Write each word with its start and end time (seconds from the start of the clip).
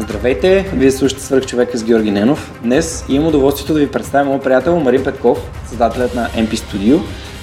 Здравейте, 0.00 0.70
вие 0.74 0.90
слушате 0.90 1.22
свърх 1.22 1.46
човека 1.46 1.78
с 1.78 1.84
Георги 1.84 2.10
Ненов. 2.10 2.60
Днес 2.62 3.04
имам 3.08 3.28
удоволствието 3.28 3.74
да 3.74 3.80
ви 3.80 3.90
представя 3.90 4.24
моят 4.24 4.44
приятел 4.44 4.80
Марин 4.80 5.04
Петков, 5.04 5.38
създателят 5.68 6.14
на 6.14 6.28
MP 6.28 6.54
Studio. 6.54 7.00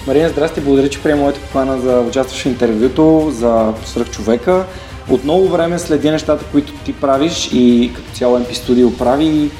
Марина, 0.07 0.29
здрасти, 0.29 0.61
благодаря, 0.61 0.89
че 0.89 1.03
приема 1.03 1.21
моята 1.21 1.39
покана 1.39 1.79
за 1.79 1.99
участваш 1.99 2.41
в 2.41 2.45
интервюто 2.45 3.31
за 3.31 3.73
свърх 3.85 4.09
човека. 4.09 4.65
От 5.09 5.23
много 5.23 5.47
време 5.47 5.79
следя 5.79 6.11
нещата, 6.11 6.45
които 6.51 6.73
ти 6.73 6.93
правиш 6.93 7.49
и 7.53 7.91
като 7.95 8.11
цяло 8.11 8.39
MP 8.39 8.53
Studio 8.53 8.97
прави 8.97 9.51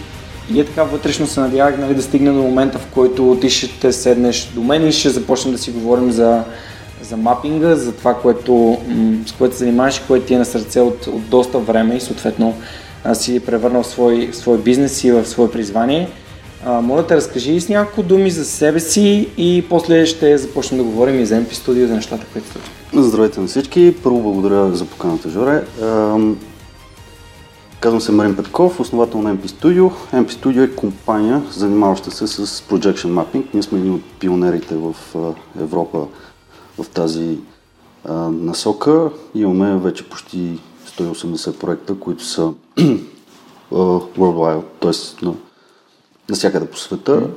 и 0.53 0.59
е 0.59 0.65
така 0.65 0.83
вътрешно 0.83 1.27
се 1.27 1.39
надявах 1.39 1.77
нали, 1.77 1.95
да 1.95 2.01
стигне 2.01 2.31
до 2.31 2.41
момента, 2.41 2.79
в 2.79 2.87
който 2.93 3.37
ти 3.41 3.49
ще 3.49 3.93
седнеш 3.93 4.45
до 4.55 4.63
мен 4.63 4.87
и 4.87 4.91
ще 4.91 5.09
започнем 5.09 5.53
да 5.53 5.59
си 5.59 5.71
говорим 5.71 6.11
за, 6.11 6.43
за 7.01 7.17
мапинга, 7.17 7.75
за 7.75 7.91
това, 7.91 8.13
което, 8.13 8.77
с 9.25 9.31
което 9.31 9.55
се 9.55 9.59
занимаваш 9.59 9.97
и 9.97 10.01
което 10.07 10.25
ти 10.25 10.33
е 10.33 10.37
на 10.37 10.45
сърце 10.45 10.79
от, 10.79 11.07
от 11.07 11.29
доста 11.29 11.59
време 11.59 11.95
и 11.95 12.01
съответно 12.01 12.55
си 13.13 13.39
превърнал 13.39 13.83
в 13.83 13.87
свой, 13.87 14.29
свой 14.33 14.57
бизнес 14.57 15.03
и 15.03 15.11
в 15.11 15.25
свое 15.25 15.51
призвание. 15.51 16.09
А, 16.65 16.81
моля 16.81 17.07
те 17.07 17.15
разкажи 17.15 17.61
с 17.61 17.69
няколко 17.69 18.03
думи 18.03 18.31
за 18.31 18.45
себе 18.45 18.79
си 18.79 19.29
и 19.37 19.65
после 19.69 20.05
ще 20.05 20.37
започнем 20.37 20.77
да 20.77 20.83
говорим 20.83 21.19
и 21.19 21.25
за 21.25 21.35
MP 21.35 21.53
Studio, 21.53 21.85
за 21.85 21.95
нещата, 21.95 22.25
които 22.33 22.47
случват. 22.47 22.71
Здравейте 22.93 23.41
на 23.41 23.47
всички. 23.47 23.95
Първо 24.03 24.21
благодаря 24.21 24.75
за 24.75 24.85
поканата, 24.85 25.29
Жоре. 25.29 25.63
Казвам 27.79 28.01
се 28.01 28.11
Марин 28.11 28.35
Петков, 28.35 28.79
основател 28.79 29.21
на 29.21 29.35
MP 29.35 29.45
Studio. 29.45 29.91
MP 30.13 30.31
Studio 30.31 30.63
е 30.63 30.75
компания, 30.75 31.43
занимаваща 31.51 32.11
се 32.11 32.27
с 32.27 32.47
Projection 32.47 33.07
Mapping. 33.07 33.43
Ние 33.53 33.63
сме 33.63 33.79
едни 33.79 33.91
от 33.91 34.03
пионерите 34.19 34.75
в 34.75 34.95
Европа 35.61 36.07
в 36.77 36.89
тази 36.89 37.37
насока. 38.31 39.09
Имаме 39.35 39.77
вече 39.77 40.09
почти 40.09 40.59
180 40.99 41.59
проекта, 41.59 41.99
които 41.99 42.23
са 42.23 42.53
worldwide, 43.71 44.63
т.е. 44.79 45.25
На, 45.25 45.33
навсякъде 46.29 46.65
по 46.65 46.77
света. 46.77 47.29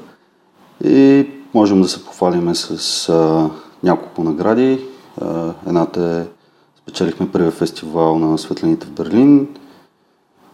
И 0.85 1.27
можем 1.55 1.83
да 1.83 1.89
се 1.89 2.05
похвалиме 2.05 2.55
с 2.55 3.09
а, 3.09 3.51
няколко 3.83 4.25
награди. 4.25 4.81
А, 5.21 5.55
едната 5.67 6.03
е 6.03 6.39
спечелихме 6.83 7.31
първия 7.33 7.51
фестивал 7.51 8.19
на 8.19 8.39
светлените 8.39 8.87
в 8.87 8.91
Берлин. 8.91 9.49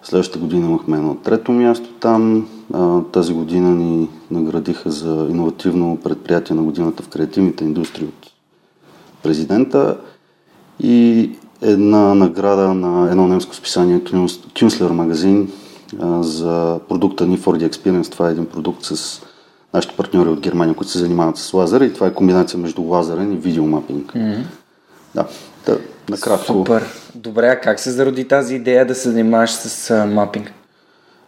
Следващата 0.03 0.39
година 0.39 0.67
имахме 0.67 0.97
едно 0.97 1.15
трето 1.15 1.53
място 1.53 1.89
там. 2.01 2.49
Тази 3.13 3.35
година 3.35 3.71
ни 3.71 4.09
наградиха 4.31 4.91
за 4.91 5.27
иновативно 5.31 5.99
предприятие 6.05 6.57
на 6.57 6.63
годината 6.63 7.03
в 7.03 7.09
креативните 7.09 7.65
индустрии 7.65 8.07
от 8.07 8.33
президента. 9.23 9.99
И 10.81 11.31
една 11.65 12.15
награда 12.15 12.75
на 12.75 13.11
едно 13.11 13.29
немско 13.29 13.55
списание 13.55 14.01
Künstler 14.01 14.91
магазин 14.91 15.53
за 16.21 16.81
продукта 16.89 17.27
ни 17.27 17.39
4D 17.39 17.71
Experience. 17.71 18.13
Това 18.13 18.29
е 18.29 18.33
един 18.33 18.47
продукт 18.47 18.85
с 18.85 19.23
нашите 19.75 19.97
партньори 19.97 20.29
от 20.29 20.41
Германия, 20.41 20.75
които 20.75 20.93
се 20.93 20.99
занимават 20.99 21.37
с 21.37 21.55
лазер 21.55 21.81
и 21.81 21.93
това 21.93 22.07
е 22.07 22.15
комбинация 22.15 22.59
между 22.59 22.83
лазерен 22.83 23.33
и 23.33 23.37
видеомапинг. 23.37 24.13
Mm-hmm. 24.13 24.43
Да, 25.15 25.27
да, 25.67 25.79
накратко. 26.09 26.53
Супер. 26.53 26.85
Добре, 27.15 27.47
а 27.47 27.61
как 27.61 27.81
се 27.81 27.91
зароди 27.91 28.29
тази 28.29 28.55
идея 28.55 28.87
да 28.87 28.95
се 28.95 29.11
занимаваш 29.11 29.51
с 29.51 29.91
а, 29.91 30.07
мапинг? 30.07 30.53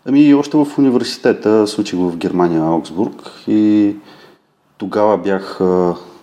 Ами 0.09 0.35
още 0.35 0.57
в 0.57 0.67
университета, 0.79 1.67
случих 1.67 1.99
в 1.99 2.17
Германия, 2.17 2.63
Аугсбург 2.63 3.33
и 3.49 3.95
тогава 4.79 5.19
бях 5.19 5.61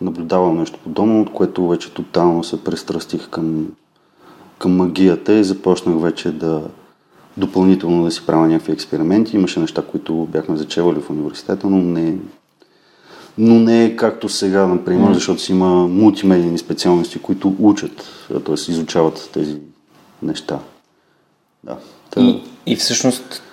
наблюдавал 0.02 0.53
нещо 0.53 0.79
подобно, 0.84 1.22
от 1.22 1.34
което 1.34 1.68
вече 1.68 1.94
тотално 1.94 2.44
се 2.44 2.63
пристрастих 2.63 3.29
към 3.29 3.68
към 4.59 4.75
магията 4.75 5.34
и 5.34 5.44
започнах 5.44 6.02
вече 6.02 6.31
да 6.31 6.64
допълнително 7.38 8.03
да 8.03 8.12
си 8.12 8.25
правя 8.25 8.47
някакви 8.47 8.72
експерименти. 8.74 9.36
Имаше 9.36 9.59
неща, 9.59 9.81
които 9.91 10.14
бяхме 10.14 10.58
зачевали 10.58 11.02
в 11.02 11.09
университета, 11.09 11.68
но 11.68 11.78
не, 11.78 12.16
но 13.38 13.56
не 13.56 13.86
е 13.86 13.96
както 13.96 14.30
сега, 14.30 14.68
например, 14.68 15.09
mm. 15.09 15.14
защото 15.14 15.41
си 15.41 15.52
има 15.52 15.88
мултимедийни 15.88 16.58
специалности, 16.58 17.19
които 17.19 17.56
учат, 17.59 18.06
т.е. 18.46 18.72
изучават 18.72 19.30
тези 19.34 19.58
неща. 20.22 20.59
Да. 21.64 21.78
И, 22.18 22.41
и 22.66 22.75
всъщност, 22.75 23.44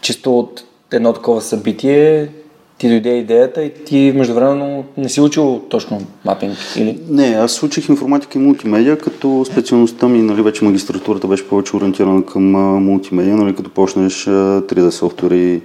чисто 0.00 0.38
от 0.38 0.64
едно 0.90 1.12
такова 1.12 1.40
събитие, 1.40 2.32
ти 2.82 2.88
дойде 2.88 3.10
идеята 3.10 3.62
и 3.62 3.74
ти 3.84 4.12
междувременно 4.16 4.84
не 4.96 5.08
си 5.08 5.20
учил 5.20 5.62
точно 5.68 6.00
мапинг, 6.24 6.56
или? 6.76 7.00
Не, 7.08 7.26
аз 7.26 7.62
учих 7.62 7.88
информатика 7.88 8.38
и 8.38 8.42
мултимедия, 8.42 8.98
като 8.98 9.44
специалността 9.44 10.08
ми, 10.08 10.22
нали, 10.22 10.42
вече 10.42 10.64
магистратурата 10.64 11.26
беше 11.26 11.48
повече 11.48 11.76
ориентирана 11.76 12.26
към 12.26 12.54
а, 12.54 12.80
мултимедия, 12.80 13.36
нали, 13.36 13.56
като 13.56 13.70
почнеш 13.70 14.24
3D 14.24 14.90
софтуери, 14.90 15.62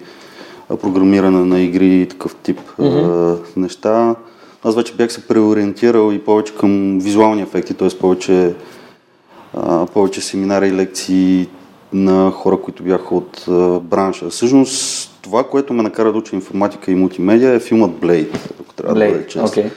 програмиране 0.81 1.45
на 1.45 1.59
игри 1.59 2.01
и 2.01 2.05
такъв 2.05 2.35
тип 2.35 2.59
mm-hmm. 2.79 3.38
а, 3.55 3.59
неща. 3.59 4.16
Аз 4.63 4.75
вече 4.75 4.94
бях 4.94 5.11
се 5.11 5.28
преориентирал 5.28 6.11
и 6.11 6.19
повече 6.19 6.55
към 6.55 6.99
визуални 6.99 7.41
ефекти, 7.41 7.73
т.е. 7.73 7.89
повече, 7.89 8.53
а, 9.53 9.85
повече 9.85 10.22
семинари 10.22 10.67
и 10.67 10.73
лекции 10.73 11.47
на 11.94 12.31
хора, 12.31 12.57
които 12.61 12.84
бяха 12.84 13.16
от 13.16 13.45
а, 13.47 13.79
бранша. 13.79 14.29
Всъщност 14.29 15.16
това, 15.22 15.44
което 15.44 15.73
ме 15.73 15.83
накара 15.83 16.11
да 16.11 16.17
уча 16.17 16.35
информатика 16.35 16.91
и 16.91 16.95
мултимедия 16.95 17.53
е 17.53 17.59
филмът 17.59 17.91
Blade, 17.91 18.39
ако 18.61 18.73
трябва 18.73 18.95
Blade, 18.95 19.07
да 19.07 19.11
бъде 19.11 19.28
чест. 19.28 19.55
Okay. 19.55 19.72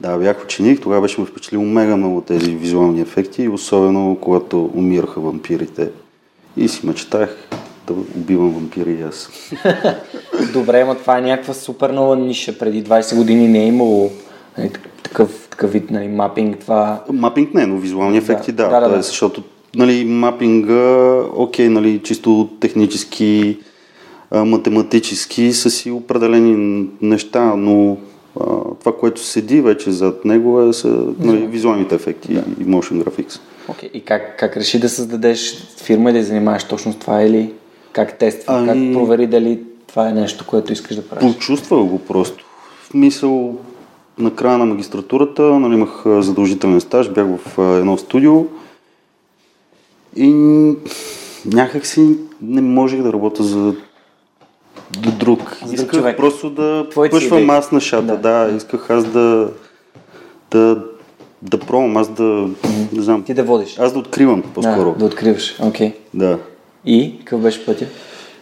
Да, 0.00 0.16
бях 0.16 0.44
ученик, 0.44 0.80
тогава 0.80 1.02
беше 1.02 1.20
ме 1.20 1.26
впечатлил 1.26 1.62
мега 1.62 1.96
много 1.96 2.20
тези 2.20 2.50
визуални 2.50 3.00
ефекти, 3.00 3.48
особено 3.48 4.18
когато 4.20 4.70
умираха 4.74 5.20
вампирите. 5.20 5.90
И 6.56 6.68
си 6.68 6.86
мечтах 6.86 7.36
да 7.86 7.92
убивам 7.92 8.50
вампири 8.50 8.92
и 8.92 9.02
аз. 9.02 9.30
Добре, 10.52 10.80
ама 10.80 10.94
това 10.94 11.18
е 11.18 11.20
някаква 11.20 11.54
супер 11.54 11.90
нова 11.90 12.16
ниша. 12.16 12.58
Преди 12.58 12.84
20 12.84 13.16
години 13.16 13.48
не 13.48 13.64
е 13.64 13.66
имало 13.66 14.10
нали, 14.58 14.70
такъв, 15.02 15.48
такъв 15.50 15.72
вид 15.72 15.90
нали, 15.90 16.08
мапинг. 16.08 16.58
Това... 16.58 17.04
Мапинг 17.12 17.54
не, 17.54 17.66
но 17.66 17.76
визуални 17.76 18.18
ефекти 18.18 18.52
да. 18.52 18.68
да, 18.68 18.80
да, 18.80 18.88
да. 18.88 19.02
Защото 19.02 19.42
нали, 19.76 20.04
мапинга, 20.04 21.22
окей, 21.34 21.68
нали, 21.68 22.00
чисто 22.04 22.48
технически 22.60 23.58
математически 24.32 25.52
са 25.52 25.70
си 25.70 25.90
определени 25.90 26.86
неща, 27.02 27.56
но 27.56 27.96
а, 28.40 28.44
това, 28.80 28.96
което 28.96 29.24
седи 29.24 29.60
вече 29.60 29.90
зад 29.90 30.24
него 30.24 30.62
е, 30.62 30.72
са 30.72 30.88
нали, 31.18 31.46
визуалните 31.46 31.94
ефекти 31.94 32.34
да. 32.34 32.44
и 32.60 32.66
motion 32.66 33.04
graphics. 33.04 33.40
Okay. 33.68 33.90
И 33.92 34.00
как, 34.00 34.38
как 34.38 34.56
реши 34.56 34.80
да 34.80 34.88
създадеш 34.88 35.66
фирма 35.82 36.10
и 36.10 36.12
да 36.12 36.22
занимаваш 36.22 36.64
точно 36.64 36.92
с 36.92 36.96
това 36.96 37.22
или 37.22 37.52
как 37.92 38.18
тества, 38.18 38.54
ами... 38.54 38.66
как 38.66 39.02
провери 39.02 39.26
дали 39.26 39.60
това 39.86 40.08
е 40.08 40.12
нещо, 40.12 40.46
което 40.46 40.72
искаш 40.72 40.96
да 40.96 41.08
правиш? 41.08 41.34
Почувствах 41.34 41.80
го 41.80 41.98
просто. 41.98 42.44
В 42.82 42.94
мисъл, 42.94 43.58
на 44.18 44.34
края 44.34 44.58
на 44.58 44.66
магистратурата 44.66 45.42
нали, 45.42 45.74
имах 45.74 46.02
задължителен 46.06 46.80
стаж, 46.80 47.10
бях 47.10 47.26
в 47.26 47.78
едно 47.78 47.98
студио 47.98 48.46
и 50.16 50.28
някак 51.46 51.86
си 51.86 52.16
не 52.42 52.60
можех 52.60 53.02
да 53.02 53.12
работя 53.12 53.42
за 53.42 53.74
до 54.90 55.10
друг. 55.10 55.56
За 55.66 55.74
исках 55.74 55.90
човек. 55.90 56.16
просто 56.16 56.50
да 56.50 56.86
пъшвам 56.94 57.50
аз 57.50 57.72
нещата, 57.72 58.16
да. 58.16 58.16
да. 58.16 58.56
Исках 58.56 58.90
аз 58.90 59.04
да, 59.04 59.50
да, 60.50 60.84
да 61.42 61.58
пробвам, 61.58 61.96
аз 61.96 62.08
да, 62.08 62.22
mm-hmm. 62.22 62.92
не 62.92 63.02
знам. 63.02 63.22
Ти 63.22 63.34
да 63.34 63.42
водиш. 63.42 63.78
Аз 63.78 63.92
да 63.92 63.98
откривам 63.98 64.42
по-скоро. 64.54 64.92
Да, 64.92 64.98
да 64.98 65.04
откриваш, 65.04 65.56
окей. 65.62 65.88
Okay. 65.88 65.94
Да. 66.14 66.38
И 66.84 67.14
какъв 67.18 67.40
беше 67.40 67.66
пътя? 67.66 67.86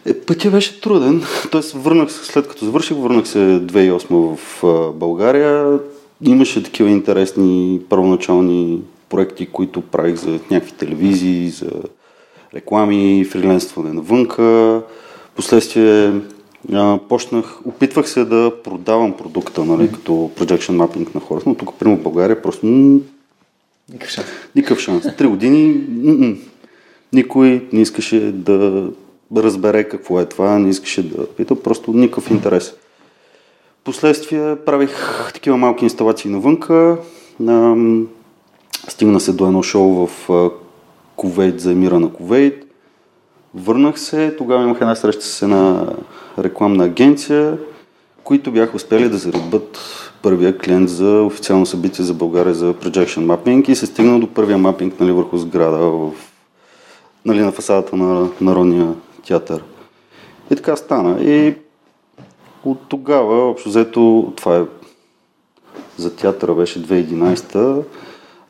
Е, 0.07 0.15
пътя 0.15 0.51
беше 0.51 0.81
труден. 0.81 1.23
Тоест, 1.51 1.73
върнах 1.73 2.13
се, 2.13 2.25
след 2.25 2.49
като 2.49 2.65
завърших, 2.65 2.97
върнах 2.97 3.29
се 3.29 3.39
2008 3.39 4.37
в 4.37 4.65
а, 4.65 4.93
България. 4.93 5.79
Имаше 6.23 6.63
такива 6.63 6.91
интересни 6.91 7.81
първоначални 7.89 8.81
проекти, 9.09 9.47
които 9.47 9.81
правих 9.81 10.17
за 10.17 10.31
някакви 10.31 10.73
телевизии, 10.73 11.51
за 11.51 11.71
реклами, 12.55 13.25
фриленстване 13.25 13.93
навънка. 13.93 14.83
Последствие 15.37 16.13
а, 16.73 16.99
почнах, 17.09 17.67
опитвах 17.67 18.09
се 18.09 18.25
да 18.25 18.53
продавам 18.65 19.17
продукта, 19.17 19.65
нали, 19.65 19.93
като 19.93 20.13
projection 20.13 20.77
mapping 20.77 21.15
на 21.15 21.21
хората, 21.21 21.49
но 21.49 21.55
тук, 21.55 21.75
примерно 21.79 22.01
в 22.01 22.03
България, 22.03 22.43
просто 22.43 22.67
м- 22.67 23.01
никакъв 23.93 24.11
шанс. 24.11 24.27
Никакъв 24.55 24.81
шанс. 24.81 25.17
Три 25.17 25.27
години 25.27 25.85
м- 25.89 26.27
м- 26.27 26.35
никой 27.13 27.69
не 27.73 27.81
искаше 27.81 28.33
да 28.33 28.89
разбере 29.37 29.89
какво 29.89 30.21
е 30.21 30.27
това, 30.27 30.59
не 30.59 30.71
искаше 30.71 31.09
да 31.09 31.27
пита, 31.27 31.63
просто 31.63 31.93
никакъв 31.93 32.31
интерес. 32.31 32.75
Последствие 33.85 34.57
правих 34.57 34.97
такива 35.35 35.57
малки 35.57 35.85
инсталации 35.85 36.31
навънка. 36.31 36.97
Стигна 38.89 39.21
се 39.21 39.33
до 39.33 39.47
едно 39.47 39.63
шоу 39.63 40.07
в 40.07 40.29
Кувейт 41.17 41.61
за 41.61 41.73
емира 41.73 42.01
на 42.01 42.13
Кувейт. 42.13 42.64
Върнах 43.55 44.01
се, 44.01 44.35
тогава 44.39 44.63
имах 44.63 44.81
една 44.81 44.95
среща 44.95 45.25
с 45.25 45.43
една 45.43 45.87
рекламна 46.39 46.85
агенция, 46.85 47.59
които 48.25 48.53
бяха 48.53 48.77
успели 48.77 49.09
да 49.09 49.19
заребат 49.19 49.79
първия 50.23 50.59
клиент 50.59 50.89
за 50.89 51.23
официално 51.23 51.67
събитие 51.67 52.05
за 52.05 52.15
България 52.15 52.55
за 52.55 52.75
Projection 52.75 53.27
Mapping 53.27 53.71
и 53.71 53.75
се 53.75 53.87
стигна 53.87 54.21
до 54.21 54.35
първия 54.35 54.59
мапинг 54.59 55.01
нали, 55.01 55.13
върху 55.13 55.39
сграда 55.39 55.79
в, 55.79 56.11
нали, 57.25 57.41
на 57.41 57.53
фасадата 57.53 57.97
на 57.97 58.29
Народния 58.41 58.95
театър. 59.27 59.65
И 60.51 60.57
така 60.57 60.77
стана. 60.77 61.23
И 61.23 61.55
от 62.65 62.79
тогава, 62.89 63.51
общо 63.51 63.69
взето, 63.69 64.33
това 64.37 64.57
е 64.57 64.63
за 65.97 66.17
театъра 66.17 66.55
беше 66.55 66.83
2011 66.83 67.83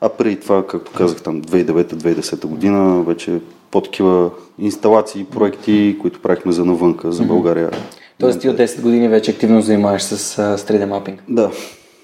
а 0.01 0.09
преди 0.09 0.39
това, 0.39 0.67
както 0.67 0.91
казах, 0.91 1.21
там 1.21 1.41
2009-2010 1.41 2.45
година, 2.45 3.03
вече 3.03 3.39
по-такива 3.75 4.29
инсталации, 4.59 5.25
проекти, 5.25 5.97
които 6.01 6.21
правихме 6.21 6.51
за 6.51 6.65
навънка, 6.65 7.11
за 7.11 7.23
България. 7.23 7.71
Тоест 8.19 8.41
ти 8.41 8.49
от 8.49 8.57
10 8.57 8.81
години 8.81 9.07
вече 9.07 9.31
активно 9.31 9.61
занимаваш 9.61 10.03
с, 10.03 10.17
с 10.17 10.65
3D 10.65 10.85
мапинг? 10.85 11.23
Да. 11.29 11.51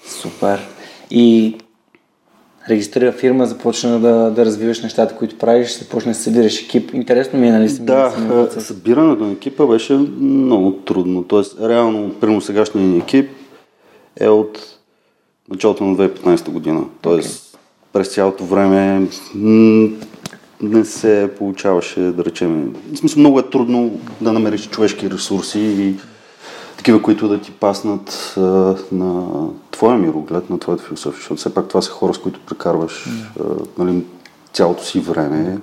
Супер. 0.06 0.60
И 1.10 1.56
регистрира 2.68 3.12
фирма, 3.12 3.46
започна 3.46 4.00
да, 4.00 4.30
да 4.30 4.44
развиваш 4.44 4.82
нещата, 4.82 5.16
които 5.16 5.38
правиш, 5.38 5.78
започна 5.78 6.12
да 6.12 6.18
събираш 6.18 6.62
екип. 6.62 6.94
Интересно 6.94 7.38
ми 7.38 7.48
е, 7.48 7.52
нали? 7.52 7.68
Да, 7.80 8.48
събирането 8.58 9.24
на 9.24 9.32
екипа 9.32 9.66
беше 9.66 9.92
много 10.20 10.72
трудно. 10.72 11.22
Тоест, 11.24 11.60
реално, 11.60 12.14
примерно 12.20 12.40
сегашният 12.40 13.02
екип 13.02 13.30
е 14.20 14.28
от 14.28 14.78
началото 15.50 15.84
на 15.84 15.96
2015 15.96 16.50
година. 16.50 16.84
Тоест, 17.02 17.54
okay. 17.54 17.58
през 17.92 18.14
цялото 18.14 18.44
време 18.44 19.08
не 20.62 20.84
се 20.84 21.30
получаваше, 21.38 22.00
да 22.00 22.24
речем. 22.24 22.74
В 22.92 22.96
смисъл, 22.96 23.20
много 23.20 23.38
е 23.38 23.50
трудно 23.50 24.00
да 24.20 24.32
намериш 24.32 24.68
човешки 24.68 25.10
ресурси 25.10 25.60
и 25.60 25.94
такива, 26.76 27.02
които 27.02 27.28
да 27.28 27.40
ти 27.40 27.50
паснат 27.50 28.34
а, 28.36 28.40
на 28.92 29.28
твоя 29.70 29.98
мироглед, 29.98 30.50
на 30.50 30.58
твоята 30.58 30.84
философия, 30.84 31.18
защото 31.18 31.36
все 31.38 31.54
пак 31.54 31.68
това 31.68 31.82
са 31.82 31.90
хора, 31.90 32.14
с 32.14 32.18
които 32.18 32.40
прекарваш 32.46 33.06
а, 33.40 33.44
нали, 33.78 34.04
цялото 34.52 34.84
си 34.84 35.00
време. 35.00 35.58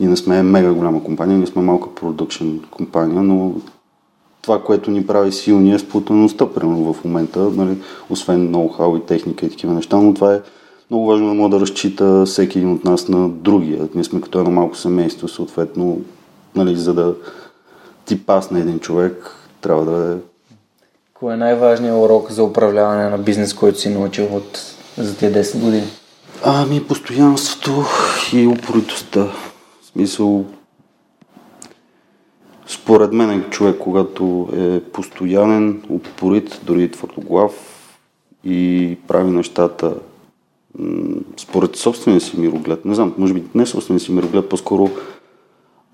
Ние 0.00 0.08
не 0.08 0.16
сме 0.16 0.42
мега 0.42 0.72
голяма 0.72 1.04
компания, 1.04 1.38
ние 1.38 1.46
сме 1.46 1.62
малка 1.62 1.94
продукшн 1.94 2.48
компания, 2.70 3.22
но 3.22 3.52
това, 4.42 4.62
което 4.62 4.90
ни 4.90 5.06
прави 5.06 5.32
силни 5.32 5.74
е 5.74 5.78
сплутаността, 5.78 6.46
примерно 6.46 6.92
в 6.92 7.04
момента, 7.04 7.38
нали, 7.38 7.76
освен 8.10 8.52
ноу-хау 8.52 8.98
и 8.98 9.06
техника 9.06 9.46
и 9.46 9.50
такива 9.50 9.72
неща, 9.72 9.96
но 9.96 10.14
това 10.14 10.34
е 10.34 10.40
много 10.92 11.06
важно 11.06 11.28
да 11.28 11.34
може 11.34 11.50
да 11.50 11.60
разчита 11.60 12.24
всеки 12.26 12.58
един 12.58 12.72
от 12.72 12.84
нас 12.84 13.08
на 13.08 13.28
другия. 13.28 13.88
Ние 13.94 14.04
сме 14.04 14.20
като 14.20 14.38
едно 14.38 14.50
малко 14.50 14.76
семейство, 14.76 15.28
съответно, 15.28 16.00
нали, 16.56 16.76
за 16.76 16.94
да 16.94 17.14
ти 18.04 18.26
пасне 18.26 18.60
един 18.60 18.78
човек, 18.78 19.36
трябва 19.60 19.84
да 19.84 20.12
е... 20.12 20.16
Кой 21.14 21.34
е 21.34 21.36
най-важният 21.36 21.96
урок 21.96 22.30
за 22.30 22.44
управляване 22.44 23.08
на 23.08 23.18
бизнес, 23.18 23.54
който 23.54 23.78
си 23.78 23.88
научил 23.88 24.36
от 24.36 24.76
за 24.98 25.16
тези 25.16 25.34
10 25.34 25.60
години? 25.60 25.86
Ами, 26.44 26.84
постоянството 26.84 27.84
и 28.32 28.46
упоритостта. 28.46 29.24
В 29.82 29.86
смисъл, 29.92 30.44
според 32.66 33.12
мен 33.12 33.44
човек, 33.50 33.76
когато 33.78 34.48
е 34.56 34.80
постоянен, 34.80 35.82
упорит, 35.90 36.60
дори 36.64 36.90
твърдоглав 36.90 37.52
и 38.44 38.98
прави 39.08 39.30
нещата 39.30 39.94
според 41.36 41.76
собствения 41.76 42.20
си 42.20 42.40
мироглед, 42.40 42.84
не 42.84 42.94
знам, 42.94 43.14
може 43.18 43.34
би 43.34 43.44
не 43.54 43.66
собствения 43.66 44.00
си 44.00 44.12
мироглед, 44.12 44.48
по-скоро 44.48 44.90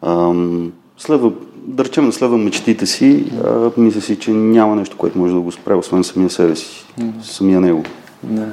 ам, 0.03 0.73
следва, 0.97 1.33
да 1.57 1.85
речем, 1.85 2.07
да 2.07 2.13
следва 2.13 2.39
мечтите 2.39 2.87
си, 2.87 3.25
а, 3.45 3.71
мисля 3.77 4.01
си, 4.01 4.19
че 4.19 4.31
няма 4.31 4.77
нещо, 4.77 4.97
което 4.97 5.19
може 5.19 5.35
да 5.35 5.41
го 5.41 5.53
спре, 5.53 5.75
освен 5.75 6.05
самия 6.05 6.31
себе 6.31 6.57
си, 6.57 6.87
mm-hmm. 6.99 7.23
самия 7.23 7.61
него. 7.61 7.83
Да. 8.23 8.47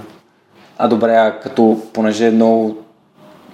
А 0.77 0.87
добре, 0.87 1.11
а 1.11 1.39
като, 1.39 1.81
понеже 1.93 2.27
е 2.27 2.31
много, 2.31 2.77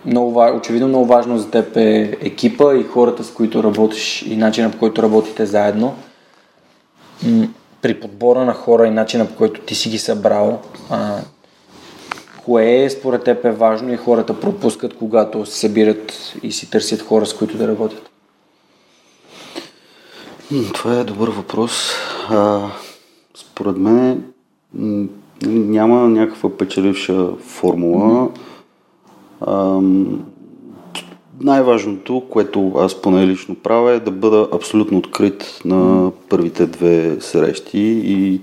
много, 0.05 0.43
очевидно 0.57 0.87
много 0.87 1.05
важно 1.05 1.37
за 1.37 1.51
теб 1.51 1.77
е 1.77 2.17
екипа 2.21 2.75
и 2.75 2.83
хората, 2.83 3.23
с 3.23 3.31
които 3.31 3.63
работиш 3.63 4.21
и 4.21 4.35
начина 4.35 4.71
по 4.71 4.77
който 4.77 5.03
работите 5.03 5.45
заедно, 5.45 5.95
при 7.81 7.99
подбора 7.99 8.45
на 8.45 8.53
хора 8.53 8.87
и 8.87 8.91
начина 8.91 9.25
по 9.25 9.35
който 9.35 9.61
ти 9.61 9.75
си 9.75 9.89
ги 9.89 9.97
събрал, 9.97 10.61
а, 10.89 11.17
Кое 12.45 12.89
според 12.89 13.23
теб 13.23 13.45
е 13.45 13.51
важно 13.51 13.93
и 13.93 13.97
хората 13.97 14.39
пропускат, 14.39 14.97
когато 14.97 15.45
се 15.45 15.59
събират 15.59 16.33
и 16.43 16.51
си 16.51 16.69
търсят 16.69 17.01
хора, 17.01 17.25
с 17.25 17.33
които 17.33 17.57
да 17.57 17.67
работят? 17.67 18.09
Това 20.73 20.99
е 20.99 21.03
добър 21.03 21.29
въпрос. 21.29 21.91
А, 22.29 22.69
според 23.35 23.77
мен 23.77 24.23
нали, 24.73 25.09
няма 25.45 26.09
някаква 26.09 26.57
печеливша 26.57 27.27
формула. 27.37 28.29
Mm-hmm. 28.29 28.37
А, 29.41 29.81
най-важното, 31.41 32.23
което 32.29 32.73
аз 32.77 33.01
поне 33.01 33.27
лично 33.27 33.55
правя 33.55 33.91
е 33.91 33.99
да 33.99 34.11
бъда 34.11 34.47
абсолютно 34.53 34.97
открит 34.97 35.59
на 35.65 36.11
първите 36.29 36.65
две 36.65 37.17
срещи 37.21 38.01
и 38.05 38.41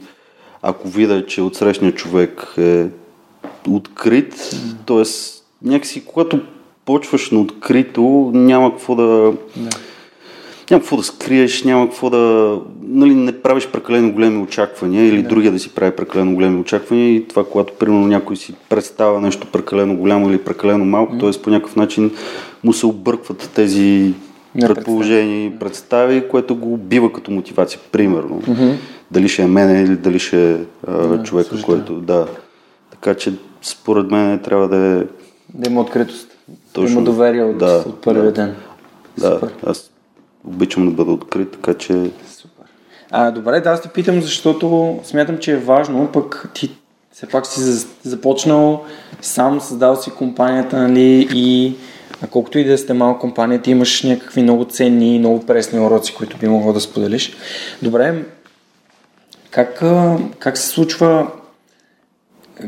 ако 0.63 0.89
видя, 0.89 1.27
че 1.27 1.43
отсрещният 1.43 1.97
човек 1.97 2.55
е 2.59 2.87
открит, 3.71 4.51
т.е. 4.87 5.03
някакси 5.63 6.05
когато 6.05 6.41
почваш 6.85 7.31
на 7.31 7.41
открито, 7.41 8.31
няма 8.35 8.71
какво 8.71 8.95
да... 8.95 9.03
Yeah. 9.03 9.79
Няма 10.71 10.81
какво 10.81 10.97
да 10.97 11.03
скриеш, 11.03 11.65
няма 11.65 11.89
какво 11.89 12.11
да... 12.11 12.57
Нали, 12.83 13.15
не 13.15 13.33
правиш 13.33 13.69
прекалено 13.73 14.13
големи 14.13 14.43
очаквания 14.43 15.09
или 15.09 15.25
yeah. 15.25 15.29
другия 15.29 15.53
да 15.53 15.59
си 15.59 15.75
прави 15.75 15.97
прекалено 15.97 16.35
големи 16.35 16.61
очаквания 16.61 17.15
и 17.15 17.29
това, 17.29 17.45
когато 17.45 17.73
примерно 17.73 18.07
някой 18.07 18.37
си 18.37 18.55
представя 18.69 19.21
нещо 19.21 19.47
прекалено 19.53 19.97
голямо 19.97 20.31
или 20.31 20.39
прекалено 20.39 20.85
малко, 20.85 21.15
mm. 21.15 21.21
т.е. 21.21 21.43
по 21.43 21.51
някакъв 21.51 21.77
начин 21.77 22.11
му 22.65 22.73
се 22.73 22.87
объркват 22.87 23.51
тези 23.55 24.15
предположения 24.61 25.47
и 25.47 25.59
представи, 25.59 26.29
което 26.29 26.57
го 26.57 26.73
убива 26.73 27.13
като 27.13 27.31
мотивация, 27.31 27.81
примерно. 27.93 28.41
Mm-hmm. 28.41 28.75
Дали 29.11 29.29
ще 29.29 29.43
е 29.43 29.47
мене 29.47 29.83
или 29.83 29.97
дали 29.97 30.19
ще 30.19 30.53
е 30.53 30.57
yeah, 30.89 31.23
човека, 31.23 31.51
също. 31.51 31.67
който... 31.67 31.95
Да. 31.95 32.27
Така 32.91 33.15
че 33.15 33.33
според 33.63 34.11
мен 34.11 34.39
трябва 34.39 34.69
да 34.69 34.77
е... 34.77 35.05
Да 35.55 35.71
има 35.71 35.81
откритост. 35.81 36.29
Точно. 36.73 36.87
Да 36.87 36.93
има 36.93 37.03
доверие 37.03 37.45
от, 37.45 37.59
да, 37.59 37.85
от 37.87 38.03
първия 38.03 38.25
да. 38.25 38.33
ден. 38.33 38.57
Да, 39.19 39.33
Супер. 39.35 39.55
аз 39.67 39.91
обичам 40.45 40.87
да 40.87 40.91
бъда 40.91 41.13
открит, 41.13 41.51
така 41.51 41.75
че... 41.75 42.11
Супер. 42.27 42.65
А, 43.11 43.31
добре, 43.31 43.61
да, 43.61 43.71
аз 43.71 43.83
те 43.83 43.89
питам, 43.89 44.21
защото 44.21 44.99
смятам, 45.05 45.39
че 45.39 45.53
е 45.53 45.57
важно, 45.57 46.13
пък 46.13 46.51
ти 46.55 46.71
все 47.13 47.27
пак 47.27 47.47
си 47.47 47.61
започнал 48.03 48.85
сам, 49.21 49.61
създал 49.61 49.97
си 49.97 50.11
компанията, 50.11 50.79
нали, 50.79 51.29
и 51.35 51.75
а 52.23 52.27
колкото 52.27 52.59
и 52.59 52.65
да 52.65 52.79
сте 52.79 52.93
малка 52.93 53.21
компания, 53.21 53.63
ти 53.63 53.71
имаш 53.71 54.03
някакви 54.03 54.43
много 54.43 54.65
ценни 54.65 55.17
и 55.17 55.19
много 55.19 55.47
пресни 55.47 55.81
уроци, 55.81 56.15
които 56.15 56.37
би 56.37 56.49
могъл 56.49 56.73
да 56.73 56.81
споделиш. 56.81 57.37
Добре, 57.83 58.25
как, 59.51 59.83
как 60.39 60.59
се 60.59 60.67
случва 60.67 61.27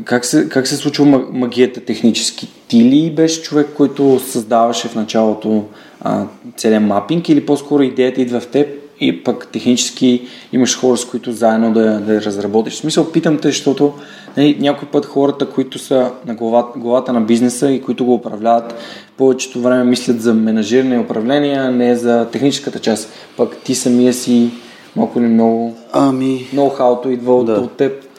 как 0.05 0.25
се, 0.25 0.49
как 0.49 0.67
се 0.67 0.75
случва 0.75 1.05
магията 1.31 1.79
технически? 1.79 2.47
Ти 2.67 2.83
ли 2.83 3.11
беше 3.11 3.41
човек, 3.41 3.67
който 3.77 4.19
създаваше 4.19 4.87
в 4.87 4.95
началото 4.95 5.65
а, 6.01 6.25
целият 6.57 6.83
мапинг 6.83 7.29
или 7.29 7.45
по-скоро 7.45 7.83
идеята 7.83 8.21
идва 8.21 8.39
в 8.39 8.47
теб 8.47 8.67
и 8.99 9.23
пък 9.23 9.47
технически 9.47 10.27
имаш 10.53 10.79
хора, 10.79 10.97
с 10.97 11.05
които 11.05 11.31
заедно 11.31 11.73
да, 11.73 11.99
да 11.99 12.21
разработиш? 12.21 12.73
В 12.73 12.77
смисъл, 12.77 13.11
питам 13.11 13.37
те, 13.37 13.47
защото 13.47 13.93
нали, 14.37 14.57
някой 14.59 14.87
път 14.87 15.05
хората, 15.05 15.49
които 15.49 15.79
са 15.79 16.11
на 16.27 16.35
главата, 16.35 16.79
главата 16.79 17.13
на 17.13 17.21
бизнеса 17.21 17.71
и 17.71 17.81
които 17.81 18.05
го 18.05 18.13
управляват, 18.13 18.75
повечето 19.17 19.61
време 19.61 19.83
мислят 19.83 20.21
за 20.21 20.33
менажиране 20.33 20.95
и 20.95 20.99
управление, 20.99 21.55
а 21.55 21.71
не 21.71 21.95
за 21.95 22.27
техническата 22.31 22.79
част. 22.79 23.09
Пък 23.37 23.57
ти 23.57 23.75
самия 23.75 24.13
си 24.13 24.51
малко 24.95 25.19
или 25.19 25.27
много 25.27 25.75
ами... 25.93 26.47
ноу-хауто 26.53 27.09
идва 27.09 27.43
да. 27.43 27.53
от 27.53 27.71
теб. 27.71 28.10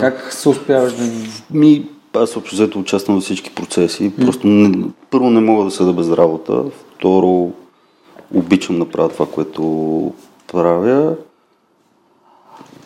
Как 0.00 0.32
се 0.32 0.48
успяваш 0.48 0.92
да... 0.92 1.04
Ми, 1.50 1.86
аз 2.14 2.36
общо 2.36 2.54
взето 2.54 2.78
участвам 2.78 3.16
във 3.16 3.24
всички 3.24 3.50
процеси. 3.50 4.12
Просто 4.20 4.46
не, 4.46 4.84
първо 5.10 5.30
не 5.30 5.40
мога 5.40 5.64
да 5.64 5.70
седа 5.70 5.92
без 5.92 6.10
работа. 6.10 6.64
Второ, 6.96 7.52
обичам 8.34 8.78
да 8.78 8.88
правя 8.88 9.08
това, 9.08 9.26
което 9.26 10.12
правя. 10.52 11.16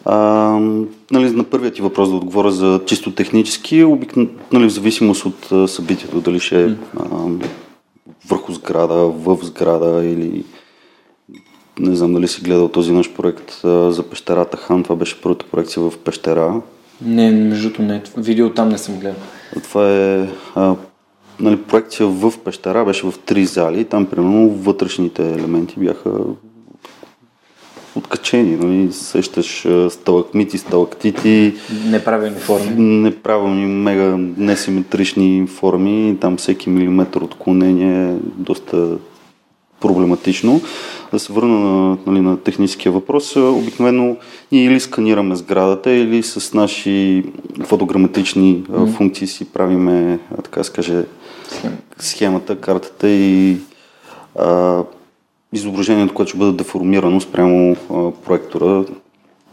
А, 0.04 0.16
нали, 1.10 1.30
на 1.30 1.44
първият 1.44 1.74
ти 1.74 1.82
въпрос 1.82 2.10
да 2.10 2.16
отговоря 2.16 2.50
за 2.50 2.80
чисто 2.86 3.14
технически, 3.14 3.84
обикна, 3.84 4.26
нали, 4.52 4.64
в 4.64 4.72
зависимост 4.72 5.26
от 5.26 5.70
събитието, 5.70 6.20
дали 6.20 6.40
ще 6.40 6.64
е 6.64 6.74
върху 8.28 8.52
сграда, 8.52 8.94
в 8.94 9.38
сграда 9.42 10.04
или 10.04 10.44
не 11.78 11.96
знам 11.96 12.12
дали 12.12 12.28
си 12.28 12.40
гледал 12.40 12.68
този 12.68 12.92
наш 12.92 13.12
проект 13.12 13.60
за 13.64 14.02
пещерата 14.10 14.56
Хан. 14.56 14.82
Това 14.82 14.96
беше 14.96 15.20
първата 15.20 15.46
проекция 15.46 15.82
в 15.82 15.98
пещера. 15.98 16.60
Не, 17.04 17.30
между 17.30 17.68
другото 17.68 17.82
не. 17.82 18.02
Видео 18.16 18.50
там 18.50 18.68
не 18.68 18.78
съм 18.78 18.98
гледал. 18.98 19.20
Това 19.62 19.90
е 19.90 20.28
а, 20.54 20.74
нали, 21.40 21.56
проекция 21.56 22.06
в 22.06 22.32
пещера, 22.44 22.84
беше 22.84 23.06
в 23.06 23.14
три 23.26 23.44
зали. 23.44 23.84
Там, 23.84 24.06
примерно, 24.06 24.48
вътрешните 24.48 25.32
елементи 25.32 25.74
бяха 25.78 26.10
откачени. 27.96 28.56
Нали? 28.56 28.92
Сещаш 28.92 29.66
сталакмити, 29.90 30.58
сталактити. 30.58 31.54
Неправилни 31.86 32.38
форми. 32.38 32.82
Неправилни, 32.82 33.66
мега 33.66 34.16
несиметрични 34.36 35.46
форми. 35.46 36.16
Там 36.20 36.36
всеки 36.36 36.70
милиметър 36.70 37.20
отклонение 37.20 38.10
е 38.10 38.16
доста 38.36 38.98
проблематично. 39.82 40.60
Да 41.12 41.18
се 41.18 41.32
върна 41.32 41.58
на, 41.58 41.98
нали, 42.06 42.20
на 42.20 42.36
техническия 42.36 42.92
въпрос. 42.92 43.36
Обикновено 43.36 44.16
ние 44.52 44.64
или 44.64 44.80
сканираме 44.80 45.36
сградата, 45.36 45.90
или 45.90 46.22
с 46.22 46.54
наши 46.54 47.24
фотограматични 47.64 48.62
mm. 48.62 48.96
функции 48.96 49.26
си 49.26 49.44
правиме, 49.44 50.18
така 50.44 50.64
се 50.64 50.72
каже, 50.72 51.04
схемата, 51.98 52.60
картата 52.60 53.08
и 53.08 53.56
а, 54.38 54.82
изображението, 55.52 56.14
което 56.14 56.28
ще 56.28 56.38
бъде 56.38 56.52
деформирано 56.52 57.20
спрямо 57.20 57.76
а, 57.90 58.10
проектора. 58.10 58.84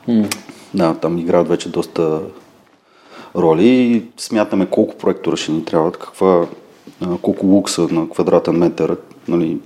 Mm. 0.09 0.35
Да, 0.73 0.93
там 0.93 1.17
играят 1.17 1.47
вече 1.47 1.69
доста 1.69 2.21
роли 3.35 3.67
и 3.67 4.03
смятаме 4.17 4.65
колко 4.65 4.97
проектора 4.97 5.37
ще 5.37 5.51
ни 5.51 5.65
трябват, 5.65 5.97
каква, 5.97 6.47
а, 7.01 7.17
колко 7.17 7.45
лукса 7.45 7.87
на 7.91 8.09
квадратен 8.09 8.55
метър. 8.55 8.97
Нали, 9.27 9.57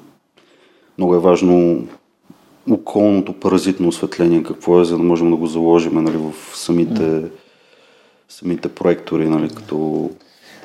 много 0.97 1.15
е 1.15 1.19
важно 1.19 1.83
околното 2.71 3.33
паразитно 3.33 3.87
осветление, 3.87 4.43
какво 4.43 4.81
е, 4.81 4.85
за 4.85 4.97
да 4.97 5.03
можем 5.03 5.29
да 5.29 5.35
го 5.35 5.47
заложим 5.47 6.03
нали, 6.03 6.17
в 6.17 6.33
самите, 6.53 7.23
самите 8.29 8.69
проектори, 8.69 9.29
нали, 9.29 9.49
като 9.49 10.09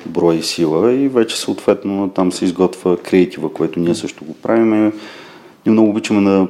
брой 0.05 0.35
и 0.35 0.43
сила 0.43 0.93
и 0.93 1.07
вече 1.07 1.39
съответно 1.39 2.09
там 2.09 2.31
се 2.31 2.45
изготвя 2.45 2.97
креатива, 2.97 3.53
което 3.53 3.79
ние 3.79 3.95
също 3.95 4.25
го 4.25 4.33
правим. 4.33 4.69
Ние 4.69 4.91
много 5.65 5.89
обичаме 5.89 6.21
на 6.21 6.47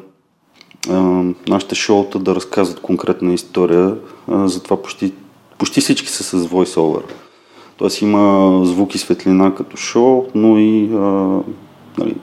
а, 0.89 1.23
нашите 1.47 1.75
шоута 1.75 2.19
да 2.19 2.35
разказват 2.35 2.79
конкретна 2.79 3.33
история, 3.33 3.95
а, 4.27 4.47
затова 4.47 4.81
почти, 4.81 5.13
почти 5.57 5.81
всички 5.81 6.09
са 6.09 6.23
с 6.23 6.47
voice-over. 6.47 7.03
Тоест 7.77 8.01
има 8.01 8.61
звук 8.65 8.95
и 8.95 8.97
светлина 8.97 9.55
като 9.55 9.77
шоу, 9.77 10.25
но 10.35 10.57
и 10.57 10.89
а, 10.93 10.97
нали, 11.97 12.15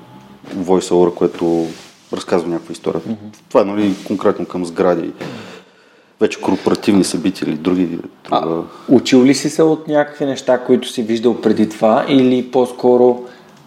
voice-over, 0.54 1.14
което 1.14 1.66
разказва 2.12 2.48
някаква 2.48 2.72
история. 2.72 3.00
Mm-hmm. 3.00 3.36
Това 3.48 3.60
е 3.60 3.64
нали, 3.64 3.94
конкретно 4.06 4.46
към 4.46 4.64
сгради. 4.64 5.10
Вече 6.20 6.40
корпоративни 6.40 7.04
събития 7.04 7.48
или 7.48 7.56
други. 7.56 7.98
А, 8.30 8.62
учил 8.88 9.24
ли 9.24 9.34
си 9.34 9.50
се 9.50 9.62
от 9.62 9.88
някакви 9.88 10.24
неща, 10.26 10.58
които 10.58 10.88
си 10.88 11.02
виждал 11.02 11.40
преди 11.40 11.68
това 11.68 12.06
или 12.08 12.50
по-скоро 12.50 13.24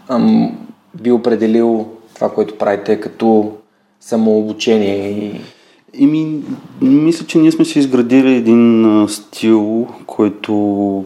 ам, 0.08 0.58
би 1.02 1.12
определил 1.12 1.88
това, 2.16 2.34
което 2.34 2.58
правите 2.58 3.00
като 3.00 3.52
самообучение 4.00 5.10
и... 5.10 5.42
Еми, 6.04 6.42
мисля, 6.82 7.26
че 7.26 7.38
ние 7.38 7.52
сме 7.52 7.66
си 7.66 7.80
изградили 7.80 8.36
един 8.36 8.86
а, 8.86 9.08
стил, 9.08 9.88
който 10.06 11.06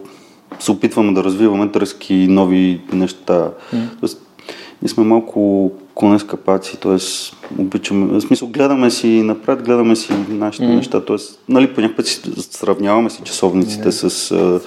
се 0.60 0.70
опитваме 0.70 1.12
да 1.12 1.24
развиваме, 1.24 1.72
търски 1.72 2.26
нови 2.30 2.80
неща. 2.92 3.50
Mm. 3.74 4.00
Тоест, 4.00 4.23
ние 4.84 4.88
сме 4.88 5.04
малко 5.04 5.70
коне 5.94 6.18
с 6.18 6.24
капаци, 6.24 6.80
т.е. 6.80 6.96
обичаме, 7.58 8.06
в 8.06 8.20
смисъл 8.20 8.48
гледаме 8.48 8.90
си 8.90 9.08
напред, 9.08 9.62
гледаме 9.62 9.96
си 9.96 10.12
нашите 10.28 10.64
mm. 10.64 10.74
неща, 10.74 11.04
т.е. 11.04 11.16
нали, 11.48 11.74
по 11.74 11.80
някакъв 11.80 12.08
си 12.08 12.22
сравняваме 12.50 13.10
си 13.10 13.22
часовниците 13.24 13.88
mm. 13.88 14.08
с 14.08 14.30
а, 14.32 14.60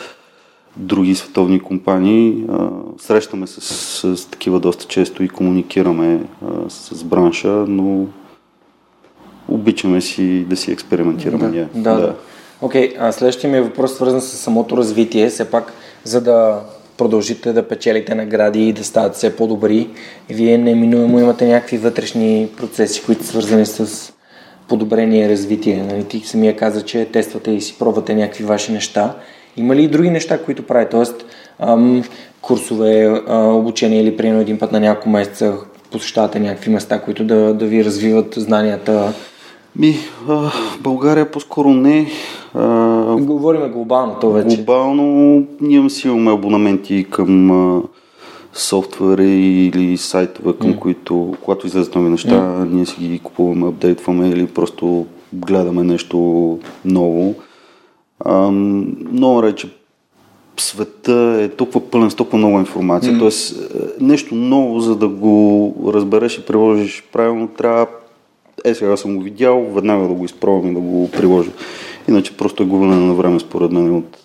други 0.77 1.15
световни 1.15 1.59
компании, 1.59 2.43
а, 2.49 2.69
срещаме 2.97 3.47
се 3.47 3.61
с, 3.61 3.73
с, 3.73 4.17
с 4.17 4.25
такива 4.25 4.59
доста 4.59 4.85
често 4.85 5.23
и 5.23 5.29
комуникираме 5.29 6.23
а, 6.45 6.69
с 6.69 7.03
бранша, 7.03 7.65
но 7.67 8.05
обичаме 9.47 10.01
си 10.01 10.45
да 10.49 10.55
си 10.55 10.71
експериментираме 10.71 11.43
да, 11.43 11.49
ние. 11.49 11.67
Да, 11.75 11.93
да. 11.95 12.15
Окей, 12.61 12.89
okay, 12.89 12.95
а 12.99 13.11
следващия 13.11 13.51
ми 13.51 13.57
е 13.57 13.61
въпрос 13.61 13.95
свързан 13.95 14.21
с 14.21 14.37
самото 14.37 14.77
развитие. 14.77 15.29
Все 15.29 15.51
пак, 15.51 15.73
за 16.03 16.21
да 16.21 16.61
продължите 16.97 17.53
да 17.53 17.67
печелите 17.67 18.15
награди 18.15 18.67
и 18.67 18.73
да 18.73 18.83
стават 18.83 19.15
все 19.15 19.35
по-добри, 19.35 19.89
вие 20.29 20.57
неминуемо 20.57 21.19
имате 21.19 21.47
някакви 21.47 21.77
вътрешни 21.77 22.49
процеси, 22.57 23.03
които 23.05 23.23
са 23.23 23.29
свързани 23.29 23.65
с 23.65 24.13
подобрение 24.67 25.25
и 25.25 25.29
развитие. 25.29 25.83
Нали? 25.83 26.03
Ти 26.03 26.19
самия 26.19 26.55
каза, 26.55 26.81
че 26.81 27.05
тествате 27.05 27.51
и 27.51 27.61
си 27.61 27.75
пробвате 27.79 28.15
някакви 28.15 28.43
ваши 28.43 28.71
неща. 28.71 29.15
Има 29.57 29.75
ли 29.75 29.83
и 29.83 29.87
други 29.87 30.09
неща, 30.09 30.43
които 30.43 30.63
правите? 30.63 30.89
Тоест, 30.89 31.25
ам, 31.59 32.03
курсове, 32.41 33.21
а, 33.27 33.37
обучение 33.37 34.01
или 34.01 34.17
примерно 34.17 34.41
един 34.41 34.59
път 34.59 34.71
на 34.71 34.79
няколко 34.79 35.09
месеца 35.09 35.53
посещавате 35.91 36.39
някакви 36.39 36.71
места, 36.71 37.01
които 37.01 37.23
да, 37.23 37.53
да 37.53 37.65
ви 37.65 37.85
развиват 37.85 38.33
знанията? 38.37 39.13
Ми, 39.77 39.95
а, 40.29 40.51
България 40.81 41.31
по-скоро 41.31 41.69
не. 41.69 42.07
А, 42.53 43.15
Говориме 43.15 43.69
глобално 43.69 44.15
то 44.21 44.31
вече. 44.31 44.55
Глобално 44.55 45.43
ние 45.61 45.89
си 45.89 46.07
имаме 46.07 46.31
абонаменти 46.31 47.05
към 47.09 47.51
а, 47.51 47.81
софтуери 48.53 49.31
или 49.65 49.97
сайтове, 49.97 50.53
към 50.53 50.73
mm. 50.73 50.79
които, 50.79 51.33
когато 51.41 51.67
излезат 51.67 51.95
нови 51.95 52.09
неща, 52.09 52.35
mm. 52.35 52.73
ние 52.73 52.85
си 52.85 52.95
ги 52.99 53.19
купуваме, 53.19 53.67
апдейтваме 53.67 54.29
или 54.29 54.47
просто 54.47 55.05
гледаме 55.33 55.83
нещо 55.83 56.17
ново. 56.85 57.35
А, 58.19 58.51
много 59.11 59.43
рече, 59.43 59.69
света 60.57 61.39
е 61.41 61.49
толкова 61.49 61.89
пълен 61.89 62.11
с 62.11 62.15
толкова 62.15 62.37
много 62.37 62.59
информация. 62.59 63.13
Mm. 63.13 63.19
Тоест, 63.19 63.73
е, 63.75 63.77
нещо 63.99 64.35
ново, 64.35 64.79
за 64.79 64.95
да 64.95 65.07
го 65.07 65.73
разбереш 65.93 66.37
и 66.37 66.45
приложиш 66.45 67.03
правилно, 67.13 67.47
трябва 67.47 67.87
е 68.69 68.75
сега 68.75 68.97
съм 68.97 69.15
го 69.15 69.23
видял, 69.23 69.65
веднага 69.73 70.07
да 70.07 70.13
го 70.13 70.25
изпробвам 70.25 70.71
и 70.71 70.73
да 70.73 70.79
го 70.79 71.11
приложа. 71.11 71.51
Иначе 72.07 72.37
просто 72.37 72.63
е 72.63 72.65
губене 72.65 72.95
на 72.95 73.13
време 73.13 73.39
според 73.39 73.71
мен 73.71 73.95
от... 73.95 74.17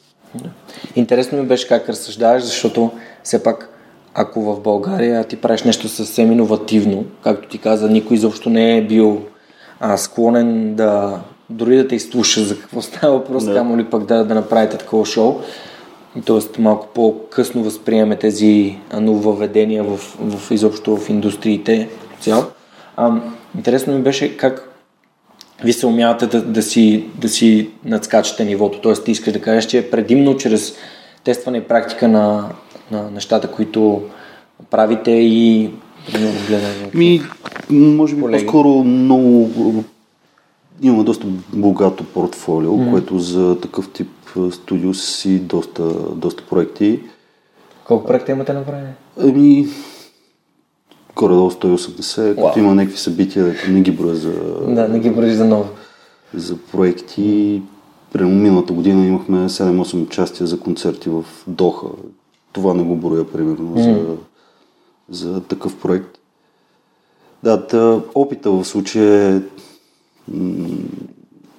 Интересно 0.96 1.38
ми 1.38 1.46
беше 1.46 1.68
как 1.68 1.88
разсъждаваш, 1.88 2.42
защото 2.42 2.90
все 3.22 3.42
пак 3.42 3.68
ако 4.14 4.42
в 4.42 4.60
България 4.60 5.24
ти 5.24 5.36
правиш 5.36 5.62
нещо 5.62 5.88
съвсем 5.88 6.32
иновативно, 6.32 7.04
както 7.24 7.48
ти 7.48 7.58
каза, 7.58 7.88
никой 7.88 8.16
изобщо 8.16 8.50
не 8.50 8.78
е 8.78 8.82
бил 8.82 9.22
а, 9.80 9.96
склонен 9.96 10.74
да 10.74 11.20
дори 11.50 11.76
да 11.76 11.88
те 11.88 11.94
изслуша 11.94 12.40
за 12.40 12.60
какво 12.60 12.82
става 12.82 13.18
въпрос, 13.18 13.44
да. 13.44 13.54
камо 13.54 13.76
ли 13.78 13.84
пък 13.84 14.04
да, 14.04 14.24
да 14.24 14.34
направите 14.34 14.76
такова 14.76 15.06
шоу. 15.06 15.34
Тоест 16.24 16.58
малко 16.58 16.88
по-късно 16.94 17.62
възприеме 17.62 18.16
тези 18.16 18.78
нововведения 19.00 19.84
в, 19.84 19.96
в 20.20 20.50
изобщо 20.50 20.96
в 20.96 21.08
индустриите 21.08 21.88
цяло. 22.20 22.42
А, 22.96 23.20
интересно 23.56 23.94
ми 23.94 24.02
беше 24.02 24.36
как 24.36 24.68
ви 25.64 25.72
се 25.72 25.86
умявате 25.86 26.26
да, 26.26 26.42
да, 26.42 26.62
си, 26.62 27.04
да 27.14 27.28
си 27.28 27.70
надскачате 27.84 28.44
нивото. 28.44 28.80
Тоест 28.80 29.04
ти 29.04 29.10
искаш 29.10 29.32
да 29.32 29.40
кажеш, 29.40 29.66
че 29.66 29.90
предимно 29.90 30.36
чрез 30.36 30.74
тестване 31.24 31.58
и 31.58 31.64
практика 31.64 32.08
на, 32.08 32.48
на 32.90 33.10
нещата, 33.10 33.50
които 33.50 34.02
правите 34.70 35.10
и. 35.10 35.70
Ми, 36.94 37.22
може 37.70 38.14
би 38.14 38.20
колеги. 38.20 38.46
по-скоро 38.46 38.68
много 38.84 39.84
имаме 40.82 41.04
доста 41.04 41.26
богато 41.52 42.04
портфолио, 42.04 42.72
mm. 42.72 42.90
което 42.90 43.18
за 43.18 43.60
такъв 43.60 43.90
тип 43.92 44.08
студио 44.50 44.94
си 44.94 45.38
доста, 45.38 45.82
доста 46.14 46.42
проекти. 46.46 47.00
Колко 47.84 48.06
проекти 48.06 48.32
имате 48.32 48.52
направени? 48.52 48.92
Ами, 49.20 49.66
горе-долу 51.16 51.50
180, 51.50 52.00
wow. 52.00 52.46
като 52.46 52.58
има 52.58 52.74
някакви 52.74 52.98
събития, 52.98 53.54
не 53.68 53.80
ги 53.80 53.90
броя 53.90 54.14
за... 54.14 54.32
Да, 54.68 54.88
не 54.88 54.98
ги 54.98 55.10
броя 55.10 55.36
за 55.36 55.44
ново. 55.44 55.68
За 56.34 56.56
проекти. 56.56 57.62
Прямо 58.12 58.34
миналата 58.34 58.72
година 58.72 59.06
имахме 59.06 59.48
7-8 59.48 60.02
участия 60.02 60.46
за 60.46 60.60
концерти 60.60 61.08
в 61.08 61.24
Доха. 61.46 61.86
Това 62.52 62.74
не 62.74 62.82
го 62.82 62.96
броя, 62.96 63.24
примерно, 63.32 63.76
mm. 63.76 64.16
за, 65.10 65.32
за 65.32 65.40
такъв 65.40 65.76
проект. 65.76 66.18
Да, 67.42 67.66
та, 67.66 68.00
опита 68.14 68.50
в 68.50 68.64
случая 68.64 69.36
е 69.36 69.40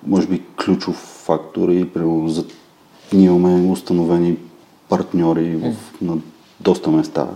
може 0.07 0.27
би 0.27 0.41
ключов 0.65 0.95
фактор 0.95 1.69
и 1.69 1.89
примерно 1.89 2.29
за... 2.29 2.45
ние 3.13 3.25
имаме 3.25 3.71
установени 3.71 4.37
партньори 4.89 5.55
в, 5.55 5.75
на 6.01 6.17
доста 6.61 6.91
места 6.91 7.27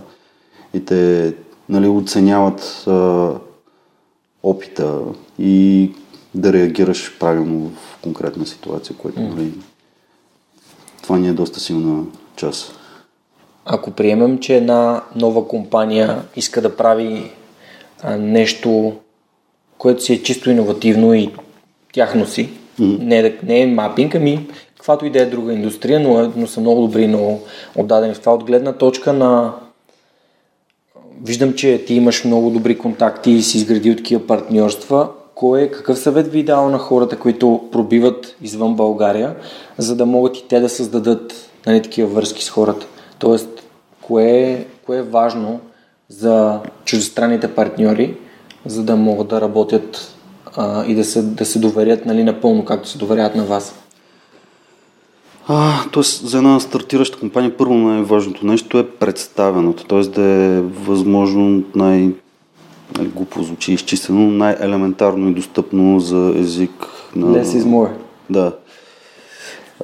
и 0.74 0.84
те 0.84 1.34
нали, 1.68 1.88
оценяват 1.88 2.84
а, 2.86 3.30
опита 4.42 5.00
и 5.38 5.90
да 6.34 6.52
реагираш 6.52 7.18
правилно 7.18 7.70
в 7.70 7.98
конкретна 8.02 8.46
ситуация, 8.46 8.96
което 8.96 9.20
нали, 9.20 9.52
това 11.02 11.18
ни 11.18 11.28
е 11.28 11.32
доста 11.32 11.60
силна 11.60 12.04
част. 12.36 12.74
Ако 13.64 13.90
приемем, 13.90 14.38
че 14.38 14.56
една 14.56 15.02
нова 15.16 15.48
компания 15.48 16.22
иска 16.36 16.62
да 16.62 16.76
прави 16.76 17.30
а, 18.02 18.16
нещо 18.16 18.92
което 19.78 20.02
си 20.02 20.12
е 20.12 20.22
чисто 20.22 20.50
иновативно 20.50 21.14
и 21.14 21.30
тяхно 21.92 22.26
си. 22.26 22.50
Mm-hmm. 22.80 22.98
Не, 22.98 23.18
е 23.18 23.38
не 23.42 23.60
е 23.60 23.66
мапинг, 23.66 24.14
ами 24.14 24.46
каквато 24.76 25.06
и 25.06 25.10
да 25.10 25.22
е 25.22 25.26
друга 25.26 25.52
индустрия, 25.52 26.00
но, 26.00 26.20
е, 26.20 26.30
но 26.36 26.46
са 26.46 26.60
много 26.60 26.82
добри, 26.82 27.06
много 27.06 27.40
отдадени 27.76 28.14
в 28.14 28.20
това. 28.20 28.32
От 28.32 28.44
гледна 28.44 28.72
точка 28.72 29.12
на 29.12 29.52
виждам, 31.24 31.52
че 31.52 31.84
ти 31.84 31.94
имаш 31.94 32.24
много 32.24 32.50
добри 32.50 32.78
контакти 32.78 33.30
и 33.30 33.42
си 33.42 33.56
изградил 33.56 33.96
такива 33.96 34.26
партньорства. 34.26 35.08
Кой 35.34 35.62
е, 35.62 35.70
какъв 35.70 35.98
съвет 35.98 36.32
ви 36.32 36.42
дал 36.42 36.68
на 36.68 36.78
хората, 36.78 37.18
които 37.18 37.68
пробиват 37.72 38.36
извън 38.42 38.74
България, 38.74 39.34
за 39.78 39.96
да 39.96 40.06
могат 40.06 40.36
и 40.36 40.44
те 40.48 40.60
да 40.60 40.68
създадат 40.68 41.50
нали, 41.66 41.82
такива 41.82 42.08
връзки 42.08 42.44
с 42.44 42.50
хората? 42.50 42.86
Тоест, 43.18 43.48
кое, 44.02 44.66
кое 44.86 44.98
е 44.98 45.02
важно 45.02 45.60
за 46.08 46.60
чуждестранните 46.84 47.54
партньори, 47.54 48.16
за 48.66 48.82
да 48.82 48.96
могат 48.96 49.28
да 49.28 49.40
работят 49.40 50.14
а, 50.56 50.86
и 50.86 50.94
да 50.94 51.04
се, 51.04 51.22
да 51.22 51.44
се 51.44 51.58
доверят 51.58 52.06
нали, 52.06 52.24
напълно, 52.24 52.64
както 52.64 52.88
се 52.88 52.98
доверят 52.98 53.34
на 53.34 53.44
вас? 53.44 53.74
А, 55.50 55.84
тоест, 55.92 56.26
за 56.26 56.38
една 56.38 56.60
стартираща 56.60 57.18
компания 57.18 57.56
първо 57.56 57.74
най-важното 57.74 58.46
нещо 58.46 58.78
е 58.78 58.88
представеното, 58.88 59.84
т.е. 59.84 60.00
да 60.00 60.22
е 60.22 60.60
възможно 60.60 61.62
най- 61.74 62.10
глупо 63.00 63.42
звучи 63.42 63.72
изчистено, 63.72 64.30
най-елементарно 64.30 65.28
и 65.28 65.34
достъпно 65.34 66.00
за 66.00 66.34
език. 66.36 66.86
На... 67.16 67.26
Less 67.26 67.44
is 67.44 67.64
more. 67.64 67.90
Да. 68.30 68.52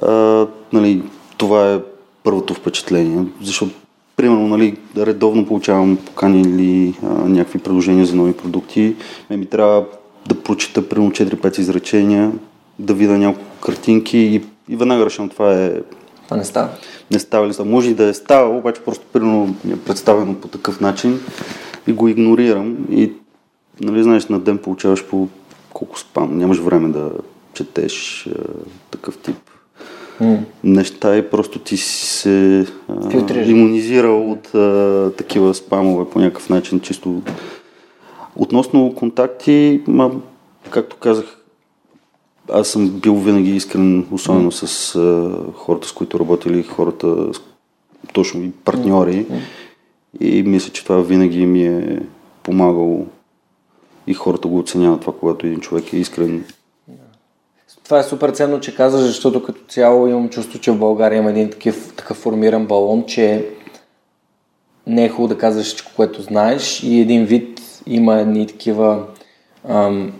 А, 0.01 0.47
нали, 0.73 1.03
това 1.37 1.73
е 1.73 1.79
първото 2.23 2.53
впечатление, 2.53 3.23
защото 3.41 3.71
примерно, 4.15 4.47
нали, 4.47 4.77
редовно 4.97 5.45
получавам 5.45 5.97
покани 6.05 6.41
или 6.41 6.93
а, 7.03 7.07
някакви 7.07 7.59
предложения 7.59 8.05
за 8.05 8.15
нови 8.15 8.33
продукти. 8.33 8.95
Ме 9.29 9.37
ми 9.37 9.45
трябва 9.45 9.85
да 10.27 10.35
прочита 10.35 10.89
примерно 10.89 11.11
4-5 11.11 11.59
изречения, 11.59 12.31
да 12.79 12.93
видя 12.93 13.17
няколко 13.17 13.49
картинки 13.61 14.17
и, 14.17 14.41
и 14.69 14.75
веднага 14.75 15.05
решам 15.05 15.29
това 15.29 15.53
е... 15.53 15.71
Това 16.23 16.37
не 16.37 16.45
става. 16.45 16.69
Не 17.11 17.19
става 17.19 17.47
ли 17.47 17.53
са? 17.53 17.65
Може 17.65 17.89
и 17.89 17.93
да 17.93 18.03
е 18.03 18.13
става, 18.13 18.57
обаче 18.57 18.81
просто 18.81 19.05
примерно 19.13 19.55
ми 19.65 19.73
е 19.73 19.79
представено 19.79 20.35
по 20.35 20.47
такъв 20.47 20.81
начин 20.81 21.19
и 21.87 21.93
го 21.93 22.07
игнорирам 22.07 22.77
и 22.91 23.11
нали, 23.81 24.03
знаеш, 24.03 24.27
на 24.27 24.39
ден 24.39 24.57
получаваш 24.57 25.05
по 25.05 25.27
колко 25.73 25.99
спам. 25.99 26.37
Нямаш 26.37 26.57
време 26.57 26.89
да 26.89 27.11
четеш 27.53 28.27
а, 28.27 28.31
такъв 28.91 29.17
тип 29.17 29.37
mm. 30.21 30.39
неща 30.63 31.17
и 31.17 31.29
просто 31.29 31.59
ти 31.59 31.77
си 31.77 32.05
се 32.05 32.65
а, 32.89 33.43
иммунизирал 33.45 34.31
от 34.31 34.55
а, 34.55 35.11
такива 35.17 35.53
спамове 35.53 36.09
по 36.09 36.19
някакъв 36.19 36.49
начин, 36.49 36.79
чисто 36.79 37.21
относно 38.35 38.95
контакти, 38.95 39.81
ма, 39.87 40.11
както 40.69 40.95
казах, 40.95 41.37
аз 42.51 42.67
съм 42.67 42.89
бил 42.89 43.15
винаги 43.15 43.55
искрен, 43.55 44.07
особено 44.11 44.51
mm. 44.51 44.65
с 44.65 44.95
а, 44.95 45.35
хората, 45.53 45.87
с 45.87 45.91
които 45.91 46.19
работили, 46.19 46.63
хората, 46.63 47.31
точно 48.13 48.43
и 48.43 48.51
партньори. 48.51 49.25
Mm. 49.25 49.39
И 50.19 50.43
мисля, 50.43 50.73
че 50.73 50.83
това 50.83 51.01
винаги 51.01 51.45
ми 51.45 51.67
е 51.67 51.99
помагало 52.43 53.05
и 54.07 54.13
хората 54.13 54.47
го 54.47 54.59
оценяват 54.59 55.01
това, 55.01 55.13
когато 55.19 55.45
един 55.45 55.59
човек 55.59 55.93
е 55.93 55.97
искрен 55.97 56.43
това 57.85 57.99
е 57.99 58.03
супер 58.03 58.29
ценно, 58.29 58.59
че 58.59 58.75
казваш, 58.75 59.01
защото 59.01 59.43
като 59.43 59.61
цяло 59.67 60.07
имам 60.07 60.29
чувство, 60.29 60.59
че 60.59 60.71
в 60.71 60.79
България 60.79 61.17
има 61.17 61.29
един 61.29 61.49
такъв, 61.49 61.93
такъв 61.95 62.17
формиран 62.17 62.65
балон, 62.65 63.03
че 63.07 63.49
не 64.87 65.05
е 65.05 65.09
хубаво 65.09 65.27
да 65.27 65.37
казваш 65.37 65.65
всичко, 65.65 65.91
което 65.95 66.21
знаеш 66.21 66.83
и 66.83 66.99
един 66.99 67.25
вид 67.25 67.61
има 67.87 68.19
едни 68.19 68.47
такива 68.47 69.05
ам, 69.69 70.13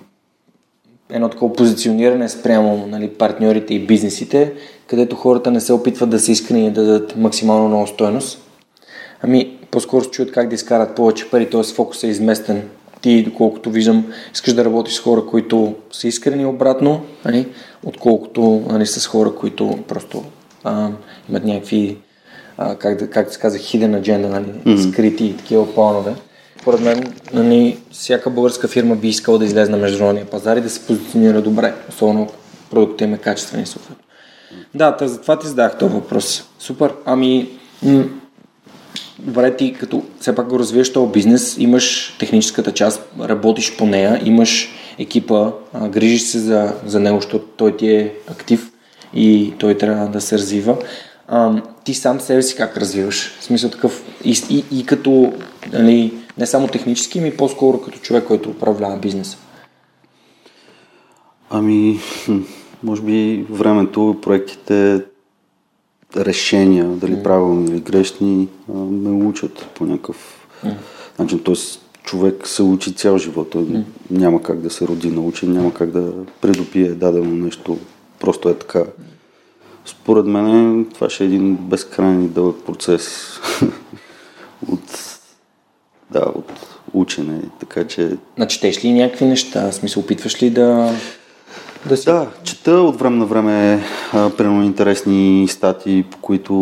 едно 1.10 1.30
такова 1.30 1.54
позициониране 1.54 2.30
спрямо 2.30 2.88
нали, 2.88 3.10
партньорите 3.10 3.74
и 3.74 3.86
бизнесите, 3.86 4.54
където 4.88 5.16
хората 5.16 5.52
не 5.52 5.62
се 5.62 5.74
опитват 5.74 6.10
да 6.10 6.20
се 6.20 6.32
искрени 6.32 6.68
и 6.68 6.72
да 6.72 6.86
дадат 6.86 7.18
максимално 7.18 7.68
много 7.68 7.88
стоеност. 7.88 8.42
Ами, 9.22 9.58
по-скоро 9.72 10.04
се 10.04 10.10
чуят 10.10 10.32
как 10.32 10.50
да 10.50 10.56
изкарат 10.56 10.96
повече 10.96 11.30
пари, 11.30 11.50
т.е. 11.50 11.64
фокусът 11.64 12.04
е 12.04 12.08
изместен 12.08 12.64
ти, 13.02 13.24
доколкото 13.24 13.72
виждам, 13.72 14.06
искаш 14.34 14.54
да 14.54 14.66
работиш 14.66 14.94
с 14.94 15.00
хора, 15.00 15.26
които 15.26 15.76
са 15.92 16.08
искрени 16.08 16.46
обратно, 16.46 17.02
нали, 17.26 17.48
отколкото 17.84 18.64
нали, 18.70 18.86
с 18.86 19.08
хора, 19.08 19.36
които 19.36 19.80
просто 19.88 20.24
а, 20.64 20.90
имат 21.30 21.46
някакви, 21.46 21.98
а, 22.58 22.76
как, 22.76 23.00
да, 23.00 23.10
как 23.10 23.34
се 23.34 23.40
казва, 23.40 23.60
hidden 23.60 24.02
agenda, 24.02 24.28
нали, 24.28 24.46
mm-hmm. 24.46 24.92
скрити 24.92 25.26
и 25.26 25.38
такива 25.38 25.74
планове. 25.74 26.16
Поред 26.66 26.82
мен, 26.82 27.14
нали, 27.34 27.78
всяка 27.92 28.30
българска 28.30 28.68
фирма 28.68 28.96
би 28.96 29.08
искала 29.08 29.40
да 29.40 29.46
излезе 29.46 29.72
на 29.72 29.78
международния 29.78 30.26
пазар 30.26 30.58
и 30.58 30.62
да 30.62 30.70
се 30.70 30.86
позиционира 30.86 31.42
добре, 31.42 31.74
особено 31.90 32.28
продуктите 32.70 33.04
им 33.04 33.14
е 33.14 33.18
качествени 33.18 33.64
и 33.64 33.66
съответно. 33.66 34.04
Да, 34.76 34.98
тъй, 34.98 35.08
затова 35.08 35.40
ти 35.40 35.48
задах 35.48 35.78
този 35.78 35.94
въпрос. 35.94 36.44
Супер. 36.60 36.94
Ами, 37.06 37.50
м- 37.84 38.04
добре, 39.20 39.56
ти 39.56 39.74
като 39.74 40.04
все 40.20 40.36
пак 40.36 40.48
го 40.48 40.60
развиеш 40.60 40.94
този 40.94 41.12
бизнес, 41.12 41.58
имаш 41.58 42.16
техническата 42.20 42.72
част, 42.72 43.02
работиш 43.20 43.78
по 43.78 43.86
нея, 43.86 44.22
имаш 44.26 44.70
екипа, 45.00 45.52
а, 45.74 45.88
грижиш 45.88 46.22
се 46.22 46.40
за, 46.40 46.74
за 46.86 47.00
него, 47.00 47.22
защото 47.22 47.46
той 47.58 47.78
ти 47.78 47.90
е 47.90 48.14
актив 48.32 48.72
и 49.14 49.54
той 49.58 49.78
трябва 49.78 50.08
да 50.08 50.22
се 50.22 50.38
развива. 50.38 50.78
А, 51.28 51.62
ти 51.84 51.94
сам 51.94 52.20
себе 52.20 52.42
си 52.42 52.56
как 52.56 52.78
развиваш? 52.78 53.38
В 53.40 53.44
смисъл 53.44 53.70
такъв 53.70 54.04
и, 54.24 54.38
и, 54.50 54.80
и 54.80 54.86
като 54.86 55.34
нали, 55.74 56.14
не 56.38 56.46
само 56.46 56.68
технически, 56.68 57.20
ми 57.20 57.38
по-скоро 57.38 57.82
като 57.82 58.00
човек, 58.00 58.24
който 58.28 58.50
управлява 58.50 58.98
бизнеса. 58.98 59.38
Ами, 61.50 62.00
може 62.84 63.02
би 63.02 63.46
времето, 63.50 64.18
проектите 64.22 65.04
решения, 66.18 66.86
дали 66.86 67.24
правилни 67.24 67.72
или 67.72 67.80
грешни, 67.80 68.48
ме 68.70 69.26
учат 69.26 69.70
по 69.76 69.86
някакъв 69.86 70.48
начин. 71.20 71.40
Тоест, 71.40 71.82
човек 72.04 72.48
се 72.48 72.64
учи 72.64 72.94
цял 72.94 73.18
живот. 73.18 73.50
Той 73.50 73.64
mm. 73.64 73.84
няма 74.12 74.42
как 74.42 74.60
да 74.60 74.70
се 74.70 74.88
роди 74.88 75.12
научен, 75.12 75.54
няма 75.54 75.74
как 75.74 75.92
да 75.92 76.14
придобие 76.42 76.90
дадено 76.90 77.46
нещо. 77.46 77.78
Просто 78.20 78.50
е 78.50 78.58
така. 78.58 78.84
Според 79.86 80.26
мен 80.26 80.86
това 80.94 81.10
ще 81.10 81.24
е 81.24 81.28
един 81.28 81.56
безкрайни 81.56 82.28
дълъг 82.28 82.56
процес 82.66 83.30
от, 84.72 85.15
да, 86.12 86.26
от 86.36 86.52
учене. 86.94 87.42
Така 87.60 87.88
че... 87.88 88.18
Начетеш 88.38 88.86
ли 88.86 88.94
някакви 88.94 89.26
неща? 89.26 89.72
В 89.72 89.76
смисъл, 89.76 90.04
опитваш 90.04 90.44
ли 90.44 90.50
да 90.50 90.92
да, 91.86 91.98
си... 91.98 92.06
да, 92.06 92.28
чета 92.44 92.72
от 92.72 93.00
време 93.00 93.18
на 93.18 93.26
време 93.26 93.84
примерно 94.12 94.64
интересни 94.64 95.48
статии, 95.50 96.04
по 96.04 96.18
които 96.18 96.54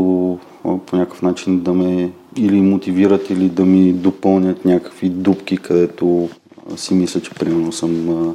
по 0.63 0.95
някакъв 0.95 1.21
начин 1.21 1.60
да 1.60 1.73
ме 1.73 2.12
или 2.38 2.62
мотивират, 2.62 3.29
или 3.29 3.49
да 3.49 3.65
ми 3.65 3.93
допълнят 3.93 4.65
някакви 4.65 5.10
дупки, 5.10 5.58
където 5.58 6.29
си 6.75 6.93
мисля, 6.93 7.21
че 7.21 7.32
примерно 7.32 7.71
съм 7.71 8.10
а, 8.10 8.34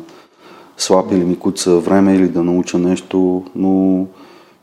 слаб 0.77 1.13
или 1.13 1.25
ми 1.25 1.39
куца 1.39 1.79
време, 1.79 2.15
или 2.15 2.29
да 2.29 2.43
науча 2.43 2.79
нещо, 2.79 3.45
но 3.55 4.07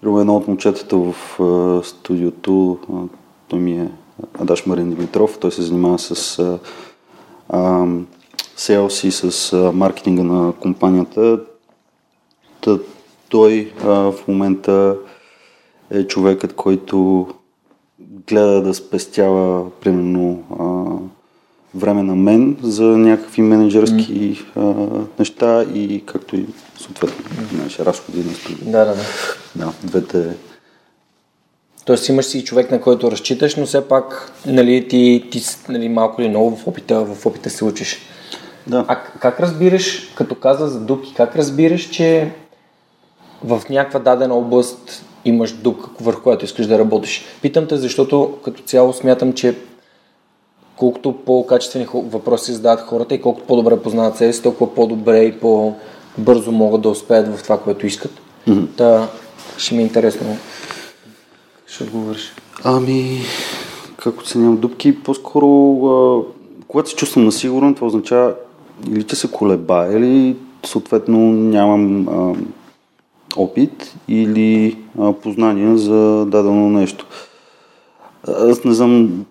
едно 0.03 0.35
от 0.35 0.47
момчетата 0.47 0.97
в 0.97 1.39
а, 1.39 1.83
студиото, 1.83 2.77
а, 2.93 2.95
той 3.47 3.59
ми 3.59 3.71
е 3.71 3.89
Адаш 4.39 4.65
Марин 4.65 4.89
Димитров, 4.89 5.37
той 5.39 5.51
се 5.51 5.61
занимава 5.61 5.99
с 5.99 6.39
а, 6.39 6.59
а, 7.49 7.85
селс 8.55 9.03
и 9.03 9.11
с 9.11 9.53
а, 9.53 9.71
маркетинга 9.71 10.23
на 10.23 10.53
компанията. 10.53 11.39
Та, 12.61 12.79
той 13.29 13.73
а, 13.83 13.87
в 13.87 14.27
момента 14.27 14.97
е 15.91 16.07
човекът, 16.07 16.55
който 16.55 17.27
гледа 17.99 18.61
да 18.61 18.73
спестява 18.73 19.71
примерно 19.71 20.43
а, 20.59 20.65
време 21.79 22.03
на 22.03 22.15
мен 22.15 22.57
за 22.61 22.83
някакви 22.83 23.41
менеджерски 23.41 24.33
mm. 24.33 24.45
а, 24.55 25.01
неща 25.19 25.63
и 25.63 26.03
както 26.05 26.35
и 26.35 26.45
съответно 26.77 27.25
mm. 27.25 27.85
разходи 27.85 28.23
на 28.23 28.33
студия. 28.33 28.71
Да, 28.71 28.85
да, 28.85 28.95
да. 28.95 29.03
Да, 29.55 29.73
двете 29.83 30.35
Тоест 31.85 32.09
имаш 32.09 32.25
си 32.25 32.43
човек, 32.43 32.71
на 32.71 32.81
който 32.81 33.11
разчиташ, 33.11 33.55
но 33.55 33.65
все 33.65 33.87
пак 33.87 34.31
нали, 34.45 34.87
ти, 34.87 35.27
ти 35.31 35.43
нали, 35.69 35.89
малко 35.89 36.21
или 36.21 36.29
много 36.29 36.55
в 36.55 36.67
опита, 36.67 37.05
в 37.05 37.25
опита 37.25 37.49
се 37.49 37.65
учиш. 37.65 37.97
Да. 38.67 38.85
А 38.87 38.95
как 39.19 39.39
разбираш, 39.39 40.13
като 40.15 40.35
каза 40.35 40.67
за 40.67 40.79
дупки, 40.79 41.13
как 41.13 41.35
разбираш, 41.35 41.89
че 41.89 42.31
в 43.43 43.61
някаква 43.69 43.99
дадена 43.99 44.35
област 44.35 45.05
имаш 45.25 45.51
дух, 45.51 45.89
върху 46.01 46.23
която 46.23 46.45
искаш 46.45 46.67
да 46.67 46.79
работиш. 46.79 47.25
Питам 47.41 47.67
те, 47.67 47.77
защото 47.77 48.37
като 48.43 48.63
цяло 48.63 48.93
смятам, 48.93 49.33
че 49.33 49.55
колкото 50.77 51.13
по-качествени 51.25 51.87
въпроси 51.93 52.53
задават 52.53 52.81
хората 52.81 53.15
и 53.15 53.21
колкото 53.21 53.47
по-добре 53.47 53.79
познават 53.79 54.17
себе 54.17 54.33
си, 54.33 54.41
толкова 54.41 54.75
по-добре 54.75 55.23
и 55.23 55.39
по-бързо 55.39 56.51
могат 56.51 56.81
да 56.81 56.89
успеят 56.89 57.37
в 57.37 57.43
това, 57.43 57.59
което 57.59 57.85
искат. 57.85 58.11
Mm-hmm. 58.47 58.67
Та, 58.77 59.07
ще 59.57 59.75
ми 59.75 59.81
е 59.81 59.85
интересно. 59.85 60.37
Ще 61.75 61.83
отговориш. 61.83 62.33
Ами, 62.63 63.21
как 63.97 64.21
оценявам 64.21 64.57
дупки, 64.57 65.03
по-скоро, 65.03 65.47
а, 65.87 66.23
когато 66.67 66.89
се 66.89 66.95
чувствам 66.95 67.25
насигурен, 67.25 67.75
това 67.75 67.87
означава 67.87 68.35
или 68.91 69.03
че 69.03 69.15
се 69.15 69.31
колеба, 69.31 69.87
или 69.93 70.35
съответно 70.65 71.19
нямам 71.31 72.07
а, 72.07 72.35
опит 73.35 73.95
или 74.07 74.77
а, 74.99 75.13
познания 75.13 75.77
за 75.77 76.25
дадено 76.25 76.69
нещо. 76.69 77.07
Аз 78.27 78.63
не 78.63 78.73
знам, 78.73 79.25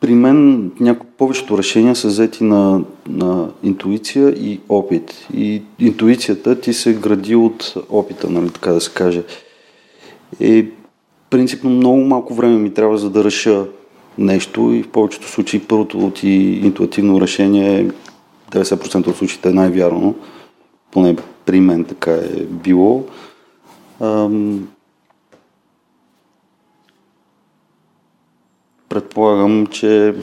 при 0.00 0.14
мен 0.14 0.70
някои 0.80 1.08
повечето 1.18 1.58
решения 1.58 1.96
са 1.96 2.08
взети 2.08 2.44
на, 2.44 2.80
на 3.08 3.48
интуиция 3.62 4.28
и 4.28 4.60
опит. 4.68 5.26
И 5.34 5.62
интуицията 5.78 6.60
ти 6.60 6.72
се 6.72 6.94
гради 6.94 7.34
от 7.34 7.74
опита, 7.88 8.30
нали, 8.30 8.50
така 8.50 8.72
да 8.72 8.80
се 8.80 8.90
каже. 8.90 9.22
И 10.40 10.66
принципно 11.30 11.70
много 11.70 12.00
малко 12.00 12.34
време 12.34 12.58
ми 12.58 12.74
трябва 12.74 12.98
за 12.98 13.10
да 13.10 13.24
реша 13.24 13.64
нещо 14.18 14.72
и 14.72 14.82
в 14.82 14.88
повечето 14.88 15.28
случаи 15.28 15.60
първото 15.60 16.10
ти 16.10 16.28
интуитивно 16.64 17.20
решение 17.20 17.80
е 17.80 17.88
90% 18.50 19.06
от 19.06 19.16
случаите 19.16 19.48
е 19.48 19.52
най-вярно. 19.52 20.14
Поне 20.90 21.16
при 21.46 21.60
мен 21.60 21.84
така 21.84 22.12
е 22.12 22.44
било. 22.44 23.04
Ам... 24.00 24.68
Предполагам, 28.88 29.66
че... 29.66 30.14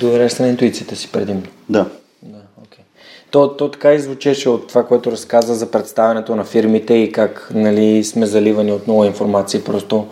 Доверяш 0.00 0.38
на 0.38 0.48
интуицията 0.48 0.96
си 0.96 1.12
предимно. 1.12 1.42
Да. 1.68 1.86
То, 3.30 3.56
то 3.56 3.70
така 3.70 3.92
иззвучеше 3.92 4.48
от 4.48 4.68
това, 4.68 4.86
което 4.86 5.12
разказа 5.12 5.54
за 5.54 5.70
представянето 5.70 6.36
на 6.36 6.44
фирмите 6.44 6.94
и 6.94 7.12
как 7.12 7.50
нали, 7.54 8.04
сме 8.04 8.26
заливани 8.26 8.72
от 8.72 8.86
нова 8.86 9.06
информация. 9.06 9.64
Просто 9.64 10.06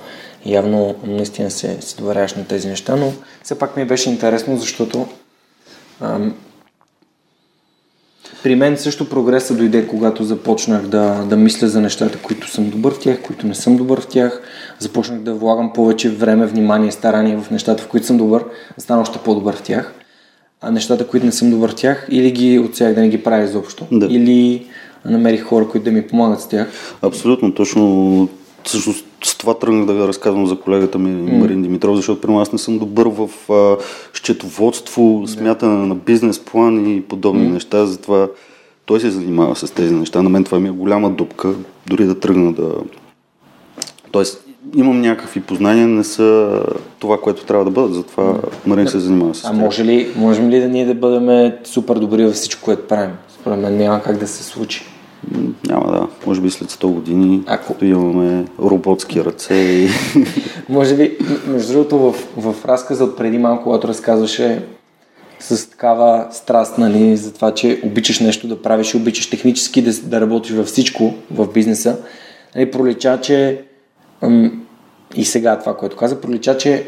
явно 0.47 0.95
наистина 1.05 1.51
се, 1.51 1.77
се 1.81 1.97
доверяваш 1.97 2.35
на 2.35 2.47
тези 2.47 2.69
неща, 2.69 2.97
но 2.97 3.13
все 3.43 3.59
пак 3.59 3.77
ми 3.77 3.85
беше 3.85 4.11
интересно, 4.11 4.57
защото 4.57 5.07
ам, 6.01 6.35
при 8.43 8.55
мен 8.55 8.77
също 8.77 9.09
прогреса 9.09 9.55
дойде, 9.55 9.87
когато 9.87 10.25
започнах 10.25 10.83
да, 10.83 11.25
да 11.25 11.37
мисля 11.37 11.69
за 11.69 11.81
нещата, 11.81 12.19
които 12.19 12.51
съм 12.51 12.71
добър 12.71 12.95
в 12.95 12.99
тях, 12.99 13.23
които 13.23 13.47
не 13.47 13.55
съм 13.55 13.77
добър 13.77 14.01
в 14.01 14.07
тях. 14.07 14.43
Започнах 14.79 15.21
да 15.21 15.35
влагам 15.35 15.73
повече 15.73 16.11
време, 16.11 16.47
внимание, 16.47 16.93
старание 16.93 17.37
в 17.37 17.51
нещата, 17.51 17.83
в 17.83 17.89
които 17.89 18.07
съм 18.07 18.17
добър, 18.17 18.45
стана 18.79 19.03
още 19.03 19.19
по-добър 19.19 19.57
в 19.57 19.63
тях. 19.63 19.95
А 20.67 20.71
нещата, 20.71 21.07
които 21.07 21.27
не 21.27 21.33
съм 21.33 21.51
добър 21.51 21.71
в 21.71 21.75
тях, 21.75 22.07
или 22.11 22.31
ги 22.31 22.59
отсях 22.59 22.95
да 22.95 23.01
не 23.01 23.09
ги 23.09 23.23
правя 23.23 23.45
изобщо, 23.45 23.87
Да. 23.93 24.07
или 24.07 24.67
намерих 25.05 25.45
хора, 25.45 25.69
които 25.69 25.85
да 25.85 25.91
ми 25.91 26.07
помагат 26.07 26.41
с 26.41 26.49
тях. 26.49 26.69
Абсолютно, 27.03 27.55
точно. 27.55 28.29
Всъщност 28.65 29.07
с 29.25 29.39
това 29.39 29.59
тръгнах 29.59 29.87
да 29.87 30.09
разказвам 30.09 30.47
за 30.47 30.57
колегата 30.57 30.99
ми 30.99 31.11
mm. 31.11 31.37
Марин 31.37 31.63
Димитров, 31.63 31.97
защото 31.97 32.21
при 32.21 32.33
аз 32.33 32.53
не 32.53 32.59
съм 32.59 32.79
добър 32.79 33.07
в 33.07 33.53
а, 33.53 33.77
счетоводство, 34.15 35.25
смятане 35.27 35.87
на 35.87 35.95
бизнес 35.95 36.39
план 36.39 36.97
и 36.97 37.03
подобни 37.03 37.49
mm. 37.49 37.53
неща, 37.53 37.87
затова 37.87 38.29
той 38.87 39.01
се 39.01 39.11
занимава 39.11 39.57
с 39.57 39.71
тези 39.71 39.95
неща. 39.95 40.23
На 40.23 40.29
мен 40.29 40.45
това 40.45 40.59
ми 40.59 40.69
е 40.69 40.73
голяма 40.73 41.11
дупка, 41.11 41.55
дори 41.87 42.05
да 42.05 42.21
тръгна 42.21 42.53
да... 42.53 42.73
Тоест, 44.11 44.46
имам 44.75 45.01
някакви 45.01 45.41
познания, 45.41 45.89
не 45.89 46.05
са 46.05 46.61
това, 46.99 47.21
което 47.21 47.45
трябва 47.45 47.65
да 47.65 47.71
бъдат, 47.71 47.95
затова 47.95 48.35
Марин 48.67 48.89
се 48.89 48.99
занимава 48.99 49.35
с 49.35 49.45
А 49.45 49.51
това. 49.51 49.63
може 49.63 49.85
ли, 49.85 50.09
можем 50.17 50.51
ли 50.51 50.61
да 50.61 50.69
ние 50.69 50.87
да 50.87 50.95
бъдем 50.95 51.53
супер 51.65 51.97
добри 51.97 52.25
във 52.25 52.35
всичко, 52.35 52.65
което 52.65 52.87
правим? 52.89 53.13
Според 53.41 53.59
мен 53.59 53.77
няма 53.77 54.03
как 54.03 54.17
да 54.19 54.27
се 54.27 54.45
случи. 54.45 54.85
Няма 55.69 55.93
да, 55.93 56.07
може 56.27 56.41
би 56.41 56.51
след 56.51 56.71
100 56.71 56.87
години, 56.87 57.43
Ако- 57.47 57.73
като 57.73 57.85
имаме 57.85 58.45
роботски 58.61 59.25
ръце 59.25 59.55
и... 59.55 59.89
Може 60.69 60.97
би, 60.97 61.19
между 61.47 61.73
другото, 61.73 61.99
в, 61.99 62.13
в 62.37 62.65
разказа 62.65 63.05
от 63.05 63.17
преди 63.17 63.39
малко, 63.39 63.65
когато 63.65 63.89
разказваше 63.89 64.63
с 65.41 65.71
такава 65.71 66.27
страст, 66.31 66.79
нали, 66.79 67.17
за 67.17 67.33
това, 67.35 67.55
че 67.55 67.81
обичаш 67.85 68.21
нещо 68.21 68.49
да 68.49 68.63
правиш 68.63 68.95
обичаш 68.95 69.31
технически 69.31 69.83
да, 69.83 69.93
да 69.93 70.21
работиш 70.21 70.53
във 70.53 70.67
всичко 70.67 71.15
в 71.31 71.53
бизнеса, 71.53 71.97
нали, 72.57 72.71
пролича, 72.71 73.19
че 73.23 73.63
и 75.17 75.25
сега 75.25 75.59
това, 75.59 75.77
което 75.77 75.97
каза, 75.97 76.21
пролича, 76.21 76.59
че 76.59 76.87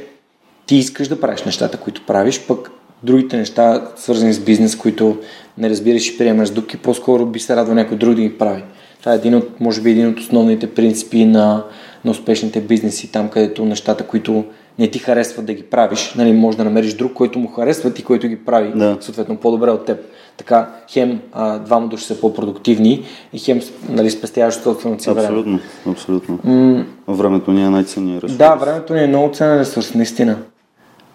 ти 0.67 0.77
искаш 0.77 1.09
да 1.09 1.21
правиш 1.21 1.43
нещата, 1.43 1.77
които 1.77 2.07
правиш, 2.07 2.41
пък 2.49 2.71
другите 3.03 3.37
неща, 3.37 3.89
свързани 3.97 4.33
с 4.33 4.41
бизнес, 4.41 4.77
които 4.77 5.19
не 5.59 5.71
разбираш 5.71 6.09
и 6.09 6.19
приемаш 6.19 6.51
дупки, 6.51 6.77
по-скоро 6.77 7.27
би 7.27 7.41
се 7.41 7.57
радвал 7.57 7.75
някой 7.75 7.97
друг 7.97 8.15
да 8.15 8.23
ги 8.23 8.39
прави. 8.39 8.63
Това 9.01 9.13
е 9.13 9.17
един 9.17 9.35
от, 9.35 9.61
може 9.61 9.81
би 9.81 9.91
един 9.91 10.09
от 10.09 10.19
основните 10.19 10.75
принципи 10.75 11.25
на, 11.25 11.65
на 12.05 12.11
успешните 12.11 12.61
бизнеси, 12.61 13.13
там 13.13 13.29
където 13.29 13.65
нещата, 13.65 14.07
които 14.07 14.45
не 14.79 14.91
ти 14.91 14.99
харесват 14.99 15.47
да 15.47 15.55
ги 15.55 15.63
правиш, 15.63 16.15
нали, 16.17 16.33
може 16.33 16.57
да 16.57 16.65
намериш 16.65 16.95
друг, 16.95 17.13
който 17.13 17.39
му 17.39 17.49
харесва 17.49 17.93
и 17.99 18.05
който 18.05 18.29
ги 18.29 18.37
прави, 18.37 18.73
Да. 18.75 18.97
съответно 19.01 19.37
по-добре 19.37 19.71
от 19.71 19.85
теб. 19.85 19.99
Така, 20.37 20.69
хем 20.91 21.21
а, 21.33 21.59
двама 21.59 21.89
души 21.89 22.05
са 22.05 22.21
по-продуктивни 22.21 23.05
и 23.33 23.39
хем 23.39 23.61
нали, 23.89 24.11
спестяваш 24.11 24.55
собственото 24.55 25.03
си 25.03 25.11
време. 25.11 25.23
Абсолютно, 25.23 25.61
абсолютно. 25.87 26.39
М, 26.45 26.85
Времето 27.09 27.53
ни 27.53 27.65
е 27.65 27.71
най-ценният 27.71 28.25
ресурс. 28.25 28.39
да, 28.39 28.55
времето 28.55 28.95
ни 28.95 29.05
е 29.05 29.07
много 29.07 29.35
ценен 29.35 29.59
ресурс, 29.59 29.95
наистина. 29.95 30.37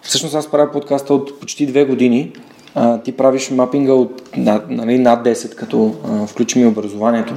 Всъщност 0.02 0.34
аз 0.34 0.50
правя 0.50 0.72
подкаста 0.72 1.14
от 1.14 1.40
почти 1.40 1.66
две 1.66 1.84
години. 1.84 2.32
А, 2.74 2.98
ти 2.98 3.12
правиш 3.12 3.50
мапинга 3.50 3.92
от 3.92 4.22
над, 4.36 4.70
нали, 4.70 4.98
над 4.98 5.24
10, 5.24 5.54
като 5.54 5.94
а, 6.08 6.26
включим 6.26 6.62
и 6.62 6.66
образованието. 6.66 7.34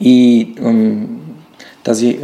И 0.00 0.48
ам, 0.64 1.06
тази, 1.82 2.18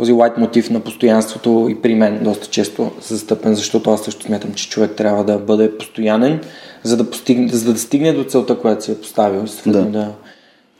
този 0.00 0.12
лайт 0.12 0.38
мотив 0.38 0.70
на 0.70 0.80
постоянството 0.80 1.66
и 1.70 1.82
при 1.82 1.94
мен 1.94 2.20
доста 2.22 2.46
често 2.46 2.90
се 3.00 3.14
застъпен, 3.14 3.54
защото 3.54 3.90
аз 3.90 4.02
също 4.02 4.26
смятам, 4.26 4.54
че 4.54 4.68
човек 4.68 4.90
трябва 4.96 5.24
да 5.24 5.38
бъде 5.38 5.78
постоянен, 5.78 6.40
за 6.82 6.96
да, 6.96 7.10
постигне, 7.10 7.48
за 7.48 7.72
да 7.72 7.78
стигне 7.78 8.12
до 8.12 8.24
целта, 8.24 8.58
която 8.58 8.84
си 8.84 8.92
е 8.92 8.98
поставил. 8.98 9.44
Да. 9.66 9.84
да. 9.84 10.12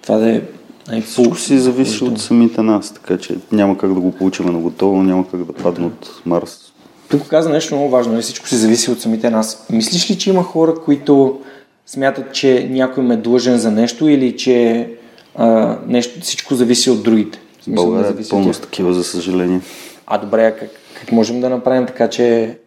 това 0.03 0.17
да 0.17 0.31
е 0.31 0.41
най- 0.89 1.01
Всичко 1.01 1.39
си 1.39 1.59
зависи 1.59 2.05
от 2.05 2.21
самите 2.21 2.63
нас, 2.63 2.95
така 2.95 3.19
че 3.19 3.37
няма 3.53 3.79
как 3.79 3.95
да 3.95 4.01
го 4.01 4.13
получим 4.13 4.47
на 4.47 4.59
готово, 4.59 5.03
няма 5.03 5.31
как 5.31 5.45
да 5.45 5.53
падне 5.53 5.87
от 5.87 6.21
Марс. 6.27 6.73
Тук 7.11 7.29
каза 7.29 7.49
нещо 7.49 7.75
много 7.75 7.91
важно, 7.91 8.13
нали? 8.13 8.23
всичко 8.23 8.49
си 8.49 8.57
зависи 8.57 8.91
от 8.91 9.01
самите 9.01 9.31
нас. 9.31 9.67
Мислиш 9.71 10.11
ли, 10.11 10.19
че 10.19 10.31
има 10.31 10.43
хора, 10.43 10.75
които 10.85 11.41
смятат, 11.87 12.33
че 12.33 12.69
някой 12.71 13.05
ме 13.05 13.15
е 13.15 13.17
длъжен 13.17 13.59
за 13.59 13.71
нещо 13.71 14.09
или 14.09 14.37
че 14.37 14.89
а, 15.35 15.79
нещо, 15.87 16.21
всичко 16.21 16.55
зависи 16.55 16.91
от 16.91 17.03
другите? 17.03 17.41
България 17.69 18.11
е 18.11 18.29
пълно 18.31 18.55
с 18.55 18.61
такива, 18.61 18.95
за 18.95 19.05
съжаление. 19.05 19.61
А 20.07 20.19
добре, 20.19 20.47
а 20.47 20.57
как, 20.57 20.71
как 21.01 21.13
можем 21.13 21.41
да 21.41 21.51
направим 21.51 21.87
така, 21.87 22.09
че 22.09 22.59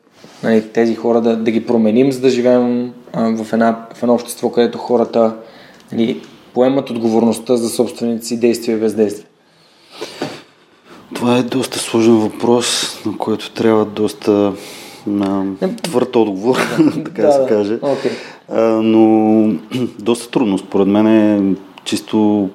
нали, 0.44 0.62
тези 0.62 0.96
хора 0.96 1.22
да, 1.22 1.38
да 1.38 1.52
ги 1.52 1.66
променим, 1.66 2.12
за 2.12 2.22
да 2.22 2.30
живеем 2.30 2.94
а, 3.14 3.44
в, 3.44 3.54
една, 3.54 3.86
в 3.94 4.04
едно 4.04 4.14
общество, 4.14 4.52
където 4.52 4.78
хората 4.78 5.36
нали, 5.92 6.22
поемат 6.54 6.90
отговорността 6.90 7.56
за 7.56 7.70
собствените 7.70 8.26
си 8.26 8.40
действия 8.40 8.78
и 8.78 8.80
бездействия? 8.80 9.28
Това 11.14 11.38
е 11.38 11.44
доста 11.44 11.80
сложен 11.80 12.18
въпрос, 12.18 12.98
на 13.06 13.18
който 13.18 13.52
трябва 13.52 13.86
доста 13.86 14.54
на 15.08 15.46
твърд 15.84 16.16
отговор, 16.16 16.58
така 17.06 17.22
да, 17.22 17.32
се 17.32 17.46
каже. 17.48 17.80
Окей. 17.82 18.12
А, 18.50 18.62
но 18.62 19.54
доста 20.00 20.32
трудно. 20.32 20.58
Според 20.58 20.88
мен 20.88 21.08
е 21.08 21.56
чисто 21.84 22.50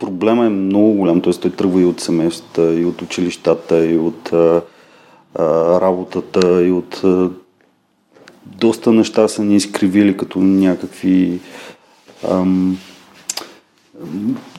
проблема 0.00 0.46
е 0.46 0.48
много 0.48 0.92
голям. 0.92 1.20
Т.е. 1.20 1.32
той 1.32 1.50
тръгва 1.50 1.80
и 1.80 1.84
от 1.84 2.00
семействата, 2.00 2.74
и 2.74 2.84
от 2.84 3.02
училищата, 3.02 3.86
и 3.86 3.98
от 3.98 4.32
а, 4.32 4.62
а, 5.34 5.44
работата, 5.80 6.64
и 6.64 6.72
от 6.72 7.00
а, 7.04 7.30
доста 8.46 8.92
неща 8.92 9.28
са 9.28 9.44
ни 9.44 9.56
изкривили 9.56 10.16
като 10.16 10.40
някакви 10.40 11.40
ам, 12.30 12.78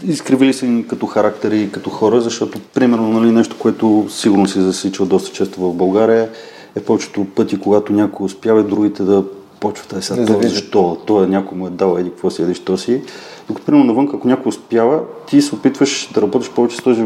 изкривили 0.08 0.54
са 0.54 0.66
ни 0.66 0.88
като 0.88 1.06
характери 1.06 1.62
и 1.62 1.72
като 1.72 1.90
хора, 1.90 2.22
защото 2.22 2.60
примерно 2.74 3.20
нали, 3.20 3.32
нещо, 3.32 3.56
което 3.60 4.06
сигурно 4.10 4.48
си 4.48 4.62
засичал 4.62 5.06
доста 5.06 5.32
често 5.32 5.62
в 5.62 5.74
България 5.74 6.30
е 6.76 6.84
повечето 6.84 7.26
пъти, 7.26 7.60
когато 7.60 7.94
някой 7.94 8.26
успява 8.26 8.64
другите 8.64 9.04
да 9.04 9.24
почват, 9.64 9.94
ай 9.94 10.02
сега, 10.02 10.22
Да 10.22 10.26
завиждат. 10.28 10.52
защо, 10.52 10.98
той 11.06 11.28
някой 11.28 11.58
му 11.58 11.68
е 11.68 11.72
дал, 11.72 11.98
еди 12.00 12.10
какво 12.10 12.30
си, 12.30 12.42
еди 12.42 12.54
що 12.54 12.78
си. 12.78 13.02
Докато 13.48 13.66
примерно 13.66 13.86
навън, 13.86 14.10
ако 14.14 14.28
някой 14.28 14.50
успява, 14.50 15.00
ти 15.28 15.42
се 15.42 15.56
опитваш 15.56 16.10
да 16.14 16.22
работиш 16.22 16.50
повече 16.50 16.78
с 16.78 16.84
този 16.84 17.04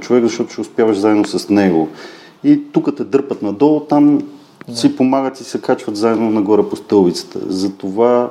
човек, 0.00 0.22
защото 0.22 0.52
ще 0.52 0.60
успяваш 0.60 0.96
заедно 0.96 1.24
с 1.24 1.48
него. 1.48 1.88
И 2.44 2.60
тук 2.72 2.96
те 2.96 3.04
дърпат 3.04 3.42
надолу, 3.42 3.80
там 3.80 4.22
си 4.74 4.96
помагат 4.96 5.40
и 5.40 5.44
се 5.44 5.60
качват 5.60 5.96
заедно 5.96 6.30
нагоре 6.30 6.62
по 6.62 6.76
стълбицата. 6.76 7.38
Затова 7.48 8.30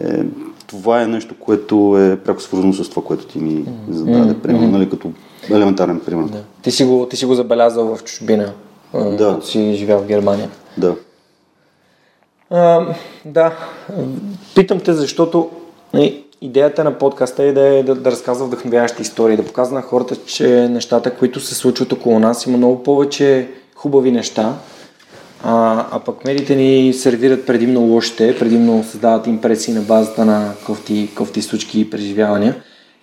е, 0.00 0.22
това 0.66 1.02
е 1.02 1.06
нещо, 1.06 1.34
което 1.40 1.74
е 1.98 2.16
пряко 2.16 2.42
свързано 2.42 2.72
с 2.72 2.88
това, 2.90 3.02
което 3.02 3.26
ти 3.26 3.38
ми 3.38 3.64
зададе, 3.90 4.34
примерно, 4.34 4.70
нали, 4.70 4.90
като 4.90 5.10
елементарен 5.50 6.00
пример. 6.00 6.24
Да. 6.24 6.42
Ти, 6.62 6.70
си 6.70 6.84
го, 6.84 7.06
ти 7.10 7.16
си 7.16 7.26
го 7.26 7.34
забелязал 7.34 7.96
в 7.96 8.04
чужбина, 8.04 8.52
а, 8.92 9.04
Да. 9.04 9.38
си 9.42 9.74
живял 9.74 10.00
в 10.00 10.06
Германия. 10.06 10.50
да. 10.78 10.94
Да, 13.24 13.52
питам 14.54 14.80
те, 14.80 14.92
защото 14.92 15.50
нали, 15.94 16.24
идеята 16.40 16.84
на 16.84 16.98
подкаста 16.98 17.42
е 17.42 17.52
да, 17.52 17.60
е 17.60 17.82
да, 17.82 17.94
да 17.94 18.10
разказва 18.10 18.46
вдъхновяващи 18.46 19.02
истории, 19.02 19.36
да 19.36 19.44
показва 19.44 19.74
на 19.74 19.82
хората, 19.82 20.16
че 20.16 20.68
нещата, 20.68 21.10
които 21.10 21.40
се 21.40 21.54
случват 21.54 21.92
около 21.92 22.18
нас, 22.18 22.46
има 22.46 22.56
много 22.56 22.82
повече 22.82 23.48
хубави 23.74 24.12
неща, 24.12 24.54
а, 25.44 25.86
а 25.90 26.00
пък 26.00 26.24
медиите 26.24 26.56
ни 26.56 26.92
сервират 26.92 27.46
предимно 27.46 27.80
лошите, 27.80 28.38
предимно 28.38 28.84
създават 28.84 29.26
импресии 29.26 29.74
на 29.74 29.80
базата 29.80 30.24
на 30.24 30.52
кофти, 30.66 31.10
кофти 31.16 31.42
случки 31.42 31.80
и 31.80 31.90
преживявания. 31.90 32.54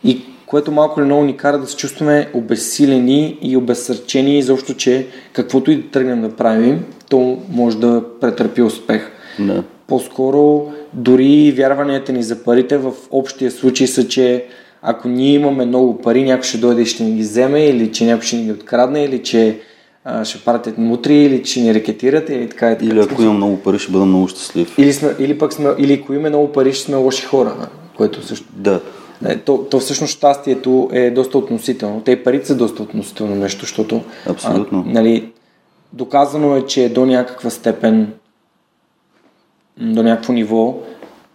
И 0.03 0.21
което 0.45 0.71
малко 0.71 0.99
или 0.99 1.05
много 1.05 1.23
ни 1.23 1.37
кара 1.37 1.57
да 1.57 1.67
се 1.67 1.77
чувстваме 1.77 2.29
обесилени 2.33 3.37
и 3.41 3.57
обезсърчени 3.57 4.37
изобщо, 4.37 4.73
че 4.73 5.07
каквото 5.33 5.71
и 5.71 5.75
да 5.75 5.89
тръгнем 5.89 6.21
да 6.21 6.35
правим, 6.35 6.85
то 7.09 7.37
може 7.49 7.77
да 7.77 8.03
претърпи 8.21 8.61
успех. 8.61 9.11
Да. 9.39 9.63
По-скоро 9.87 10.71
дори 10.93 11.53
вярванията 11.57 12.11
ни 12.11 12.23
за 12.23 12.43
парите 12.43 12.77
в 12.77 12.93
общия 13.11 13.51
случай 13.51 13.87
са, 13.87 14.07
че 14.07 14.45
ако 14.81 15.07
ние 15.07 15.33
имаме 15.33 15.65
много 15.65 15.97
пари, 16.01 16.23
някой 16.23 16.43
ще 16.43 16.57
дойде 16.57 16.81
и 16.81 16.85
ще 16.85 17.03
ни 17.03 17.11
ги 17.11 17.21
вземе, 17.21 17.65
или 17.65 17.91
че 17.91 18.05
някой 18.05 18.25
ще 18.25 18.35
ни 18.35 18.43
ги 18.43 18.51
открадне, 18.51 19.03
или 19.03 19.23
че 19.23 19.59
а, 20.05 20.25
ще 20.25 20.39
пратят 20.39 20.77
мутри, 20.77 21.15
или 21.15 21.43
че 21.43 21.61
ни 21.61 21.73
рекетират, 21.73 22.29
или 22.29 22.49
така 22.49 22.71
и 22.71 22.77
така. 22.77 22.85
Или 22.85 22.99
ако 22.99 23.21
имам 23.21 23.35
много 23.35 23.57
пари, 23.57 23.79
ще 23.79 23.91
бъда 23.91 24.05
много 24.05 24.27
щастлив. 24.27 24.77
Или, 24.77 24.93
сме, 24.93 25.15
или 25.19 25.37
пък 25.37 25.53
сме, 25.53 25.69
или 25.77 25.93
ако 25.93 26.13
имаме 26.13 26.29
много 26.29 26.51
пари, 26.51 26.73
ще 26.73 26.83
сме 26.83 26.95
лоши 26.95 27.25
хора, 27.25 27.53
което 27.97 28.27
също. 28.27 28.45
Да. 28.55 28.81
Не, 29.21 29.37
то, 29.37 29.57
то 29.57 29.79
всъщност 29.79 30.13
щастието 30.13 30.89
е 30.91 31.11
доста 31.11 31.37
относително. 31.37 32.01
Те 32.01 32.23
парите 32.23 32.47
са 32.47 32.55
доста 32.55 32.83
относително 32.83 33.35
нещо, 33.35 33.61
защото 33.61 34.01
Абсолютно. 34.27 34.85
А, 34.87 34.91
нали, 34.91 35.29
доказано 35.93 36.55
е, 36.55 36.61
че 36.61 36.89
до 36.89 37.05
някаква 37.05 37.49
степен, 37.49 38.13
до 39.81 40.03
някакво 40.03 40.33
ниво, 40.33 40.77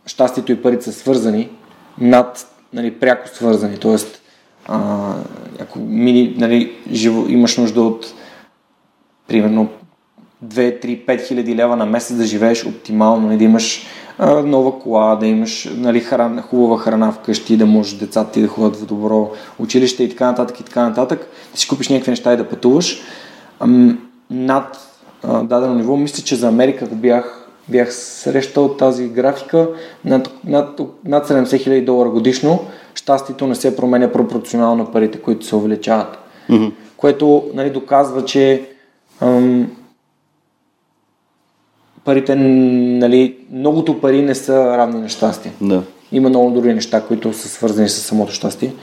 щастието 0.07 0.53
и 0.53 0.63
парите 0.63 0.85
са 0.85 0.93
свързани 0.93 1.49
над, 1.99 2.47
нали, 2.73 2.91
пряко 2.91 3.29
свързани. 3.29 3.79
Тоест, 3.79 4.23
а, 4.69 5.13
ако 5.61 5.79
мини, 5.79 6.35
нали, 6.39 6.73
живо, 6.93 7.29
имаш 7.29 7.57
нужда 7.57 7.83
от 7.83 8.15
примерно 9.29 9.69
2, 10.45 10.85
3, 10.85 11.07
5 11.07 11.27
хиляди 11.27 11.57
лева 11.57 11.77
на 11.77 11.87
месец 11.87 12.17
да 12.17 12.25
живееш 12.25 12.67
оптимално, 12.67 13.27
нали, 13.27 13.39
да 13.39 13.45
имаш 13.45 13.87
а, 14.19 14.43
нова 14.43 14.79
кола, 14.79 15.17
да 15.17 15.27
имаш 15.27 15.69
нали, 15.77 16.01
храна, 16.01 16.43
хубава 16.43 16.79
храна 16.79 17.13
вкъщи, 17.13 17.57
да 17.57 17.67
можеш 17.67 17.95
децата 17.95 18.33
ти 18.33 18.43
да 18.43 18.49
ходят 18.49 18.77
в 18.77 18.87
добро 18.87 19.31
училище 19.59 20.05
и 20.05 20.09
така 20.09 20.27
нататък 20.27 20.61
и 20.61 20.65
така 20.65 20.83
нататък, 20.83 21.31
да 21.53 21.59
си 21.59 21.69
купиш 21.69 21.89
някакви 21.89 22.11
неща 22.11 22.33
и 22.33 22.37
да 22.37 22.49
пътуваш. 22.49 23.01
Ам, 23.61 23.99
над 24.31 24.79
а, 25.23 25.43
дадено 25.43 25.75
ниво, 25.75 25.97
мисля, 25.97 26.25
че 26.25 26.37
за 26.37 26.49
Америка, 26.49 26.85
ако 26.85 26.95
бях, 26.95 27.46
бях 27.69 27.95
срещал 27.95 28.69
тази 28.77 29.09
графика, 29.09 29.69
над, 30.05 30.31
над, 30.45 30.81
над 31.05 31.29
70 31.29 31.63
хиляди 31.63 31.81
долара 31.81 32.09
годишно, 32.09 32.61
щастието 32.95 33.47
не 33.47 33.55
се 33.55 33.77
променя 33.77 34.13
пропорционално 34.13 34.85
на 34.85 34.93
парите, 34.93 35.19
които 35.19 35.47
се 35.47 35.57
увеличават. 35.57 36.19
Мгм. 36.49 36.67
Което 36.97 37.51
нали, 37.55 37.71
доказва, 37.71 38.25
че 38.25 38.69
ам, 39.21 39.71
парите, 42.05 42.35
нали, 42.35 43.37
многото 43.53 44.01
пари 44.01 44.23
не 44.23 44.35
са 44.35 44.77
равни 44.79 45.01
на 45.01 45.09
щастие. 45.09 45.53
Да. 45.61 45.83
Има 46.13 46.29
много 46.29 46.51
други 46.51 46.75
неща, 46.75 47.01
които 47.01 47.33
са 47.33 47.49
свързани 47.49 47.89
с 47.89 48.01
самото 48.01 48.33
щастие. 48.33 48.75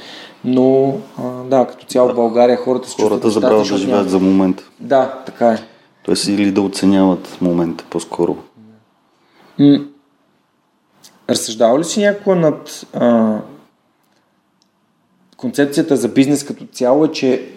Но, 0.46 0.94
а, 1.18 1.24
да, 1.44 1.68
като 1.68 1.86
цяло 1.86 2.10
в 2.10 2.16
България 2.16 2.58
хората 2.58 2.90
се 2.90 3.04
Хората 3.04 3.30
забравят 3.30 3.68
да 3.68 3.78
живеят 3.78 4.10
за 4.10 4.20
момента. 4.20 4.64
няма- 4.80 4.90
Да, 4.90 5.22
така 5.26 5.50
е. 5.50 5.58
Тоест 6.04 6.28
или 6.28 6.52
да 6.52 6.62
оценяват 6.62 7.38
момента 7.42 7.84
по-скоро. 7.90 8.36
М- 9.60 9.86
Разсъждава 11.30 11.80
ли 11.80 11.84
си 11.84 12.02
някога 12.02 12.36
над 12.36 12.86
а, 12.94 13.38
концепцията 15.38 15.98
за 15.98 16.08
бизнес 16.08 16.44
като 16.44 16.66
цяло 16.66 17.06
е, 17.06 17.12
че 17.12 17.50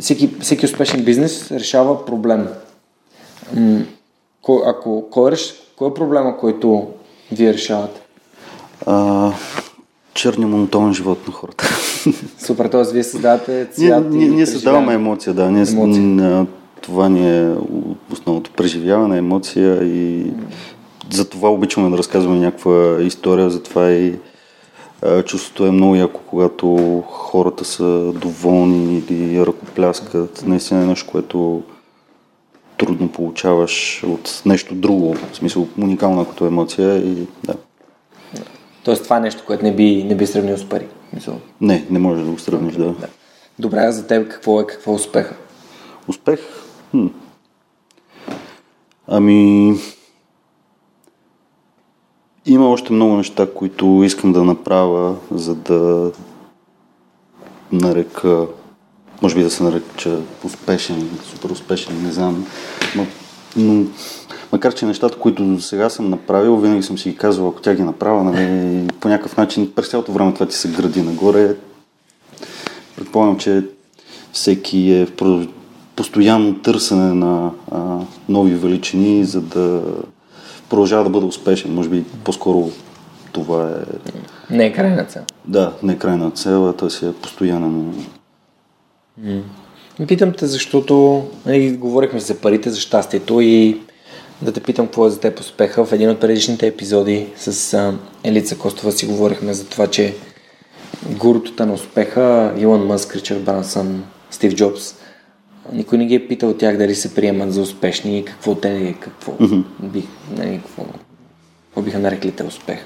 всеки, 0.00 0.34
всеки 0.40 0.66
успешен 0.66 1.04
бизнес 1.04 1.50
решава 1.52 2.04
проблем. 2.06 2.48
М- 3.56 3.84
кой, 4.42 4.62
ако, 4.66 5.10
кой, 5.10 5.30
е, 5.30 5.34
реш- 5.34 5.54
кой 5.76 5.90
е 5.90 5.94
проблема, 5.94 6.36
който 6.38 6.88
вие 7.32 7.54
решавате? 7.54 8.00
А, 8.86 9.32
черния 10.14 10.48
монотонен 10.48 10.94
живот 10.94 11.26
на 11.26 11.32
хората. 11.32 11.68
Супер, 12.38 12.66
т.е. 12.68 12.92
вие 12.92 13.04
създавате 13.04 13.52
ние, 13.54 13.66
цвят 13.66 14.14
и 14.14 14.16
ние, 14.16 14.28
ние 14.28 14.46
създаваме 14.46 14.94
емоция, 14.94 15.34
да. 15.34 15.50
Ние, 15.50 15.64
Емоция. 15.72 16.46
Това 16.82 17.08
ни 17.08 17.38
е 17.38 17.54
основното 18.12 18.50
преживяване, 18.50 19.18
емоция 19.18 19.84
и 19.84 20.32
за 21.10 21.28
това 21.28 21.50
обичаме 21.50 21.90
да 21.90 21.98
разказваме 21.98 22.38
някаква 22.38 23.02
история, 23.02 23.50
затова 23.50 23.90
и 23.90 24.18
чувството 25.24 25.66
е 25.66 25.70
много 25.70 25.96
яко, 25.96 26.20
когато 26.26 27.02
хората 27.06 27.64
са 27.64 28.12
доволни 28.12 29.02
или 29.10 29.46
ръкопляскат. 29.46 30.44
Наистина 30.46 30.82
е 30.82 30.86
нещо, 30.86 31.10
което 31.10 31.62
трудно 32.78 33.08
получаваш 33.08 34.04
от 34.06 34.42
нещо 34.46 34.74
друго, 34.74 35.14
в 35.14 35.36
смисъл 35.36 35.68
уникална 35.78 36.28
като 36.28 36.46
емоция 36.46 36.96
и 36.96 37.26
да. 37.44 37.54
Тоест 38.84 39.04
това 39.04 39.16
е 39.16 39.20
нещо, 39.20 39.42
което 39.46 39.64
не 39.64 39.74
би, 39.74 40.04
не 40.04 40.14
би 40.14 40.26
сравнил 40.26 40.56
с 40.56 40.64
пари. 40.64 40.86
Мисъл. 41.12 41.40
Не, 41.60 41.86
не 41.90 41.98
може 41.98 42.24
да 42.24 42.30
го 42.30 42.38
сравниш, 42.38 42.74
да. 42.74 42.84
Да. 42.84 43.08
Добре, 43.58 43.78
а 43.78 43.92
за 43.92 44.06
теб 44.06 44.28
какво 44.28 44.60
е, 44.60 44.66
какво 44.66 44.92
е 44.92 44.94
успеха? 44.94 45.34
Успех? 46.08 46.40
Хм. 46.90 47.06
Ами... 49.06 49.74
Има 52.46 52.70
още 52.70 52.92
много 52.92 53.16
неща, 53.16 53.46
които 53.54 54.02
искам 54.04 54.32
да 54.32 54.44
направя, 54.44 55.16
за 55.30 55.54
да 55.54 56.12
нарека, 57.72 58.46
може 59.22 59.34
би 59.34 59.42
да 59.42 59.50
се 59.50 59.62
нарека 59.62 60.20
успешен, 60.44 61.18
супер 61.22 61.50
успешен, 61.50 62.02
не 62.02 62.12
знам. 62.12 62.46
Но, 62.96 63.06
но 63.56 63.84
макар, 64.52 64.74
че 64.74 64.86
нещата, 64.86 65.18
които 65.18 65.44
до 65.44 65.60
сега 65.60 65.90
съм 65.90 66.10
направил, 66.10 66.56
винаги 66.56 66.82
съм 66.82 66.98
си 66.98 67.10
ги 67.10 67.16
казвал, 67.16 67.48
ако 67.48 67.60
тя 67.60 67.74
ги 67.74 67.82
направя, 67.82 68.24
нали, 68.24 68.88
по 69.00 69.08
някакъв 69.08 69.36
начин 69.36 69.72
през 69.74 69.88
цялото 69.88 70.12
време 70.12 70.34
това 70.34 70.46
ти 70.46 70.56
се 70.56 70.68
гради 70.68 71.02
нагоре. 71.02 71.56
Предполагам, 72.96 73.38
че 73.38 73.64
всеки 74.32 74.92
е 74.92 75.06
в 75.06 75.12
постоянно 75.98 76.54
търсене 76.54 77.14
на 77.14 77.50
а, 77.70 77.98
нови 78.28 78.54
величини, 78.54 79.24
за 79.24 79.40
да 79.40 79.82
продължава 80.68 81.04
да 81.04 81.10
бъде 81.10 81.26
успешен. 81.26 81.74
Може 81.74 81.88
би 81.88 82.04
по-скоро 82.24 82.70
това 83.32 83.70
е... 83.70 84.54
Не 84.54 84.66
е 84.66 84.72
крайна 84.72 85.04
цел. 85.04 85.22
Да, 85.44 85.72
не 85.82 85.92
е 85.92 85.98
крайна 85.98 86.30
цел, 86.30 86.68
а 86.68 86.72
той 86.72 86.90
си 86.90 87.06
е 87.06 87.12
постоянен. 87.12 87.94
Питам 90.08 90.32
те, 90.32 90.46
защото 90.46 91.24
нали, 91.46 91.76
говорихме 91.76 92.20
за 92.20 92.34
парите, 92.34 92.70
за 92.70 92.80
щастието 92.80 93.40
и 93.40 93.80
да 94.42 94.52
те 94.52 94.60
питам 94.60 94.86
какво 94.86 95.06
е 95.06 95.10
за 95.10 95.20
теб 95.20 95.40
успеха. 95.40 95.84
В 95.84 95.92
един 95.92 96.10
от 96.10 96.20
предишните 96.20 96.66
епизоди 96.66 97.26
с 97.36 97.74
а, 97.74 97.94
Елица 98.24 98.58
Костова 98.58 98.92
си 98.92 99.06
говорихме 99.06 99.52
за 99.52 99.68
това, 99.68 99.86
че 99.86 100.14
гурутата 101.10 101.66
на 101.66 101.72
успеха, 101.72 102.54
Илон 102.58 102.86
Мъск, 102.86 103.16
Ричард 103.16 103.44
Брансън, 103.44 104.04
Стив 104.30 104.54
Джобс, 104.54 104.94
никой 105.72 105.98
не 105.98 106.06
ги 106.06 106.14
е 106.14 106.28
питал 106.28 106.54
тях 106.54 106.76
дали 106.76 106.94
се 106.94 107.14
приемат 107.14 107.52
за 107.52 107.62
успешни 107.62 108.18
и 108.18 108.24
какво 108.24 108.54
те, 108.54 108.96
какво, 109.00 109.32
mm-hmm. 109.32 109.64
бих, 109.82 110.04
нали, 110.36 110.60
какво, 110.66 110.84
какво 111.64 111.82
биха 111.82 111.98
нарекли 111.98 112.32
те 112.32 112.42
успех. 112.42 112.78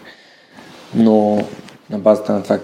Но 0.94 1.44
на 1.90 1.98
базата 1.98 2.32
на 2.32 2.42
това 2.42 2.58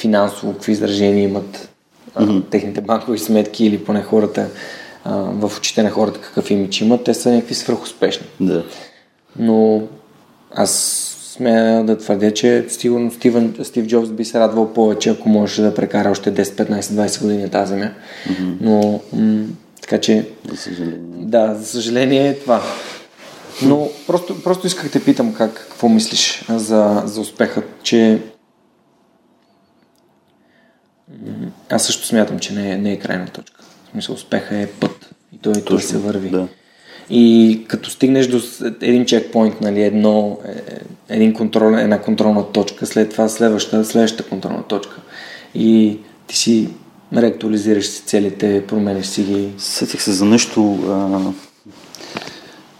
финансово 0.00 0.52
какви 0.52 0.72
изражения 0.72 1.24
имат 1.24 1.70
а, 2.14 2.42
техните 2.42 2.80
банкови 2.80 3.18
сметки 3.18 3.64
или 3.64 3.84
поне 3.84 4.02
хората 4.02 4.48
а, 5.04 5.14
в 5.14 5.52
очите 5.58 5.82
на 5.82 5.90
хората 5.90 6.20
какъв 6.20 6.50
имидж 6.50 6.80
имат, 6.80 7.04
те 7.04 7.14
са 7.14 7.32
някакви 7.32 7.54
свръхуспешни. 7.54 8.26
Да. 8.40 8.64
Но 9.38 9.82
аз 10.54 11.09
смея 11.40 11.84
да 11.84 11.98
твърдя, 11.98 12.30
че 12.30 12.64
сигурно 12.68 13.10
Стивен, 13.12 13.54
Стив 13.62 13.86
Джобс 13.86 14.10
би 14.10 14.24
се 14.24 14.40
радвал 14.40 14.72
повече, 14.72 15.10
ако 15.10 15.28
можеше 15.28 15.62
да 15.62 15.74
прекара 15.74 16.10
още 16.10 16.34
10, 16.34 16.42
15, 16.42 16.80
20 16.80 17.22
години 17.22 17.50
тази 17.50 17.68
земя. 17.68 17.90
Mm-hmm. 18.28 18.56
Но, 18.60 19.00
м- 19.12 19.46
така 19.82 20.00
че, 20.00 20.28
За 20.50 20.56
съжаление. 20.56 20.98
да, 21.24 21.54
за 21.54 21.66
съжаление 21.66 22.28
е 22.28 22.38
това. 22.38 22.62
Но 23.62 23.88
просто, 24.06 24.42
просто 24.42 24.66
исках 24.66 24.84
да 24.84 24.90
те 24.90 25.04
питам 25.04 25.34
как, 25.34 25.52
какво 25.52 25.88
мислиш 25.88 26.44
за, 26.48 27.02
за 27.06 27.20
успеха, 27.20 27.62
че 27.82 28.22
аз 31.70 31.84
също 31.84 32.06
смятам, 32.06 32.38
че 32.38 32.54
не 32.54 32.72
е, 32.72 32.76
не 32.76 32.92
е 32.92 32.98
крайна 32.98 33.26
точка. 33.26 33.60
В 33.62 33.90
смисъл, 33.90 34.14
успеха 34.14 34.56
е 34.56 34.66
път 34.66 35.10
и 35.32 35.38
той, 35.38 35.52
той 35.64 35.80
се 35.80 35.98
върви. 35.98 36.30
да. 36.30 36.48
И 37.10 37.60
като 37.68 37.90
стигнеш 37.90 38.26
до 38.26 38.40
един 38.80 39.06
чекпоинт, 39.06 39.60
нали, 39.60 39.82
едно, 39.82 40.38
е, 40.46 41.14
един 41.14 41.34
контрол, 41.34 41.76
една 41.76 42.00
контролна 42.00 42.52
точка, 42.52 42.86
след 42.86 43.10
това 43.10 43.28
следваща, 43.28 43.84
следващата 43.84 44.28
контролна 44.28 44.62
точка. 44.62 44.96
И 45.54 45.98
ти 46.26 46.36
си 46.36 46.68
реактуализираш 47.16 47.86
си 47.86 48.02
целите, 48.06 48.64
променеш 48.66 49.06
си 49.06 49.22
ги. 49.22 49.48
Сетих 49.58 50.02
се 50.02 50.12
за 50.12 50.24
нещо, 50.24 50.78
а, 50.88 51.20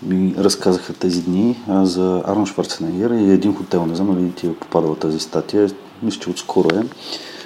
ми 0.02 0.34
разказаха 0.38 0.92
тези 0.92 1.22
дни 1.22 1.56
а, 1.68 1.86
за 1.86 2.22
Арно 2.26 2.46
Шварценегер 2.46 3.10
и 3.10 3.32
един 3.32 3.54
хотел. 3.54 3.86
Не 3.86 3.94
знам 3.94 4.14
дали 4.14 4.32
ти 4.32 4.46
е 4.46 4.54
попадала 4.54 4.96
тази 4.96 5.20
статия. 5.20 5.70
Мисля, 6.02 6.20
че 6.20 6.30
отскоро 6.30 6.76
е. 6.76 6.82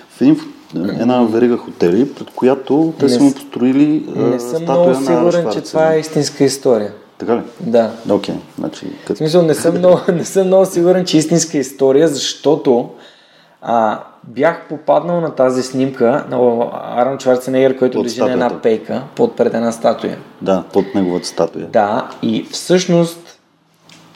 В 0.08 0.20
един 0.20 0.40
една 0.76 1.22
верига 1.22 1.56
хотели, 1.56 2.14
пред 2.14 2.30
която 2.30 2.94
те 3.00 3.08
са 3.08 3.18
Не 3.18 3.24
му 3.24 3.30
с- 3.30 3.34
построили 3.34 4.04
Не 4.16 4.40
съм 4.40 4.62
много 4.62 4.94
сигурен, 4.94 5.46
че 5.52 5.60
това 5.60 5.94
е 5.94 5.98
истинска 5.98 6.44
история. 6.44 6.92
Така 7.18 7.36
ли? 7.36 7.40
Да. 7.60 7.90
Окей, 8.10 8.34
значи... 8.58 8.86
В 8.86 9.06
Като... 9.06 9.16
смисъл, 9.16 9.42
не 9.42 9.54
съм 9.54 9.78
много, 9.78 10.00
не 10.12 10.24
съм 10.24 10.46
много 10.46 10.66
сигурен, 10.66 11.04
че 11.04 11.16
е 11.16 11.20
истинска 11.20 11.58
история, 11.58 12.08
защото 12.08 12.90
а, 13.62 14.00
бях 14.24 14.68
попаднал 14.68 15.20
на 15.20 15.34
тази 15.34 15.62
снимка 15.62 16.24
на 16.30 16.70
Арон 16.72 17.18
Шварценегер, 17.18 17.78
който 17.78 17.98
Под 17.98 18.06
лежи 18.06 18.20
на 18.20 18.32
една 18.32 18.60
пейка 18.62 19.02
под 19.16 19.36
пред 19.36 19.54
една 19.54 19.72
статуя. 19.72 20.18
Да, 20.42 20.64
под 20.72 20.94
неговата 20.94 21.26
статуя. 21.26 21.66
Да, 21.66 22.10
и 22.22 22.46
всъщност 22.50 23.38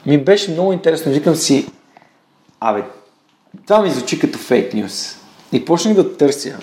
ми 0.05 0.17
беше 0.17 0.51
много 0.51 0.73
интересно. 0.73 1.11
Викам 1.11 1.35
си, 1.35 1.69
абе, 2.59 2.83
това 3.67 3.81
ми 3.81 3.89
звучи 3.89 4.19
като 4.19 4.37
фейк 4.37 4.73
нюс. 4.73 5.18
И 5.51 5.65
почнах 5.65 5.93
да 5.93 6.17
търся. 6.17 6.57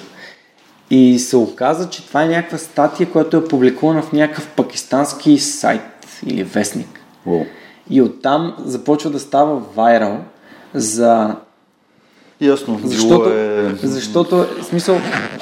И 0.90 1.18
се 1.18 1.36
оказа, 1.36 1.90
че 1.90 2.06
това 2.06 2.22
е 2.22 2.28
някаква 2.28 2.58
статия, 2.58 3.10
която 3.10 3.36
е 3.36 3.48
публикувана 3.48 4.02
в 4.02 4.12
някакъв 4.12 4.48
пакистански 4.56 5.38
сайт 5.38 5.82
или 6.26 6.44
вестник. 6.44 7.00
Уау. 7.26 7.44
И 7.90 8.02
оттам 8.02 8.54
започва 8.58 9.10
да 9.10 9.20
става 9.20 9.62
вайрал 9.76 10.18
за... 10.74 11.36
Ясно, 12.40 12.80
Защото, 12.84 13.30
е... 13.30 13.74
защото 13.82 14.36
в 14.36 14.64
смисъл, 14.64 15.00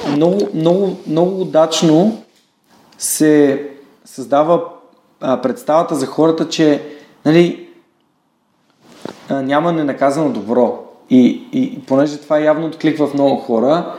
много, 0.09 0.49
много, 0.55 0.99
много 1.07 1.41
удачно 1.41 2.23
се 2.99 3.67
създава 4.05 4.65
а, 5.21 5.41
представата 5.41 5.95
за 5.95 6.07
хората, 6.07 6.49
че 6.49 6.83
нали, 7.25 7.69
а, 9.29 9.43
няма 9.43 9.73
ненаказано 9.73 10.31
добро. 10.31 10.84
И, 11.11 11.43
и 11.53 11.81
понеже 11.87 12.17
това 12.17 12.39
явно 12.39 12.67
откликва 12.67 13.07
в 13.07 13.15
много 13.15 13.37
хора, 13.37 13.95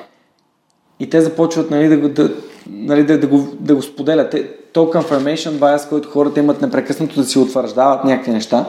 и 0.99 1.09
те 1.09 1.21
започват 1.21 1.71
нали, 1.71 1.87
да, 1.87 2.09
да, 2.09 2.31
нали, 2.69 3.03
да, 3.03 3.19
да, 3.19 3.27
го, 3.27 3.47
да 3.59 3.75
го 3.75 3.81
споделят. 3.81 4.31
Те, 4.31 4.49
то 4.73 4.85
confirmation 4.85 5.51
bias, 5.51 5.89
който 5.89 6.09
хората 6.09 6.39
имат 6.39 6.61
непрекъснато 6.61 7.15
да 7.15 7.23
си 7.25 7.39
утвърждават 7.39 8.03
някакви 8.03 8.31
неща. 8.31 8.65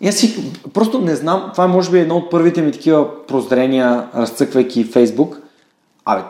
И 0.00 0.08
аз 0.08 0.14
си 0.14 0.52
просто 0.74 1.00
не 1.00 1.16
знам, 1.16 1.48
това 1.52 1.64
е 1.64 1.68
може 1.68 1.90
би 1.90 1.98
едно 1.98 2.16
от 2.16 2.30
първите 2.30 2.62
ми 2.62 2.72
такива 2.72 3.26
прозрения, 3.26 4.08
разцъквайки 4.16 4.84
Фейсбук. 4.84 5.40
Абе, 6.04 6.22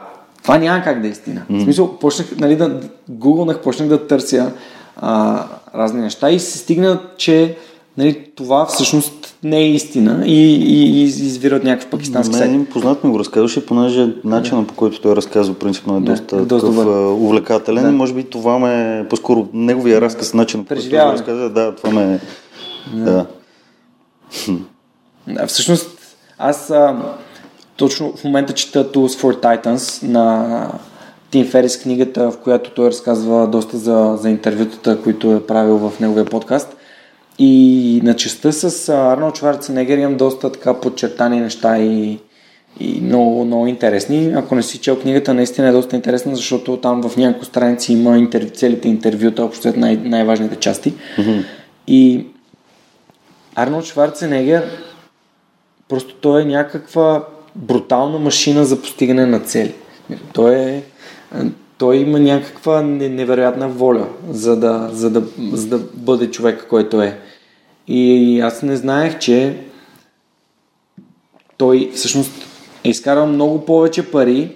това 0.42 0.58
няма 0.58 0.84
как 0.84 1.00
да 1.00 1.06
е 1.06 1.10
истина. 1.10 1.42
Mm. 1.50 1.58
В 1.58 1.62
смисъл, 1.62 1.98
почнах, 1.98 2.36
нали, 2.38 2.56
да 2.56 2.80
гугълнах, 3.08 3.60
почнах 3.60 3.88
да 3.88 4.06
търся 4.06 4.52
а, 4.96 5.44
разни 5.74 6.00
неща 6.00 6.30
и 6.30 6.40
се 6.40 6.58
стигна, 6.58 7.00
че 7.16 7.56
нали, 7.98 8.30
това 8.34 8.66
всъщност 8.66 9.19
не 9.44 9.58
е 9.58 9.70
истина 9.70 10.26
и, 10.26 10.54
и, 10.54 11.00
и 11.00 11.02
извира 11.02 11.56
от 11.56 11.64
някакъв 11.64 11.90
пакистански 11.90 12.32
Мен 12.32 12.38
сайт. 12.38 12.48
един 12.48 12.66
познат 12.66 13.04
ми 13.04 13.10
го 13.10 13.18
разказваше, 13.18 13.66
понеже 13.66 14.08
начинът 14.24 14.68
по 14.68 14.74
който 14.74 15.00
той 15.00 15.16
разказва 15.16 15.54
принципно 15.54 15.96
е 15.96 16.00
Да, 16.00 16.10
доста, 16.10 16.36
е 16.36 16.40
доста 16.40 16.68
такъв, 16.68 16.86
увлекателен. 17.20 17.84
Да. 17.84 17.92
Може 17.92 18.14
би 18.14 18.24
това 18.24 18.58
ме, 18.58 19.06
по-скоро 19.10 19.48
неговия 19.52 20.00
разказ, 20.00 20.34
начинът 20.34 20.66
по 20.68 20.74
който 20.74 20.90
той 20.90 21.06
го 21.06 21.12
разказва, 21.12 21.50
да, 21.50 21.74
това 21.74 21.90
ме... 21.90 22.20
Да. 22.94 23.26
Да, 25.28 25.46
всъщност, 25.46 25.90
аз 26.38 26.70
а, 26.70 26.96
точно 27.76 28.12
в 28.16 28.24
момента 28.24 28.52
чета 28.52 28.92
Tools 28.92 29.20
for 29.22 29.42
Titans 29.42 30.06
на 30.06 30.68
Тим 31.30 31.46
Ферис 31.46 31.82
книгата, 31.82 32.30
в 32.30 32.38
която 32.38 32.70
той 32.70 32.88
разказва 32.88 33.46
доста 33.46 33.76
за, 33.76 34.18
за 34.20 34.30
интервютата, 34.30 35.02
които 35.02 35.32
е 35.32 35.46
правил 35.46 35.76
в 35.78 36.00
неговия 36.00 36.24
подкаст. 36.24 36.76
И 37.42 38.00
на 38.04 38.16
частта 38.16 38.52
с 38.52 38.88
Арнолд 38.88 39.38
Шварценегер 39.38 39.98
имам 39.98 40.16
доста 40.16 40.52
така 40.52 40.74
подчертани 40.74 41.40
неща 41.40 41.78
и, 41.78 42.18
и 42.80 43.00
много, 43.00 43.44
много 43.44 43.66
интересни. 43.66 44.32
Ако 44.36 44.54
не 44.54 44.62
си 44.62 44.78
чел 44.78 45.00
книгата, 45.00 45.34
наистина 45.34 45.68
е 45.68 45.72
доста 45.72 45.96
интересна, 45.96 46.36
защото 46.36 46.76
там 46.76 47.08
в 47.08 47.16
няколко 47.16 47.44
страници 47.44 47.92
има 47.92 48.18
интервю, 48.18 48.50
целите 48.54 48.88
интервюта, 48.88 49.44
общо 49.44 49.72
най- 49.76 49.96
най-важните 49.96 50.56
части. 50.56 50.94
И 51.86 52.26
Арнолд 53.54 53.84
Шварценегер 53.84 54.64
просто 55.88 56.14
той 56.14 56.42
е 56.42 56.44
някаква 56.44 57.24
брутална 57.56 58.18
машина 58.18 58.64
за 58.64 58.80
постигане 58.80 59.26
на 59.26 59.40
цели. 59.40 59.74
Той 60.32 60.56
е 60.56 60.82
той 61.78 61.96
има 61.96 62.20
някаква 62.20 62.82
не- 62.82 63.08
невероятна 63.08 63.68
воля, 63.68 64.08
за 64.30 64.56
да, 64.56 64.88
за, 64.92 65.10
да, 65.10 65.22
за 65.52 65.66
да 65.68 65.78
бъде 65.94 66.30
човек, 66.30 66.66
който 66.70 67.02
е. 67.02 67.18
И 67.92 68.40
аз 68.40 68.62
не 68.62 68.76
знаех, 68.76 69.18
че 69.18 69.56
той 71.56 71.90
всъщност 71.94 72.32
е 72.84 72.88
изкарал 72.88 73.26
много 73.26 73.64
повече 73.64 74.10
пари 74.10 74.52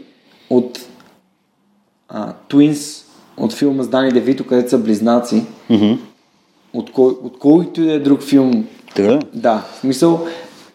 от 0.50 0.78
а, 2.08 2.32
Twins, 2.50 3.04
от 3.36 3.52
филма 3.52 3.82
с 3.82 3.88
Дани 3.88 4.12
Девито, 4.12 4.46
където 4.46 4.70
са 4.70 4.78
близнаци, 4.78 5.44
Мгм. 5.70 5.92
от, 6.72 6.92
кой, 6.92 7.12
от 7.22 7.38
който 7.38 7.82
и 7.82 7.86
да 7.86 7.92
е 7.92 7.98
друг 7.98 8.22
филм 8.22 8.66
Така 8.94 9.18
да, 9.32 9.64
в 9.74 9.80
смисъл, 9.80 10.26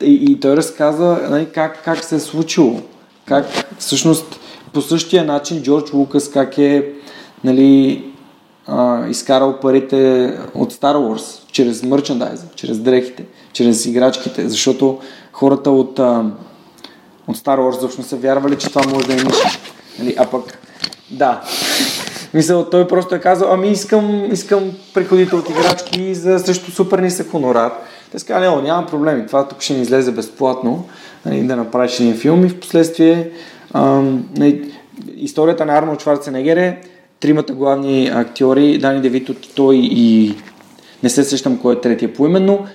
и, 0.04 0.32
и 0.32 0.39
той 0.39 0.58
разказа 0.58 1.28
нали, 1.30 1.48
как, 1.54 1.84
как 1.84 2.04
се 2.04 2.15
е 2.15 2.19
случило. 2.19 2.82
Как 3.26 3.45
всъщност 3.78 4.39
по 4.74 4.82
същия 4.82 5.26
начин 5.26 5.62
Джордж 5.62 5.93
Лукас 5.93 6.32
как 6.32 6.58
е 6.58 6.93
нали, 7.43 8.04
изкарал 9.10 9.60
парите 9.60 10.34
от 10.55 10.73
Star 10.73 10.95
Wars, 10.95 11.51
чрез 11.51 11.84
мерчендайза, 11.84 12.45
чрез 12.55 12.79
дрехите, 12.79 13.25
чрез 13.53 13.86
играчките, 13.86 14.49
защото 14.49 14.99
хората 15.32 15.71
от, 15.71 15.99
а, 15.99 16.25
от 17.27 17.38
Star 17.38 17.60
Wars 17.60 17.79
защо 17.79 18.01
са 18.03 18.15
вярвали, 18.15 18.58
че 18.58 18.69
това 18.69 18.82
може 18.93 19.08
да 19.08 19.13
е 19.13 19.15
ниша. 19.15 19.60
Нали, 19.99 20.15
а 20.17 20.25
пък, 20.25 20.58
да. 21.12 21.41
Мисъл, 22.34 22.65
той 22.69 22.88
просто 22.88 23.15
е 23.15 23.19
казал, 23.19 23.53
ами 23.53 23.71
искам, 23.71 24.32
искам 24.32 24.71
приходите 24.93 25.36
от 25.36 25.49
играчки 25.49 26.15
за 26.15 26.39
срещу 26.39 26.71
супер 26.71 26.99
нисък 26.99 27.32
хонорар. 27.32 27.71
Те 28.12 28.19
са 28.19 28.25
казали, 28.25 28.47
"О, 28.47 28.62
няма 28.62 28.88
проблеми, 28.88 29.27
това 29.27 29.47
тук 29.47 29.62
ще 29.62 29.73
ни 29.73 29.82
излезе 29.82 30.12
безплатно, 30.12 30.86
нали, 31.25 31.43
да 31.43 31.55
направиш 31.55 31.99
един 31.99 32.17
филм 32.17 32.45
и 32.45 32.49
в 32.49 32.60
последствие 32.60 33.32
ам, 33.73 34.29
нали, 34.38 34.73
историята 35.15 35.65
на 35.65 35.77
Арнолд 35.77 36.01
Шварценегер 36.01 36.58
е 36.58 36.82
тримата 37.19 37.53
главни 37.53 38.08
актьори, 38.08 38.77
Дани 38.77 39.01
Девито, 39.01 39.36
той 39.55 39.75
и 39.75 40.36
не 41.03 41.10
се 41.10 41.23
сещам 41.23 41.58
кой 41.58 41.75
е 41.75 41.82
третия 41.82 42.13
поименно, 42.13 42.65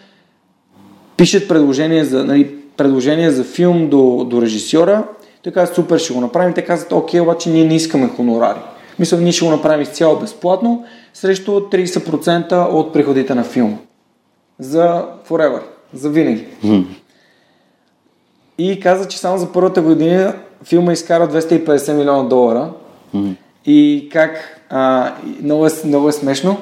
пишат 1.17 1.49
предложение 1.49 2.05
за, 2.05 2.25
нали, 2.25 2.57
предложение 2.77 3.31
за 3.31 3.45
филм 3.45 3.89
до, 3.89 4.27
до 4.31 4.43
режисьора. 4.43 5.05
Той 5.43 5.53
каза, 5.53 5.75
супер, 5.75 5.99
ще 5.99 6.15
го 6.15 6.21
направим. 6.21 6.55
Те 6.55 6.63
казват, 6.63 6.93
окей, 6.93 7.21
обаче 7.21 7.51
ние 7.51 7.65
не 7.65 7.77
искаме 7.77 8.09
хонорари. 8.09 8.59
Мисля, 8.99 9.17
ние 9.17 9.33
ще 9.33 9.45
го 9.45 9.51
направим 9.51 9.81
изцяло 9.81 10.17
безплатно, 10.21 10.85
срещу 11.15 11.51
30% 11.51 12.73
от 12.73 12.93
приходите 12.93 13.35
на 13.35 13.45
филма. 13.45 13.77
За 14.59 15.07
forever, 15.29 15.61
за 15.95 16.11
винаги. 16.11 16.47
И 18.59 18.81
каза, 18.81 19.09
че 19.09 19.19
само 19.19 19.39
за 19.39 19.53
първата 19.53 19.83
година 19.83 20.35
филма 20.65 20.93
изкара 20.93 21.29
250 21.29 21.93
милиона 21.93 22.23
долара. 22.23 22.71
И 23.67 24.09
как, 24.13 24.61
а, 24.71 25.13
много, 25.43 25.67
е, 25.67 25.71
много 25.85 26.09
е 26.09 26.13
смешно, 26.13 26.57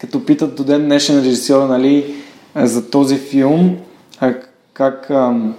като 0.00 0.24
питат 0.24 0.54
до 0.54 0.64
ден 0.64 0.84
днешен 0.84 1.18
режисьора, 1.18 1.66
нали, 1.66 2.14
а, 2.54 2.66
за 2.66 2.90
този 2.90 3.16
филм, 3.18 3.76
а, 4.20 4.34
как, 4.72 5.10
ам, 5.10 5.54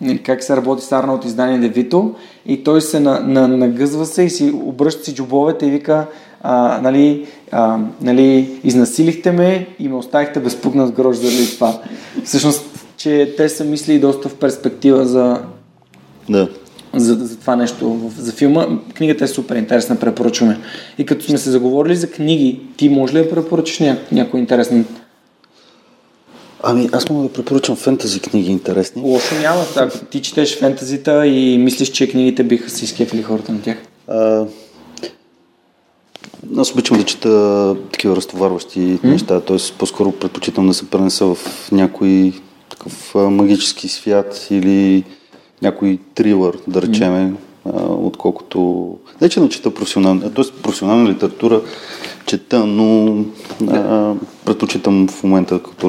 нали, 0.00 0.22
как 0.22 0.42
се 0.42 0.56
работи 0.56 0.84
с 0.84 0.92
Арнолд 0.92 1.24
издание 1.24 1.58
Девито 1.58 2.14
и 2.46 2.64
той 2.64 2.80
се 2.80 3.00
на, 3.00 3.20
на, 3.20 3.48
нагъзва 3.48 4.06
се 4.06 4.22
и 4.22 4.30
си 4.30 4.52
обръща 4.54 5.04
си 5.04 5.14
джобовете 5.14 5.66
и 5.66 5.70
вика, 5.70 6.06
а, 6.42 6.80
нали, 6.82 7.26
а, 7.52 7.78
нали, 8.00 8.60
изнасилихте 8.64 9.32
ме 9.32 9.66
и 9.78 9.88
ме 9.88 9.94
оставихте 9.94 10.40
безпукнат 10.40 10.92
грош 10.92 11.16
заради 11.16 11.54
това. 11.54 11.80
Всъщност, 12.24 12.86
че 12.96 13.34
те 13.36 13.48
са 13.48 13.64
мислили 13.64 14.00
доста 14.00 14.28
в 14.28 14.34
перспектива 14.34 15.04
за, 15.04 15.42
Да. 16.28 16.48
За, 16.94 17.14
за 17.14 17.36
това 17.36 17.56
нещо, 17.56 18.10
за 18.18 18.32
филма. 18.32 18.66
Книгата 18.94 19.24
е 19.24 19.28
супер 19.28 19.56
интересна, 19.56 19.96
препоръчваме. 19.96 20.58
И 20.98 21.06
като 21.06 21.24
сме 21.24 21.38
се 21.38 21.50
заговорили 21.50 21.96
за 21.96 22.10
книги, 22.10 22.60
ти 22.76 22.88
може 22.88 23.14
ли 23.14 23.24
да 23.24 23.30
препоръчаш 23.30 23.78
ня, 23.78 23.96
някой 24.12 24.40
интересен? 24.40 24.86
Ами, 26.62 26.88
аз 26.92 27.10
мога 27.10 27.22
да 27.22 27.32
препоръчам 27.32 27.76
фентази 27.76 28.20
книги 28.20 28.50
интересни. 28.50 29.02
Лошо 29.02 29.34
няма. 29.42 29.64
Ако 29.76 29.98
ти 29.98 30.22
четеш 30.22 30.58
фентазита 30.58 31.26
и 31.26 31.58
мислиш, 31.58 31.88
че 31.88 32.08
книгите 32.08 32.44
биха 32.44 32.70
се 32.70 32.84
изкефили 32.84 33.22
хората 33.22 33.52
на 33.52 33.62
тях. 33.62 33.76
А, 34.08 34.44
аз 36.56 36.72
обичам 36.72 36.98
да 36.98 37.04
чета 37.04 37.76
такива 37.92 38.16
разтоварващи 38.16 38.98
неща, 39.04 39.40
т.е. 39.40 39.56
по-скоро 39.78 40.12
предпочитам 40.12 40.68
да 40.68 40.74
се 40.74 40.90
пренеса 40.90 41.34
в 41.34 41.38
някой 41.72 42.32
такъв 42.70 43.14
магически 43.14 43.88
свят 43.88 44.46
или 44.50 45.04
някой 45.62 45.98
трилър, 46.14 46.58
да 46.68 46.82
речеме, 46.82 47.32
а, 47.66 47.82
отколкото... 47.82 48.88
Не, 49.20 49.28
че 49.28 49.40
не 49.40 49.48
чета 49.48 49.74
професионална, 49.74 50.34
т.е. 50.34 50.62
професионална 50.62 51.10
литература 51.10 51.60
чета, 52.26 52.66
но 52.66 53.16
а, 53.70 54.14
предпочитам 54.44 55.08
в 55.08 55.22
момента, 55.22 55.60
като 55.62 55.88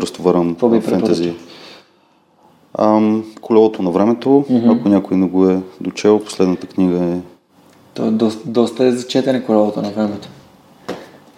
би 0.69 0.82
фентази. 0.82 1.34
Ам, 2.80 3.24
колелото 3.41 3.82
на 3.82 3.91
времето, 3.91 4.45
ако 4.69 4.89
някой 4.89 5.17
не 5.17 5.28
го 5.28 5.49
е 5.49 5.59
дочел, 5.82 6.19
последната 6.19 6.67
книга 6.67 7.05
е 7.05 7.17
То 7.93 8.05
е 8.05 8.11
доста, 8.11 8.49
доста 8.49 8.86
е 8.86 8.91
за 8.91 9.07
четене 9.07 9.43
колелото 9.43 9.82
на 9.82 9.89
времето. 9.89 10.30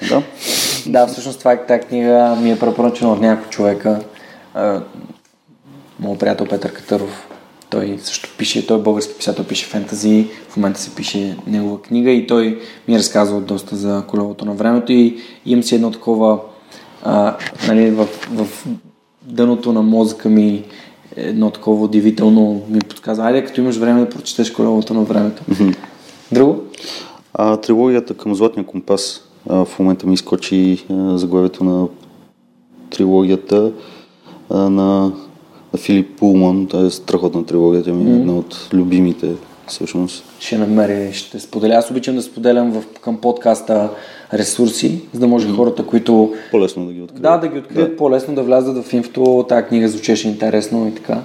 Да. 0.09 0.23
Да, 0.87 1.07
всъщност 1.07 1.39
това 1.39 1.51
е 1.51 1.65
тази 1.65 1.87
книга 1.87 2.37
ми 2.41 2.51
е 2.51 2.59
препоръчена 2.59 3.11
от 3.11 3.21
няколко 3.21 3.49
човека. 3.49 3.99
Моят 5.99 6.19
приятел 6.19 6.45
Петър 6.45 6.73
Катъров, 6.73 7.27
той 7.69 7.97
също 8.01 8.29
пише, 8.37 8.67
той 8.67 8.77
е 8.77 8.81
български 8.81 9.17
писател, 9.17 9.45
пише 9.45 9.65
фентази, 9.65 10.27
в 10.49 10.57
момента 10.57 10.79
се 10.79 10.95
пише 10.95 11.37
негова 11.47 11.81
книга 11.81 12.11
и 12.11 12.27
той 12.27 12.59
ми 12.87 12.95
е 12.95 12.97
разказвал 12.97 13.41
доста 13.41 13.75
за 13.75 14.03
колелото 14.07 14.45
на 14.45 14.53
времето 14.53 14.91
и 14.91 15.17
имам 15.45 15.63
си 15.63 15.75
едно 15.75 15.91
такова, 15.91 16.39
а, 17.03 17.37
нали, 17.67 17.91
в, 17.91 18.05
в 18.31 18.67
дъното 19.21 19.73
на 19.73 19.81
мозъка 19.81 20.29
ми 20.29 20.63
едно 21.15 21.51
такова 21.51 21.85
удивително 21.85 22.61
ми 22.69 22.79
подсказва, 22.79 23.25
айде 23.25 23.45
като 23.45 23.61
имаш 23.61 23.75
време 23.75 23.99
да 23.99 24.09
прочетеш 24.09 24.51
колелото 24.51 24.93
на 24.93 25.03
времето. 25.03 25.43
Друго? 26.31 26.63
А, 27.33 27.57
трилогията 27.57 28.13
към 28.13 28.35
Златния 28.35 28.65
компас 28.65 29.21
а, 29.49 29.65
в 29.65 29.79
момента 29.79 30.07
ми 30.07 30.13
изкочи 30.13 30.85
а, 30.89 31.17
заглавието 31.17 31.63
на 31.63 31.87
трилогията 32.89 33.71
а, 34.49 34.69
на 34.69 35.13
Филип 35.77 36.17
Пулман. 36.19 36.67
Това 36.67 36.85
е 36.85 36.89
страхотна 36.89 37.45
трилогия, 37.45 37.83
тя 37.83 37.93
ми 37.93 38.11
е 38.11 38.15
една 38.15 38.33
от 38.33 38.69
любимите 38.73 39.27
всъщност. 39.67 40.23
ще 40.39 40.57
намери, 40.57 41.13
ще 41.13 41.39
споделя. 41.39 41.73
Аз 41.73 41.91
обичам 41.91 42.15
да 42.15 42.21
споделям 42.21 42.71
в, 42.71 42.83
към 43.01 43.17
подкаста 43.17 43.89
ресурси, 44.33 45.01
за 45.13 45.19
да 45.19 45.27
може 45.27 45.49
хората, 45.49 45.85
които 45.85 46.33
По-лесно 46.51 46.85
да 46.85 46.93
ги 46.93 47.01
открият. 47.01 47.21
да, 47.23 47.37
да 47.37 47.47
ги 47.47 47.57
открият 47.57 47.91
да. 47.91 47.97
по-лесно, 47.97 48.35
да 48.35 48.43
влязат 48.43 48.85
в 48.85 48.93
инфото, 48.93 49.45
тази 49.49 49.65
книга 49.67 49.87
звучеше 49.89 50.27
интересно 50.27 50.87
и 50.87 50.95
така. 50.95 51.21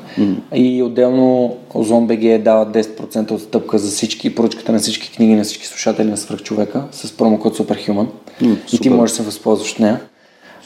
И 0.54 0.82
отделно 0.82 1.56
Озон 1.74 2.06
БГ 2.06 2.42
дава 2.42 2.66
10% 2.66 3.30
отстъпка 3.30 3.78
за 3.78 3.90
всички, 3.90 4.34
поръчката 4.34 4.72
на 4.72 4.78
всички 4.78 5.12
книги 5.12 5.34
на 5.34 5.44
всички 5.44 5.66
слушатели 5.66 6.10
на 6.10 6.16
Свръхчовека 6.16 6.82
с 6.92 7.12
промокод 7.12 7.58
Superhuman. 7.58 8.06
М, 8.40 8.52
и 8.52 8.56
ти 8.70 8.76
супер. 8.76 8.90
можеш 8.90 9.12
да 9.12 9.16
се 9.16 9.22
възползваш 9.22 9.72
от 9.72 9.78
нея. 9.78 10.00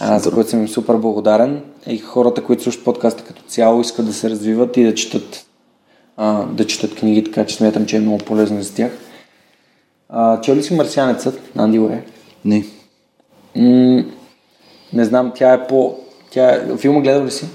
А, 0.00 0.18
за 0.18 0.30
което 0.30 0.50
съм 0.50 0.60
им 0.60 0.68
супер 0.68 0.94
благодарен. 0.94 1.62
И 1.86 1.98
хората, 1.98 2.44
които 2.44 2.62
слушат 2.62 2.84
подкаста 2.84 3.24
като 3.24 3.42
цяло, 3.42 3.80
искат 3.80 4.06
да 4.06 4.12
се 4.12 4.30
развиват 4.30 4.76
и 4.76 4.84
да 4.84 4.94
четат, 4.94 5.46
а, 6.16 6.42
да 6.42 6.66
четат 6.66 6.94
книги, 6.94 7.24
така 7.24 7.46
че 7.46 7.56
смятам, 7.56 7.86
че 7.86 7.96
е 7.96 8.00
много 8.00 8.18
полезно 8.18 8.62
за 8.62 8.74
тях. 8.74 8.92
А, 10.08 10.40
чел 10.40 10.54
ли 10.54 10.62
си 10.62 10.74
Марсианецът 10.74 11.56
на 11.56 11.64
Анди 11.64 11.78
Уей? 11.78 12.00
Не. 12.44 12.64
М- 13.56 14.04
не 14.92 15.04
знам, 15.04 15.32
тя 15.34 15.52
е 15.52 15.66
по... 15.66 15.96
Тя 16.30 16.50
е... 16.50 16.76
Филма 16.76 17.00
гледал 17.00 17.24
ли 17.24 17.30
си? 17.30 17.46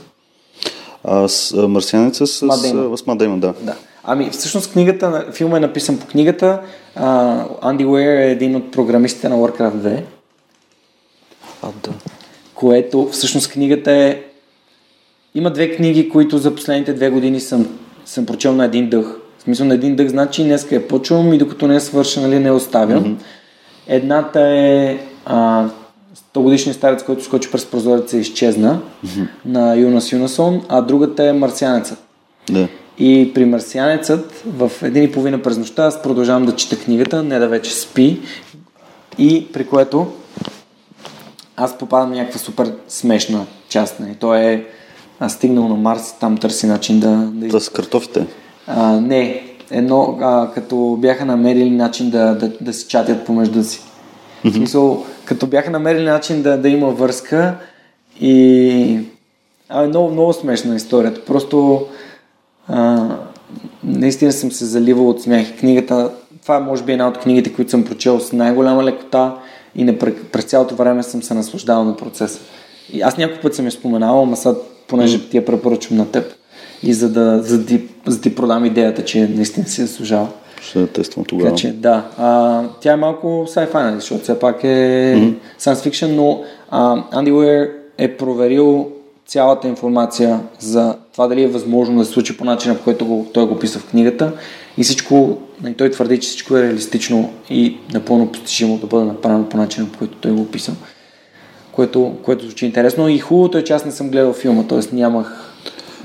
А, 1.03 1.27
с 1.27 1.53
а, 1.53 1.67
Марсианеца 1.67 2.27
с, 2.27 2.41
Мат 2.41 2.61
Деймън. 2.61 2.93
а, 2.93 2.97
с 2.97 3.05
Мат 3.05 3.17
да. 3.17 3.53
Да. 3.61 3.75
Ами, 4.03 4.29
всъщност 4.29 4.71
книгата, 4.71 5.25
филма 5.31 5.57
е 5.57 5.59
написан 5.59 5.99
по 5.99 6.07
книгата. 6.07 6.61
А, 6.95 7.45
Анди 7.61 7.85
Уейер 7.85 8.17
е 8.17 8.31
един 8.31 8.55
от 8.55 8.71
програмистите 8.71 9.29
на 9.29 9.35
Warcraft 9.35 9.73
2, 9.73 10.03
А, 11.61 11.67
да. 11.83 11.91
Което 12.59 13.09
всъщност 13.11 13.51
книгата 13.51 13.91
е... 13.91 14.21
Има 15.35 15.53
две 15.53 15.75
книги, 15.75 16.09
които 16.09 16.37
за 16.37 16.55
последните 16.55 16.93
две 16.93 17.09
години 17.09 17.39
съм, 17.39 17.67
съм 18.05 18.25
прочел 18.25 18.53
на 18.53 18.65
един 18.65 18.89
дъх. 18.89 19.05
В 19.37 19.41
смисъл 19.41 19.65
на 19.65 19.73
един 19.73 19.95
дъх, 19.95 20.07
значи 20.07 20.43
днеска 20.43 20.75
я 20.75 20.87
почвам 20.87 21.33
и 21.33 21.37
докато 21.37 21.67
не 21.67 21.75
е 21.75 21.79
свърша, 21.79 22.21
нали, 22.21 22.39
не 22.39 22.51
оставям. 22.51 23.03
Mm-hmm. 23.03 23.15
Едната 23.87 24.41
е 24.41 24.97
а, 25.25 25.67
100 26.35 26.41
годишния 26.41 26.73
старец, 26.73 27.03
който 27.03 27.23
скочи 27.23 27.51
през 27.51 27.65
прозореца 27.65 28.17
и 28.17 28.19
изчезна 28.19 28.81
mm-hmm. 29.05 29.27
на 29.45 29.75
Юнас 29.75 30.11
Юнасон, 30.11 30.61
а 30.69 30.81
другата 30.81 31.23
е 31.23 31.33
Марсианецът. 31.33 32.03
Да. 32.51 32.67
И 32.97 33.31
при 33.35 33.45
Марсианецът 33.45 34.43
в 34.45 34.71
един 34.83 35.03
и 35.03 35.11
половина 35.11 35.41
през 35.41 35.57
нощта 35.57 35.85
аз 35.85 36.01
продължавам 36.01 36.45
да 36.45 36.55
чета 36.55 36.79
книгата, 36.79 37.23
не 37.23 37.39
да 37.39 37.47
вече 37.47 37.73
спи. 37.73 38.19
И 39.17 39.47
при 39.53 39.65
което 39.65 40.07
аз 41.59 41.77
попадам 41.77 42.09
на 42.09 42.15
някаква 42.15 42.39
супер 42.39 42.73
смешна 42.87 43.45
част. 43.69 43.99
Нали. 43.99 44.15
Той 44.19 44.39
е 44.39 44.63
а, 45.19 45.29
стигнал 45.29 45.67
на 45.67 45.75
Марс, 45.75 46.15
там 46.19 46.37
търси 46.37 46.67
начин 46.67 46.99
да... 46.99 47.09
да 47.33 47.47
Това 47.47 47.59
с 47.59 47.69
картофите. 47.69 48.25
а, 48.67 49.01
не, 49.01 49.43
едно, 49.71 50.17
а, 50.21 50.51
като 50.53 50.97
бяха 50.99 51.25
намерили 51.25 51.69
начин 51.69 52.09
да, 52.09 52.35
да, 52.35 52.51
да 52.61 52.73
си 52.73 52.87
чатят 52.87 53.25
помежду 53.25 53.63
си. 53.63 53.81
В 54.45 54.53
смисъл, 54.53 55.05
като 55.25 55.47
бяха 55.47 55.71
намерили 55.71 56.05
начин 56.05 56.41
да, 56.41 56.57
да 56.57 56.69
има 56.69 56.89
връзка 56.89 57.55
и... 58.21 58.99
А, 59.69 59.87
много, 59.87 60.11
много 60.11 60.33
смешна 60.33 60.75
историята. 60.75 61.25
Просто 61.25 61.85
а, 62.67 63.07
наистина 63.83 64.31
съм 64.31 64.51
се 64.51 64.65
заливал 64.65 65.09
от 65.09 65.21
смях. 65.21 65.57
Книгата, 65.59 66.11
това 66.41 66.55
е 66.55 66.59
може 66.59 66.83
би 66.83 66.91
една 66.91 67.07
от 67.07 67.17
книгите, 67.17 67.53
които 67.53 67.71
съм 67.71 67.83
прочел 67.83 68.19
с 68.19 68.33
най-голяма 68.33 68.83
лекота 68.83 69.35
и 69.75 69.83
не, 69.83 69.99
пре- 69.99 70.23
през 70.31 70.45
цялото 70.45 70.75
време 70.75 71.03
съм 71.03 71.23
се 71.23 71.33
наслаждавал 71.33 71.83
на 71.83 71.97
процеса. 71.97 72.39
И 72.93 73.01
аз 73.01 73.17
няколко 73.17 73.41
път 73.41 73.55
съм 73.55 73.65
я 73.65 73.71
споменавал, 73.71 74.23
ама 74.23 74.37
сега, 74.37 74.55
понеже 74.87 75.29
ти 75.29 75.37
я 75.37 75.45
препоръчвам 75.45 75.97
на 75.97 76.11
теб 76.11 76.33
и 76.83 76.93
за 76.93 77.09
да, 77.09 77.43
за 77.43 77.57
да, 77.57 77.65
ти, 77.65 77.81
за 78.05 78.15
да 78.15 78.21
ти 78.21 78.35
продам 78.35 78.65
идеята, 78.65 79.05
че 79.05 79.27
наистина 79.27 79.67
си 79.67 79.81
заслужава. 79.81 80.27
Ще 80.61 80.87
тествам 80.87 81.25
тогава. 81.25 81.49
Така 81.49 81.57
че, 81.57 81.73
да. 81.73 82.05
А, 82.17 82.63
тя 82.81 82.93
е 82.93 82.95
малко 82.95 83.27
sci-fi, 83.27 83.83
нали, 83.83 83.95
защото 83.95 84.23
все 84.23 84.39
пак 84.39 84.63
е 84.63 84.67
mm-hmm. 84.67 85.33
science 85.59 85.89
fiction, 85.89 86.15
но 86.15 86.41
а, 86.69 87.03
Анди 87.11 87.31
Уейер 87.31 87.69
е 87.97 88.17
проверил 88.17 88.87
цялата 89.27 89.67
информация 89.67 90.39
за 90.59 90.95
това 91.11 91.27
дали 91.27 91.43
е 91.43 91.47
възможно 91.47 91.99
да 91.99 92.05
се 92.05 92.11
случи 92.11 92.37
по 92.37 92.45
начина, 92.45 92.75
по 92.75 92.83
който 92.83 93.05
го, 93.05 93.27
той 93.33 93.47
го 93.47 93.59
писа 93.59 93.79
в 93.79 93.89
книгата 93.89 94.31
и 94.77 94.83
всичко, 94.83 95.37
нали, 95.63 95.73
той 95.73 95.91
твърди, 95.91 96.19
че 96.19 96.27
всичко 96.27 96.57
е 96.57 96.63
реалистично 96.63 97.33
и 97.49 97.77
напълно 97.93 98.31
постижимо 98.31 98.77
да 98.77 98.87
бъде 98.87 99.05
направено 99.05 99.49
по 99.49 99.57
начина, 99.57 99.87
по 99.87 99.99
който 99.99 100.17
той 100.17 100.31
го 100.31 100.41
описал. 100.41 100.75
Което, 101.71 102.13
което 102.23 102.45
звучи 102.45 102.65
интересно 102.65 103.09
и 103.09 103.19
хубавото 103.19 103.57
е, 103.57 103.63
че 103.63 103.73
аз 103.73 103.85
не 103.85 103.91
съм 103.91 104.09
гледал 104.09 104.33
филма, 104.33 104.63
т.е. 104.63 104.95
нямах, 104.95 105.55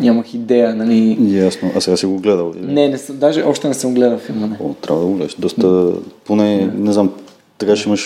нямах 0.01 0.35
идея, 0.35 0.75
нали... 0.75 1.19
Ясно. 1.21 1.71
А 1.77 1.81
сега 1.81 1.97
си 1.97 2.07
го 2.07 2.19
гледал? 2.19 2.53
Или? 2.57 2.73
Не, 2.73 2.89
не, 2.89 2.99
съм- 2.99 3.17
даже 3.17 3.43
още 3.43 3.69
не 3.69 3.75
съм 3.75 3.95
гледал 3.95 4.19
филма. 4.19 4.47
Не. 4.47 4.57
О, 4.61 4.75
трябва 4.75 5.03
да 5.03 5.09
го 5.09 5.15
гледаш. 5.15 5.37
Доста, 5.39 5.93
поне, 6.25 6.73
не 6.77 6.93
знам, 6.93 7.13
така 7.59 7.77
ще 7.77 7.89
имаш, 7.89 8.01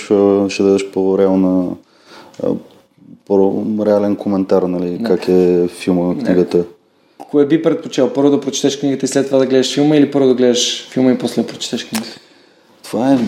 ще 0.49 0.63
дадеш 0.63 0.91
по-реална, 0.91 1.67
по-реален 3.27 4.17
коментар, 4.17 4.63
нали, 4.63 5.03
как 5.05 5.29
е 5.29 5.69
филма, 5.69 6.15
книгата. 6.25 6.65
Кое 7.31 7.47
би 7.47 7.63
предпочел? 7.63 8.13
Първо 8.13 8.31
да 8.31 8.41
прочетеш 8.41 8.79
книгата 8.79 9.07
и 9.07 9.09
след 9.09 9.27
това 9.27 9.39
да 9.39 9.47
гледаш 9.47 9.75
филма 9.75 9.97
или 9.97 10.11
първо 10.11 10.29
да 10.29 10.35
гледаш 10.35 10.89
филма 10.91 11.13
и 11.13 11.19
после 11.19 11.43
да 11.43 11.49
прочетеш 11.49 11.85
книгата? 11.85 12.19
Това 12.85 13.13
е 13.13 13.19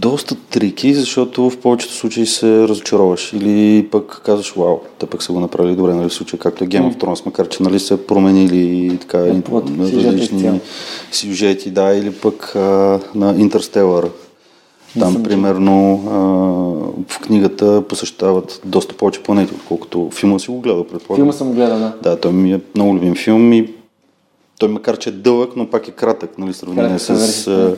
доста 0.00 0.34
трики, 0.50 0.94
защото 0.94 1.50
в 1.50 1.58
повечето 1.58 1.94
случаи 1.94 2.26
се 2.26 2.68
разочароваш. 2.68 3.32
Или 3.32 3.88
пък 3.90 4.22
казваш, 4.24 4.52
вау, 4.56 4.78
те 4.98 5.06
пък 5.06 5.22
са 5.22 5.32
го 5.32 5.40
направили 5.40 5.76
добре, 5.76 5.94
нали, 5.94 6.08
в 6.08 6.12
случая, 6.12 6.40
както 6.40 6.64
е 6.64 6.66
Game 6.66 6.92
of 6.92 6.96
Thrones, 6.96 7.26
макар 7.26 7.48
че 7.48 7.62
нали, 7.62 7.80
са 7.80 7.96
променили 7.96 8.98
така, 8.98 9.18
сюжета 9.18 10.12
различни 10.12 10.60
сюжети, 11.12 11.70
да, 11.70 11.94
или 11.94 12.12
пък 12.12 12.56
а, 12.56 12.60
на 13.14 13.34
Interstellar. 13.34 14.08
Там, 14.98 15.12
съм 15.12 15.22
примерно, 15.22 16.02
а, 16.06 16.18
в 17.12 17.20
книгата 17.20 17.82
посещават 17.88 18.60
доста 18.64 18.96
повече 18.96 19.22
планети, 19.22 19.54
отколкото 19.54 20.10
филма 20.12 20.38
си 20.38 20.50
го 20.50 20.60
гледал, 20.60 20.84
предполагам. 20.84 21.16
Филма 21.16 21.32
съм 21.32 21.52
гледал, 21.52 21.78
да. 21.78 21.94
Да, 22.02 22.20
той 22.20 22.32
ми 22.32 22.52
е 22.52 22.60
много 22.74 22.94
любим 22.94 23.14
филм 23.14 23.52
и 23.52 23.74
той 24.58 24.68
макар, 24.68 24.98
че 24.98 25.08
е 25.08 25.12
дълъг, 25.12 25.52
но 25.56 25.66
пак 25.66 25.88
е 25.88 25.90
кратък, 25.90 26.38
нали, 26.38 26.52
сравнение 26.52 26.98
с 26.98 27.46
а, 27.46 27.76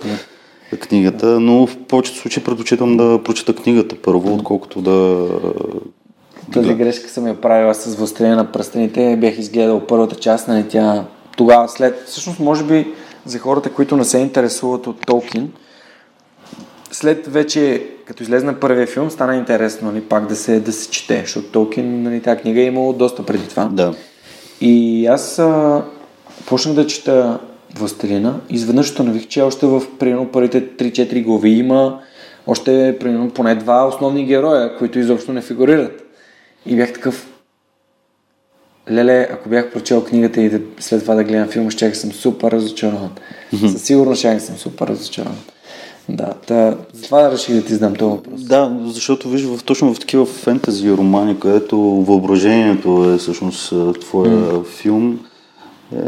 книгата, 0.76 1.40
но 1.40 1.66
в 1.66 1.76
повечето 1.88 2.18
случаи 2.18 2.44
предпочитам 2.44 2.96
да 2.96 3.20
прочета 3.24 3.54
книгата 3.54 3.96
първо, 4.02 4.34
отколкото 4.34 4.80
да... 4.80 5.26
Тази 6.52 6.74
грешка 6.74 7.08
съм 7.08 7.26
я 7.26 7.40
правила 7.40 7.74
с 7.74 7.96
Властелина 7.96 8.36
на 8.36 8.52
пръстените. 8.52 9.16
Бях 9.20 9.38
изгледал 9.38 9.80
първата 9.80 10.16
част, 10.16 10.48
нали 10.48 10.68
тя 10.68 11.04
тогава 11.36 11.68
след... 11.68 12.02
Всъщност, 12.06 12.40
може 12.40 12.64
би 12.64 12.86
за 13.26 13.38
хората, 13.38 13.70
които 13.70 13.96
не 13.96 14.04
се 14.04 14.18
интересуват 14.18 14.86
от 14.86 15.06
Толкин, 15.06 15.52
след 16.90 17.26
вече, 17.26 17.86
като 18.04 18.22
излезна 18.22 18.60
първия 18.60 18.86
филм, 18.86 19.10
стана 19.10 19.36
интересно 19.36 19.92
нали, 19.92 20.00
пак 20.00 20.26
да 20.26 20.36
се, 20.36 20.60
да 20.60 20.72
се 20.72 20.90
чете, 20.90 21.20
защото 21.20 21.46
Толкин, 21.46 22.02
нали, 22.02 22.20
тази 22.20 22.40
книга 22.40 22.60
е 22.60 22.64
имало 22.64 22.92
доста 22.92 23.26
преди 23.26 23.48
това. 23.48 23.64
Да. 23.64 23.94
И 24.60 25.06
аз 25.06 25.38
а, 25.38 25.82
почнах 26.46 26.74
да 26.74 26.86
чета 26.86 27.38
Властелина. 27.74 28.40
Изведнъж 28.50 28.86
установих, 28.86 29.28
че 29.28 29.42
още 29.42 29.66
в 29.66 29.82
примерно 29.98 30.28
първите 30.28 30.68
3-4 30.68 31.24
глави 31.24 31.50
има 31.50 32.00
още 32.46 32.96
примерно 33.00 33.30
поне 33.30 33.54
два 33.54 33.86
основни 33.86 34.24
героя, 34.24 34.76
които 34.78 34.98
изобщо 34.98 35.32
не 35.32 35.42
фигурират. 35.42 36.02
И 36.66 36.76
бях 36.76 36.92
такъв, 36.92 37.28
леле, 38.90 39.28
ако 39.32 39.48
бях 39.48 39.72
прочел 39.72 40.04
книгата 40.04 40.40
и 40.40 40.50
да, 40.50 40.60
след 40.80 41.02
това 41.02 41.14
да 41.14 41.24
гледам 41.24 41.48
филма, 41.48 41.70
ще 41.70 41.94
съм 41.94 42.12
супер 42.12 42.50
разочарован. 42.50 43.10
Със 43.72 43.82
сигурност 43.82 44.18
ще 44.18 44.40
съм 44.40 44.56
супер 44.56 44.86
разочарован. 44.86 45.38
Да, 46.08 46.34
та, 46.46 46.76
затова 46.92 47.30
реших 47.30 47.54
да 47.54 47.64
ти 47.64 47.72
задам 47.72 47.94
този 47.94 48.10
въпрос. 48.10 48.42
Да, 48.42 48.78
защото 48.84 49.28
виж, 49.28 49.42
в, 49.42 49.64
точно 49.64 49.94
в 49.94 49.98
такива 49.98 50.26
фентази 50.26 50.92
романи, 50.92 51.40
където 51.40 51.78
въображението 51.78 53.12
е 53.14 53.18
всъщност 53.18 53.74
твоя 54.00 54.64
филм, 54.64 55.18
е, 55.96 55.98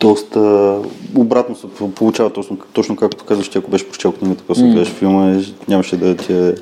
доста 0.00 0.78
обратно 1.16 1.56
се 1.56 1.66
получава 1.94 2.32
точно, 2.32 2.58
точно 2.72 2.96
както 2.96 3.24
казваш, 3.24 3.48
че 3.48 3.58
ако 3.58 3.70
беше 3.70 3.88
прочел 3.88 4.12
книгата, 4.12 4.44
после 4.46 4.62
mm. 4.62 4.72
гледаш 4.72 4.88
филма, 4.88 5.40
нямаше 5.68 5.96
да 5.96 6.16
ти 6.16 6.32
е... 6.32 6.54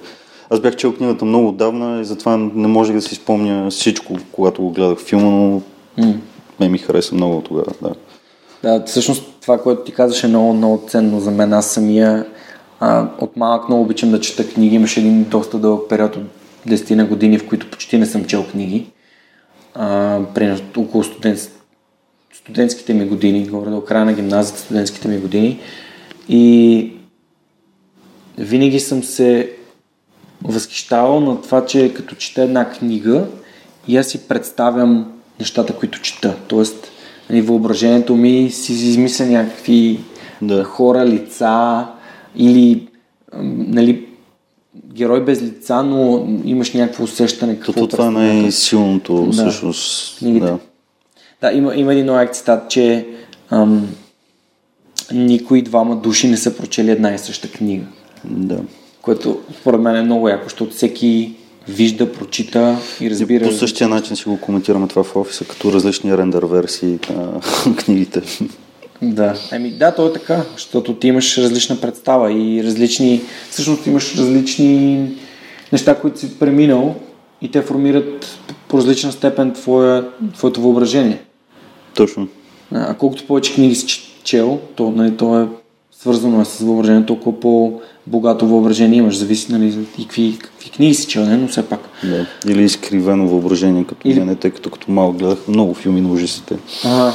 Аз 0.50 0.60
бях 0.60 0.76
чел 0.76 0.94
книгата 0.94 1.24
много 1.24 1.48
отдавна 1.48 2.00
и 2.00 2.04
затова 2.04 2.36
не 2.36 2.68
можех 2.68 2.94
да 2.94 3.02
си 3.02 3.14
спомня 3.14 3.70
всичко, 3.70 4.16
когато 4.32 4.62
го 4.62 4.70
гледах 4.70 4.98
филма, 4.98 5.30
но 5.30 5.62
mm. 5.98 6.16
ме 6.60 6.68
ми 6.68 6.78
хареса 6.78 7.14
много 7.14 7.40
тогава, 7.40 7.72
да. 7.82 7.94
Да, 8.62 8.82
всъщност 8.86 9.24
това, 9.40 9.62
което 9.62 9.82
ти 9.82 9.92
казваш 9.92 10.24
е 10.24 10.28
много, 10.28 10.54
много 10.54 10.84
ценно 10.88 11.20
за 11.20 11.30
мен. 11.30 11.52
Аз 11.52 11.70
самия 11.70 12.26
а, 12.80 13.08
от 13.18 13.36
малък 13.36 13.68
много 13.68 13.82
обичам 13.82 14.10
да 14.10 14.20
чета 14.20 14.48
книги. 14.48 14.76
Имаше 14.76 15.00
един 15.00 15.24
доста 15.24 15.58
дълъг 15.58 15.88
период 15.88 16.16
от 16.16 16.22
10 16.68 16.94
на 16.94 17.04
години, 17.04 17.38
в 17.38 17.48
които 17.48 17.70
почти 17.70 17.98
не 17.98 18.06
съм 18.06 18.24
чел 18.24 18.44
книги. 18.50 18.86
А, 19.74 20.20
примерно 20.34 20.64
около 20.76 21.04
студент, 21.04 21.38
студентските 22.34 22.94
ми 22.94 23.06
години, 23.06 23.48
горе 23.48 23.70
до 23.70 23.84
края 23.84 24.04
на 24.04 24.12
гимназията, 24.12 24.60
студентските 24.60 25.08
ми 25.08 25.18
години. 25.18 25.60
И 26.28 26.92
винаги 28.38 28.80
съм 28.80 29.02
се 29.02 29.52
възхищавал 30.44 31.20
на 31.20 31.42
това, 31.42 31.66
че 31.66 31.94
като 31.94 32.14
чета 32.14 32.42
една 32.42 32.70
книга 32.70 33.26
и 33.88 33.96
аз 33.96 34.06
си 34.06 34.28
представям 34.28 35.12
нещата, 35.40 35.76
които 35.76 36.00
чета. 36.00 36.36
Тоест, 36.48 36.91
нали, 37.32 37.42
въображението 37.42 38.16
ми 38.16 38.50
си 38.50 38.72
измисля 38.72 39.26
някакви 39.26 40.00
да. 40.42 40.64
хора, 40.64 41.06
лица 41.06 41.86
или 42.36 42.88
нали, 43.56 44.06
герой 44.94 45.24
без 45.24 45.42
лица, 45.42 45.82
но 45.82 46.28
имаш 46.44 46.72
някакво 46.72 47.04
усещане 47.04 47.56
какво 47.56 47.72
То, 47.72 47.86
това 47.86 48.06
е 48.06 48.10
най-силното 48.10 49.24
да. 49.24 49.32
всъщност. 49.32 50.18
Да. 50.22 50.58
да, 51.40 51.52
има, 51.52 51.74
има 51.74 51.92
един 51.92 52.04
много 52.04 52.32
цитат, 52.32 52.70
че 52.70 53.06
ам, 53.50 53.88
никои 55.12 55.62
двама 55.62 55.96
души 55.96 56.28
не 56.28 56.36
са 56.36 56.56
прочели 56.56 56.90
една 56.90 57.14
и 57.14 57.18
съща 57.18 57.48
книга. 57.48 57.84
Да. 58.24 58.58
Което 59.02 59.40
според 59.60 59.80
мен 59.80 59.96
е 59.96 60.02
много 60.02 60.28
яко, 60.28 60.44
защото 60.44 60.74
всеки 60.74 61.34
вижда, 61.68 62.12
прочита 62.12 62.78
и 63.00 63.10
разбира. 63.10 63.44
По 63.44 63.52
същия 63.52 63.88
начин 63.88 64.16
си 64.16 64.24
го 64.24 64.40
коментираме 64.40 64.88
това 64.88 65.02
в 65.02 65.16
офиса, 65.16 65.44
като 65.44 65.72
различни 65.72 66.18
рендър 66.18 66.44
версии 66.44 66.98
на 67.10 67.40
книгите. 67.76 68.22
Да, 69.02 69.34
еми 69.52 69.70
да, 69.70 69.94
то 69.94 70.06
е 70.06 70.12
така, 70.12 70.42
защото 70.52 70.94
ти 70.94 71.08
имаш 71.08 71.38
различна 71.38 71.80
представа 71.80 72.32
и 72.32 72.64
различни, 72.64 73.20
всъщност 73.50 73.86
имаш 73.86 74.14
различни 74.16 75.08
неща, 75.72 76.00
които 76.00 76.18
си 76.18 76.38
преминал 76.38 76.94
и 77.42 77.50
те 77.50 77.62
формират 77.62 78.38
по 78.68 78.78
различна 78.78 79.12
степен 79.12 79.52
твоя, 79.52 80.08
твоето 80.34 80.60
въображение. 80.60 81.22
Точно. 81.94 82.28
А 82.72 82.94
колкото 82.94 83.26
повече 83.26 83.54
книги 83.54 83.74
си 83.74 84.12
чел, 84.24 84.60
то, 84.74 84.90
нали, 84.90 85.16
то 85.16 85.40
е 85.40 85.48
свързано 86.02 86.40
е 86.40 86.44
с 86.44 86.58
въображението, 86.58 87.06
толкова 87.06 87.40
по-богато 87.40 88.46
въображение 88.46 88.98
имаш. 88.98 89.16
Зависи 89.16 89.52
нали, 89.52 89.86
и 89.98 90.02
какви, 90.02 90.38
какви 90.38 90.70
книги 90.70 90.94
си 90.94 91.06
чел, 91.06 91.26
но 91.26 91.48
все 91.48 91.62
пак. 91.62 91.80
Да. 92.04 92.26
Или 92.46 92.62
изкривено 92.62 93.28
въображение, 93.28 93.84
като 93.84 94.08
Или... 94.08 94.18
мене, 94.18 94.34
тъй 94.34 94.50
като 94.50 94.70
като 94.70 94.90
малко 94.90 95.18
гледах 95.18 95.48
много 95.48 95.74
филми 95.74 96.00
на 96.00 96.12
ужасите. 96.12 96.58
Ага. 96.84 97.12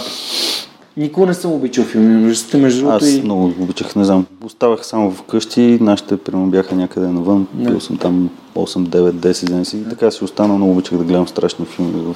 Никога 0.97 1.27
не 1.27 1.33
съм 1.33 1.51
обичал 1.51 1.85
филми 1.85 2.13
на 2.13 2.27
ужасите, 2.27 2.57
между 2.57 2.79
другото. 2.79 3.05
Аз 3.05 3.11
и... 3.11 3.21
много 3.21 3.53
обичах, 3.59 3.95
не 3.95 4.05
знам. 4.05 4.25
Оставах 4.45 4.85
само 4.85 5.11
вкъщи, 5.11 5.77
нашите 5.81 6.17
прямо 6.17 6.47
бяха 6.47 6.75
някъде 6.75 7.07
навън. 7.07 7.47
Не. 7.55 7.69
Бил 7.69 7.79
съм 7.79 7.97
там 7.97 8.29
8, 8.55 8.87
9, 8.87 9.11
10 9.11 9.45
дни 9.45 9.65
си. 9.65 9.83
Така 9.89 10.11
си 10.11 10.23
останал, 10.23 10.57
много 10.57 10.71
обичах 10.71 10.97
да 10.97 11.03
гледам 11.03 11.27
страшни 11.27 11.65
филми 11.65 12.01
в, 12.01 12.15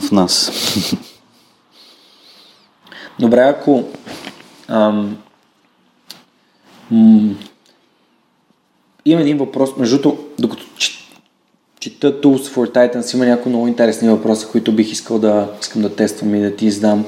в 0.00 0.12
нас. 0.12 0.52
Добре, 3.20 3.40
ако 3.40 3.84
ам, 4.68 5.16
м- 6.90 7.34
има 9.04 9.20
един 9.20 9.38
въпрос, 9.38 9.76
между 9.76 9.98
другото, 9.98 10.24
докато 10.38 10.64
чета 11.80 12.20
Tools 12.20 12.54
for 12.54 12.74
Titans, 12.74 13.14
има 13.14 13.26
някои 13.26 13.50
много 13.50 13.68
интересни 13.68 14.08
въпроси, 14.08 14.46
които 14.52 14.72
бих 14.72 14.92
искал 14.92 15.18
да, 15.18 15.48
искам 15.60 15.82
да 15.82 15.96
тествам 15.96 16.34
и 16.34 16.40
да 16.40 16.56
ти 16.56 16.66
издам 16.66 17.04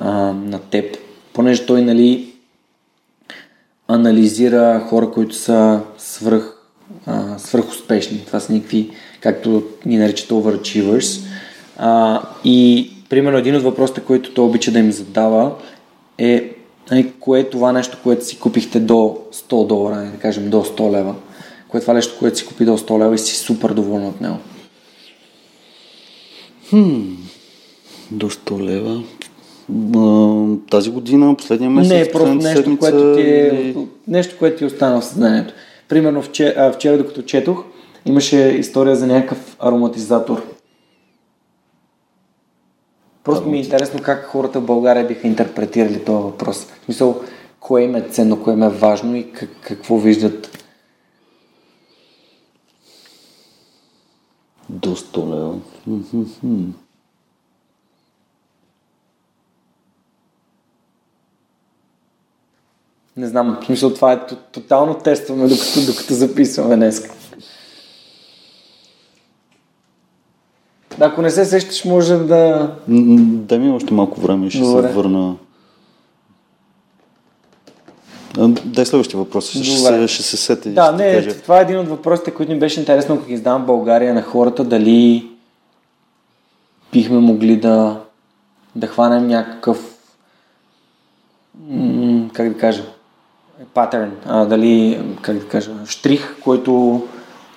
а, 0.00 0.10
на 0.32 0.58
теб, 0.58 0.96
понеже 1.32 1.66
той 1.66 1.82
нали, 1.82 2.32
анализира 3.88 4.86
хора, 4.88 5.10
които 5.10 5.34
са 5.34 5.80
свръх, 5.98 6.56
а, 7.06 7.38
свръхуспешни. 7.38 8.24
Това 8.26 8.40
са 8.40 8.52
никакви, 8.52 8.90
както 9.20 9.62
ни 9.86 9.96
наричат 9.96 10.30
overachievers. 10.30 11.26
А, 11.76 12.22
и 12.44 12.90
примерно 13.08 13.38
един 13.38 13.56
от 13.56 13.62
въпросите, 13.62 14.00
които 14.00 14.34
той 14.34 14.44
обича 14.44 14.72
да 14.72 14.78
им 14.78 14.92
задава 14.92 15.52
е 16.18 16.51
нали, 16.90 17.12
кое 17.20 17.40
е 17.40 17.50
това 17.50 17.72
нещо, 17.72 17.98
което 18.02 18.26
си 18.26 18.38
купихте 18.38 18.80
до 18.80 19.18
100 19.32 19.66
долара, 19.66 19.96
да 19.96 20.18
кажем 20.18 20.50
до 20.50 20.64
100 20.64 20.92
лева. 20.92 21.14
Кое 21.68 21.78
е 21.78 21.80
това 21.80 21.94
нещо, 21.94 22.16
което 22.18 22.38
си 22.38 22.46
купи 22.46 22.64
до 22.64 22.78
100 22.78 23.04
лева 23.04 23.14
и 23.14 23.18
си 23.18 23.36
супер 23.36 23.70
доволен 23.70 24.06
от 24.06 24.20
него? 24.20 24.36
Хм, 26.70 27.00
до 28.10 28.30
100 28.30 28.62
лева 28.62 29.02
тази 30.70 30.90
година, 30.90 31.34
последния 31.36 31.70
месец. 31.70 31.92
Не, 31.92 32.12
просто 32.12 32.34
нещо, 32.34 32.56
седмица, 32.56 32.80
което 32.80 33.14
ти 33.16 33.22
е, 33.22 33.74
нещо, 34.08 34.36
което 34.38 34.58
ти 34.58 34.64
е 34.64 34.66
останало 34.66 35.00
в 35.00 35.04
съзнанието. 35.04 35.54
Примерно 35.88 36.22
вчера, 36.22 36.72
вчера, 36.72 36.98
докато 36.98 37.22
четох, 37.22 37.64
имаше 38.06 38.36
история 38.38 38.96
за 38.96 39.06
някакъв 39.06 39.56
ароматизатор. 39.60 40.42
Просто 43.24 43.48
ми 43.48 43.56
е 43.56 43.60
интересно 43.60 44.00
как 44.02 44.24
хората 44.24 44.60
в 44.60 44.66
България 44.66 45.06
биха 45.06 45.26
интерпретирали 45.26 46.04
този 46.04 46.22
въпрос. 46.22 46.64
В 46.64 46.84
смисъл, 46.84 47.22
кое 47.60 47.82
им 47.82 47.96
е 47.96 48.08
ценно, 48.08 48.42
кое 48.42 48.52
им 48.52 48.62
е 48.62 48.68
важно 48.68 49.16
и 49.16 49.32
как, 49.32 49.50
какво 49.62 49.98
виждат. 49.98 50.64
До 54.68 54.96
100 54.96 55.34
лева. 55.34 55.58
Не 63.16 63.26
знам, 63.26 63.58
в 63.62 63.66
смисъл 63.66 63.94
това 63.94 64.12
е 64.12 64.26
тотално 64.52 64.94
тестваме, 64.94 65.48
докато, 65.48 65.86
докато 65.86 66.14
записваме 66.14 66.76
днес. 66.76 67.21
Ако 71.04 71.22
не 71.22 71.30
се 71.30 71.44
сещаш, 71.44 71.84
може 71.84 72.16
да... 72.16 72.70
Дай 72.88 73.58
ми 73.58 73.70
още 73.70 73.94
малко 73.94 74.20
време 74.20 74.46
и 74.46 74.50
ще 74.50 74.60
Добре. 74.60 74.88
се 74.88 74.94
върна. 74.94 75.34
Дай 78.64 78.86
следващия 78.86 79.18
въпрос. 79.18 79.50
Ще 79.50 79.64
се, 79.64 80.08
ще 80.08 80.22
се 80.22 80.36
сети. 80.36 80.70
Да, 80.70 80.92
не, 80.92 81.14
кажа. 81.14 81.40
това 81.42 81.58
е 81.58 81.62
един 81.62 81.78
от 81.78 81.88
въпросите, 81.88 82.30
които 82.30 82.52
ми 82.52 82.58
беше 82.58 82.80
интересно, 82.80 83.14
ако 83.14 83.26
ги 83.26 83.36
задавам 83.36 83.62
в 83.62 83.66
България 83.66 84.14
на 84.14 84.22
хората, 84.22 84.64
дали 84.64 85.28
бихме 86.92 87.18
могли 87.18 87.56
да, 87.56 88.00
да 88.76 88.86
хванем 88.86 89.26
някакъв 89.26 89.92
как 92.32 92.48
да 92.48 92.58
кажа, 92.58 92.82
патърн, 93.74 94.12
а, 94.26 94.44
дали, 94.44 95.02
как 95.22 95.38
да 95.38 95.48
кажа, 95.48 95.70
штрих, 95.86 96.40
който 96.40 97.02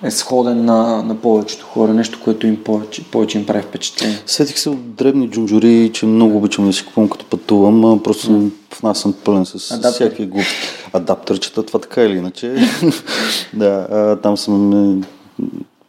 е 0.02 0.10
сходен 0.10 0.64
на, 0.64 1.02
на 1.02 1.14
повечето 1.14 1.66
хора, 1.66 1.94
нещо, 1.94 2.20
което 2.24 2.46
им 2.46 2.64
повече, 2.64 3.04
повече 3.04 3.38
им 3.38 3.46
прави 3.46 3.62
впечатление. 3.62 4.18
Сетих 4.26 4.58
се 4.58 4.70
от 4.70 4.94
дребни 4.94 5.30
джунджури, 5.30 5.90
че 5.94 6.06
много 6.06 6.36
обичам 6.36 6.66
да 6.66 6.72
си 6.72 6.86
купувам 6.86 7.10
като 7.10 7.24
пътувам, 7.24 7.84
а 7.84 8.02
просто 8.02 8.30
mm. 8.30 8.50
в 8.74 8.82
нас 8.82 8.98
съм 8.98 9.14
пълен 9.24 9.46
с 9.46 9.70
Адаптер. 9.70 9.92
всякакви 9.92 10.26
глупости. 10.26 10.56
Адаптерчета, 10.92 11.62
това 11.62 11.80
така 11.80 12.02
или 12.02 12.16
иначе. 12.16 12.54
да, 13.54 13.86
а, 13.90 14.16
там 14.16 14.36
съм 14.36 14.72
е, 14.72 15.02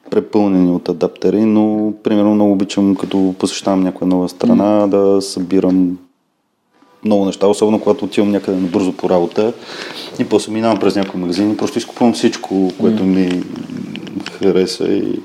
препълнени 0.10 0.72
от 0.72 0.89
адаптери, 0.89 1.45
но 1.45 1.93
примерно 2.03 2.36
много 2.36 2.51
обичам 2.51 2.95
като 2.95 3.36
посещавам 3.39 3.84
някоя 3.84 4.08
нова 4.08 4.30
страна 4.30 4.64
mm. 4.64 4.88
да 4.88 5.22
събирам 5.22 5.97
много 7.08 7.26
неща, 7.26 7.47
особено 7.47 7.80
когато 7.80 8.05
отивам 8.05 8.32
някъде 8.32 8.58
бързо 8.58 8.93
по 8.93 9.10
работа 9.10 9.53
и 10.20 10.26
после 10.26 10.51
минавам 10.51 10.80
през 10.80 10.95
някой 10.95 11.20
магазин 11.20 11.51
и 11.51 11.58
просто 11.58 11.78
изкупвам 11.78 12.14
всичко, 12.14 12.72
което 12.80 13.03
ми 13.03 13.43
хареса 14.39 14.88
и 14.88 15.20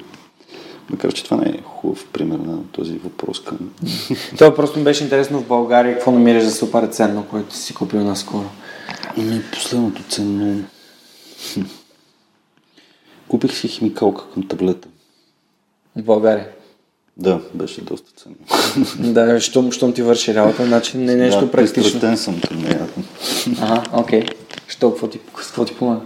Макар, 0.93 1.12
че 1.12 1.24
това 1.24 1.37
не 1.37 1.51
е 1.51 1.62
хубав 1.64 2.07
пример 2.12 2.39
на 2.39 2.62
този 2.72 2.93
въпрос 2.93 3.45
към... 3.45 3.59
Това 4.39 4.55
просто 4.55 4.78
ми 4.78 4.85
беше 4.85 5.05
интересно 5.05 5.41
в 5.41 5.47
България. 5.47 5.95
Какво 5.95 6.11
намираш 6.11 6.45
за 6.45 6.51
супер 6.51 6.87
ценно, 6.87 7.26
което 7.30 7.55
си 7.55 7.74
купил 7.74 8.05
наскоро? 8.05 8.49
Ами, 9.18 9.43
последното 9.53 10.03
ценно... 10.03 10.64
Купих 13.28 13.57
си 13.57 13.68
химикалка 13.68 14.30
към 14.35 14.49
таблета. 14.49 14.89
В 15.97 16.03
България? 16.03 16.49
Да, 17.17 17.41
беше 17.55 17.81
доста 17.81 18.11
ценно. 18.17 18.37
да, 19.13 19.41
щом, 19.41 19.73
щом 19.73 19.93
ти 19.93 20.03
върши 20.03 20.35
работа, 20.35 20.67
значи 20.67 20.99
не 20.99 21.13
е 21.13 21.17
нещо 21.17 21.41
да, 21.41 21.51
практично. 21.51 22.01
Да, 22.01 22.17
съм 22.17 22.41
към 22.49 22.59
нея. 22.59 22.89
Ага, 23.61 23.83
окей. 23.93 24.25
Що, 24.69 24.91
какво 24.91 25.07
ти, 25.07 25.21
какво 25.37 25.65
ти 25.65 25.75
помага? 25.75 26.01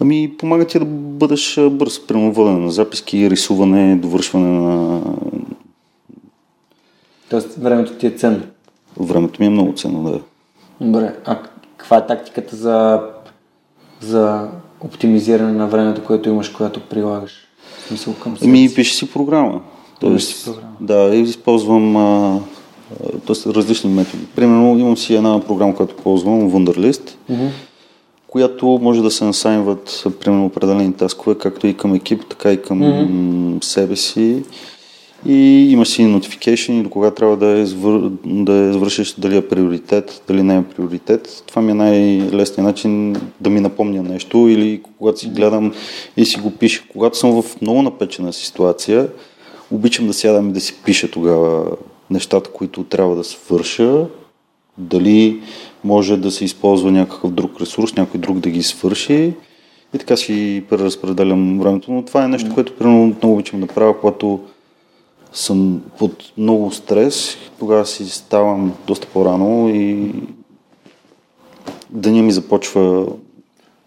Ами, 0.00 0.34
помага 0.38 0.66
ти 0.66 0.78
да 0.78 0.84
бъдеш 0.84 1.58
бърз, 1.70 2.06
прямо 2.06 2.32
водене 2.32 2.58
на 2.58 2.70
записки, 2.70 3.30
рисуване, 3.30 3.96
довършване 3.96 4.60
на... 4.60 5.00
Тоест, 7.30 7.54
времето 7.54 7.92
ти 7.92 8.06
е 8.06 8.10
ценно. 8.10 8.42
времето 9.00 9.40
ми 9.40 9.46
е 9.46 9.50
много 9.50 9.72
ценно, 9.72 10.02
да. 10.12 10.20
Добре, 10.80 11.14
а 11.24 11.38
каква 11.76 11.96
е 11.96 12.06
тактиката 12.06 12.56
за, 12.56 13.00
за 14.00 14.48
оптимизиране 14.80 15.52
на 15.52 15.66
времето, 15.66 16.04
което 16.04 16.28
имаш, 16.28 16.48
което 16.48 16.80
прилагаш? 16.80 17.32
Мисъл 17.90 18.14
към 18.14 18.36
себе 18.38 18.50
Ми 18.50 18.68
си? 18.68 18.74
пише 18.74 18.94
си 18.94 19.12
програма. 19.12 19.60
Тоест. 20.02 20.50
Да, 20.80 21.14
използвам 21.14 21.96
а, 21.96 22.40
тоест, 23.26 23.46
различни 23.46 23.90
методи. 23.90 24.24
Примерно 24.36 24.78
имам 24.78 24.96
си 24.96 25.14
една 25.14 25.40
програма, 25.40 25.74
която 25.74 25.96
ползвам, 25.96 26.50
Wunderlist, 26.50 27.10
която 28.28 28.78
може 28.82 29.02
да 29.02 29.10
се 29.10 29.24
насаймват 29.24 30.04
примерно 30.20 30.46
определени 30.46 30.92
таскове, 30.92 31.38
както 31.38 31.66
и 31.66 31.74
към 31.76 31.94
екип, 31.94 32.22
така 32.28 32.52
и 32.52 32.62
към 32.62 32.78
м- 32.78 33.58
себе 33.60 33.96
си. 33.96 34.42
И 35.26 35.68
има 35.72 35.86
си 35.86 36.02
notification 36.02 36.82
до 36.82 36.90
кога 36.90 37.10
трябва 37.10 37.36
да 37.36 37.58
извър... 37.58 38.10
да 38.24 38.52
извършиш, 38.52 39.14
дали 39.18 39.36
е 39.36 39.48
приоритет, 39.48 40.22
дали 40.28 40.42
не 40.42 40.56
е 40.56 40.62
приоритет. 40.62 41.42
Това 41.46 41.62
ми 41.62 41.70
е 41.70 41.74
най-лесният 41.74 42.66
начин 42.66 43.16
да 43.40 43.50
ми 43.50 43.60
напомня 43.60 44.02
нещо 44.02 44.48
или 44.48 44.80
когато 44.98 45.20
си 45.20 45.28
гледам 45.28 45.72
и 46.16 46.24
си 46.24 46.40
го 46.40 46.50
пиша. 46.50 46.82
Когато 46.92 47.18
съм 47.18 47.42
в 47.42 47.60
много 47.60 47.82
напечена 47.82 48.32
ситуация, 48.32 49.08
обичам 49.72 50.06
да 50.06 50.12
сядам 50.12 50.48
и 50.48 50.52
да 50.52 50.60
си 50.60 50.74
пиша 50.84 51.10
тогава 51.10 51.76
нещата, 52.10 52.50
които 52.50 52.84
трябва 52.84 53.16
да 53.16 53.24
свърша, 53.24 54.06
дали 54.78 55.42
може 55.84 56.16
да 56.16 56.30
се 56.30 56.44
използва 56.44 56.92
някакъв 56.92 57.30
друг 57.30 57.60
ресурс, 57.60 57.96
някой 57.96 58.20
друг 58.20 58.38
да 58.38 58.50
ги 58.50 58.62
свърши. 58.62 59.34
И 59.94 59.98
така 59.98 60.16
си 60.16 60.64
преразпределям 60.70 61.60
времето. 61.60 61.92
Но 61.92 62.04
това 62.04 62.24
е 62.24 62.28
нещо, 62.28 62.54
което 62.54 62.76
примерно 62.76 63.06
много 63.06 63.34
обичам 63.34 63.60
да 63.60 63.66
правя, 63.66 64.00
когато 64.00 64.40
съм 65.32 65.82
под 65.98 66.32
много 66.38 66.70
стрес, 66.70 67.36
тогава 67.58 67.86
си 67.86 68.08
ставам 68.10 68.72
доста 68.86 69.06
по-рано 69.06 69.68
и 69.74 70.12
деня 71.90 72.22
ми 72.22 72.32
започва 72.32 73.06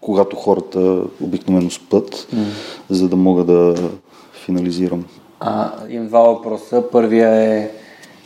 когато 0.00 0.36
хората 0.36 1.02
обикновено 1.20 1.70
спът, 1.70 2.28
за 2.90 3.08
да 3.08 3.16
мога 3.16 3.44
да 3.44 3.90
финализирам. 4.44 5.04
А, 5.48 5.70
имам 5.90 6.08
два 6.08 6.20
въпроса. 6.20 6.82
Първия 6.92 7.30
е, 7.30 7.70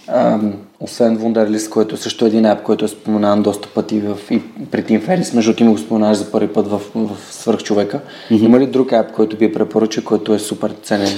ам, 0.08 0.52
освен 0.80 1.18
Wunderlist, 1.18 1.70
който 1.70 1.96
също 1.96 2.24
е 2.24 2.28
един 2.28 2.46
ап, 2.46 2.62
който 2.62 2.84
е 2.84 2.88
споменаван 2.88 3.42
доста 3.42 3.68
пъти 3.68 4.00
в, 4.00 4.18
и 4.30 4.42
при 4.70 4.84
Тим 4.84 5.00
Ферис, 5.00 5.32
между 5.32 5.54
ти 5.54 5.64
ми 5.64 5.72
го 5.72 5.78
споменаваш 5.78 6.16
за 6.16 6.30
първи 6.30 6.52
път 6.52 6.68
в, 6.68 6.80
в 6.94 7.10
Свърхчовека. 7.30 8.00
Mm-hmm. 8.30 8.44
Има 8.44 8.60
ли 8.60 8.66
друг 8.66 8.92
ап, 8.92 9.12
който 9.12 9.36
би 9.36 9.52
препоръчал, 9.52 10.04
който 10.04 10.34
е 10.34 10.38
супер 10.38 10.74
ценен? 10.82 11.08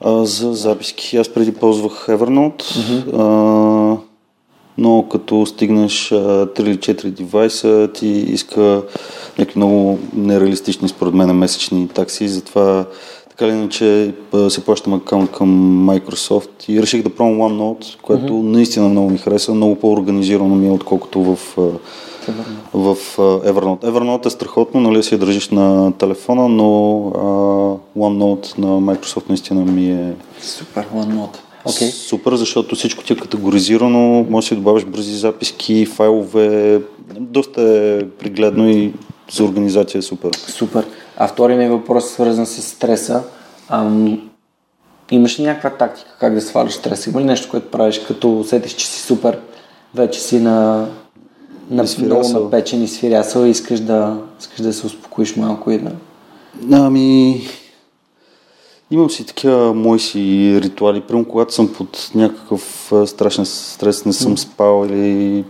А, 0.00 0.24
за 0.24 0.54
записки. 0.54 1.16
Аз 1.16 1.28
преди 1.28 1.54
ползвах 1.54 2.06
Evernote, 2.08 2.64
а, 3.16 3.98
но 4.78 5.08
като 5.08 5.46
стигнеш 5.46 6.12
а, 6.12 6.16
3 6.46 6.60
или 6.60 6.78
4 6.78 7.10
девайса, 7.10 7.88
ти 7.94 8.08
иска 8.08 8.82
някакви 9.38 9.58
много 9.58 9.98
нереалистични, 10.16 10.88
според 10.88 11.14
мен, 11.14 11.36
месечни 11.36 11.88
такси, 11.88 12.28
затова 12.28 12.84
така 13.36 13.46
или 13.46 13.56
иначе 13.56 14.14
се 14.48 14.64
плащам 14.64 14.94
аккаунт 14.94 15.32
към 15.32 15.48
Microsoft 15.88 16.68
и 16.68 16.82
реших 16.82 17.02
да 17.02 17.10
пробвам 17.10 17.38
OneNote, 17.38 18.00
което 18.02 18.34
наистина 18.34 18.88
много 18.88 19.10
ми 19.10 19.18
хареса, 19.18 19.54
много 19.54 19.74
по-организирано 19.74 20.54
ми 20.54 20.66
е, 20.66 20.70
отколкото 20.70 21.22
в, 21.22 21.36
в 22.74 22.96
Evernote. 23.18 23.84
Evernote 23.84 24.26
е 24.26 24.30
страхотно, 24.30 24.80
нали 24.80 25.02
си 25.02 25.14
я 25.14 25.18
държиш 25.18 25.48
на 25.48 25.92
телефона, 25.92 26.48
но 26.48 26.98
а, 27.08 27.18
OneNote 27.98 28.58
на 28.58 28.66
Microsoft 28.66 29.28
наистина 29.28 29.64
ми 29.64 29.90
е 29.90 30.12
Супер, 30.40 30.86
OneNote. 30.94 31.36
Окей. 31.64 31.88
супер, 31.88 32.34
защото 32.34 32.74
всичко 32.74 33.04
ти 33.04 33.12
е 33.12 33.16
категоризирано, 33.16 34.26
може 34.30 34.44
да 34.44 34.48
си 34.48 34.54
добавиш 34.54 34.84
бързи 34.84 35.16
записки, 35.16 35.86
файлове, 35.86 36.80
доста 37.20 37.62
е 37.62 38.06
пригледно 38.08 38.70
и 38.70 38.92
за 39.32 39.44
организация 39.44 39.98
е 39.98 40.02
супер. 40.02 40.30
Супер. 40.34 40.84
А 41.16 41.28
втория 41.28 41.58
ми 41.58 41.68
въпрос 41.68 42.04
е 42.04 42.08
свързан 42.08 42.46
с 42.46 42.62
стреса. 42.62 43.22
Ам, 43.68 44.30
имаш 45.10 45.40
ли 45.40 45.42
някаква 45.42 45.70
тактика 45.70 46.10
как 46.20 46.34
да 46.34 46.40
сваляш 46.40 46.72
стреса? 46.72 47.10
Има 47.10 47.20
ли 47.20 47.24
нещо, 47.24 47.48
което 47.50 47.70
правиш, 47.70 47.98
като 47.98 48.38
усетиш, 48.40 48.72
че 48.72 48.86
си 48.86 49.00
супер, 49.00 49.38
вече 49.94 50.20
си 50.20 50.40
на, 50.40 50.88
на 51.70 51.84
много 51.98 52.28
напечен 52.28 52.82
и 52.82 52.88
свирясал 52.88 53.44
и 53.44 53.50
искаш 53.50 53.80
да, 53.80 54.18
искаш 54.40 54.60
да 54.60 54.72
се 54.72 54.86
успокоиш 54.86 55.36
малко 55.36 55.70
и 55.70 55.78
да... 55.78 55.90
Ами, 56.72 57.40
имам 58.90 59.10
си 59.10 59.26
такива 59.26 59.74
мои 59.74 60.00
си 60.00 60.58
ритуали. 60.62 61.00
Примерно, 61.00 61.28
когато 61.28 61.54
съм 61.54 61.72
под 61.72 62.10
някакъв 62.14 62.92
страшен 63.06 63.46
стрес, 63.46 64.04
не 64.04 64.12
съм 64.12 64.38
спал 64.38 64.86
или... 64.86 65.44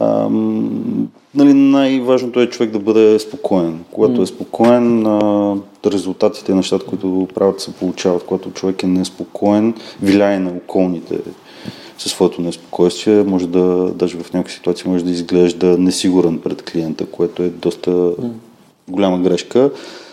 Ам, 0.00 1.08
нали, 1.34 1.54
най-важното 1.54 2.40
е 2.40 2.46
човек 2.46 2.70
да 2.70 2.78
бъде 2.78 3.18
спокоен. 3.18 3.78
Когато 3.92 4.22
е 4.22 4.26
спокоен, 4.26 5.06
а, 5.06 5.56
резултатите 5.86 6.54
нещата, 6.54 6.86
които 6.86 7.28
правят, 7.34 7.60
се 7.60 7.72
получават. 7.72 8.24
Когато 8.26 8.50
човек 8.50 8.82
е 8.82 8.86
неспокоен, 8.86 9.74
влияе 10.02 10.38
на 10.38 10.50
околните 10.50 11.18
със 11.98 12.12
своето 12.12 12.42
неспокойствие, 12.42 13.22
може 13.22 13.46
да, 13.46 13.92
даже 13.94 14.18
в 14.18 14.32
някакви 14.32 14.54
ситуации 14.54 14.90
може 14.90 15.04
да 15.04 15.10
изглежда 15.10 15.78
несигурен 15.78 16.38
пред 16.38 16.62
клиента, 16.62 17.06
което 17.06 17.42
е 17.42 17.48
доста 17.48 18.12
голяма 18.88 19.18
грешка. 19.18 19.70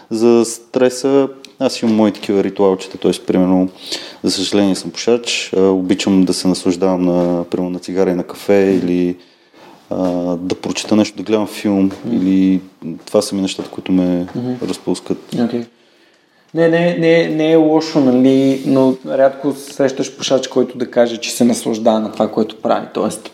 За 0.10 0.46
стреса, 0.46 1.28
аз 1.60 1.82
имам 1.82 1.96
мои 1.96 2.12
такива 2.12 2.44
ритуалчета, 2.44 2.98
т.е. 2.98 3.12
примерно, 3.28 3.70
за 4.24 4.32
съжаление 4.32 4.76
съм 4.76 4.92
пушач, 4.92 5.54
обичам 5.58 6.24
да 6.26 6.34
се 6.34 6.48
наслаждавам 6.48 7.06
на, 7.06 7.44
примерно, 7.44 7.70
на 7.70 7.80
цигара 7.80 8.10
и 8.10 8.16
на 8.16 8.24
кафе 8.24 8.80
или 8.84 9.16
а, 9.90 9.98
да 10.36 10.56
прочета 10.56 10.96
нещо, 10.96 11.18
да 11.18 11.24
гледам 11.24 11.48
филм 11.48 11.92
или 12.12 12.62
това 13.06 13.22
са 13.22 13.36
ми 13.36 13.42
нещата, 13.42 13.70
които 13.70 13.92
ме 13.92 14.28
разпускат. 14.62 15.18
Okay. 15.36 15.66
Не, 16.54 16.68
не, 16.68 16.98
не, 16.98 17.28
не 17.28 17.52
е 17.52 17.56
лошо, 17.56 18.00
нали, 18.00 18.64
но 18.66 18.96
рядко 19.08 19.54
срещаш 19.54 20.18
пушач, 20.18 20.48
който 20.48 20.78
да 20.78 20.92
каже, 20.92 21.18
че 21.18 21.32
се 21.32 21.44
наслаждава 21.44 22.00
на 22.00 22.12
това, 22.12 22.32
което 22.32 22.62
прави. 22.62 22.88
Тоест, 22.94 23.32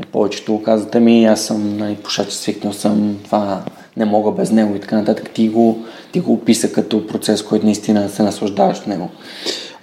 е, 0.00 0.06
повечето 0.12 0.52
го 0.52 0.62
казвате 0.62 1.00
ми, 1.00 1.24
аз 1.24 1.44
съм 1.44 1.76
нали, 1.76 1.94
пушач, 1.94 2.32
свикнал 2.32 2.72
съм, 2.72 3.18
това 3.24 3.62
не 3.96 4.04
мога 4.04 4.32
без 4.32 4.50
него 4.50 4.76
и 4.76 4.80
така 4.80 4.96
нататък. 4.96 5.30
Ти 5.30 5.48
го, 5.48 5.84
ти 6.12 6.20
го 6.20 6.32
описа 6.32 6.72
като 6.72 7.06
процес, 7.06 7.42
който 7.42 7.66
наистина 7.66 8.08
се 8.08 8.22
наслаждаваш 8.22 8.78
от 8.78 8.86
него. 8.86 9.10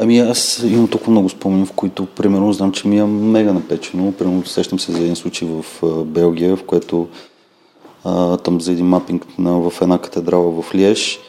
Ами 0.04 0.20
аз 0.20 0.64
имам 0.64 0.88
толкова 0.88 1.12
много 1.12 1.30
спомени, 1.30 1.66
в 1.66 1.72
които, 1.72 2.06
примерно, 2.06 2.54
знам, 2.54 2.72
че 2.72 2.88
ми 2.88 3.00
е 3.00 3.06
мега 3.06 3.54
напечено. 3.54 4.12
Примерно, 4.12 4.46
сещам 4.46 4.80
се 4.80 4.92
за 4.92 4.98
един 4.98 5.16
случай 5.16 5.48
в 5.48 5.66
Белгия, 6.06 6.56
в 6.56 6.64
което 6.64 7.08
а, 8.04 8.38
там 8.38 8.62
за 8.62 8.72
един 8.72 8.86
мапинг 8.86 9.26
на, 9.40 9.70
в 9.70 9.82
една 9.82 9.98
катедрала 9.98 10.62
в 10.62 10.76
Лиеж 10.76 11.20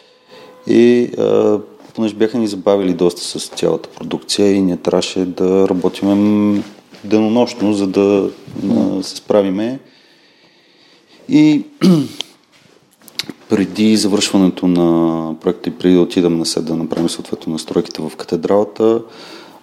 и 0.66 1.10
а, 1.18 1.58
понеже 1.94 2.14
бяха 2.14 2.38
ни 2.38 2.46
забавили 2.46 2.92
доста 2.92 3.22
с 3.22 3.48
цялата 3.48 3.88
продукция 3.88 4.52
и 4.52 4.60
ние 4.60 4.76
трябваше 4.76 5.24
да 5.24 5.68
работиме 5.68 6.62
денонощно, 7.04 7.72
за 7.72 7.86
да 7.86 8.30
а, 8.70 9.02
се 9.02 9.16
справиме. 9.16 9.78
И 11.28 11.62
преди 13.54 13.96
завършването 13.96 14.66
на 14.66 15.34
проекта 15.40 15.68
и 15.68 15.72
преди 15.72 15.94
да 15.94 16.00
отидем 16.00 16.38
на 16.38 16.46
сет 16.46 16.64
да 16.64 16.76
направим 16.76 17.08
съответно 17.08 17.52
настройките 17.52 18.02
в 18.02 18.16
катедралата, 18.16 19.00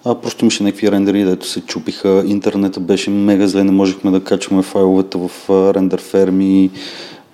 а, 0.04 0.14
просто 0.14 0.44
имаше 0.44 0.62
някакви 0.62 0.92
рендери, 0.92 1.24
дето 1.24 1.46
се 1.46 1.60
чупиха, 1.60 2.24
интернета 2.26 2.80
беше 2.80 3.10
мега 3.10 3.46
зле, 3.46 3.64
не 3.64 3.72
можехме 3.72 4.10
да 4.10 4.24
качваме 4.24 4.62
файловете 4.62 5.18
в 5.18 5.30
рендер 5.74 6.00
ферми, 6.00 6.70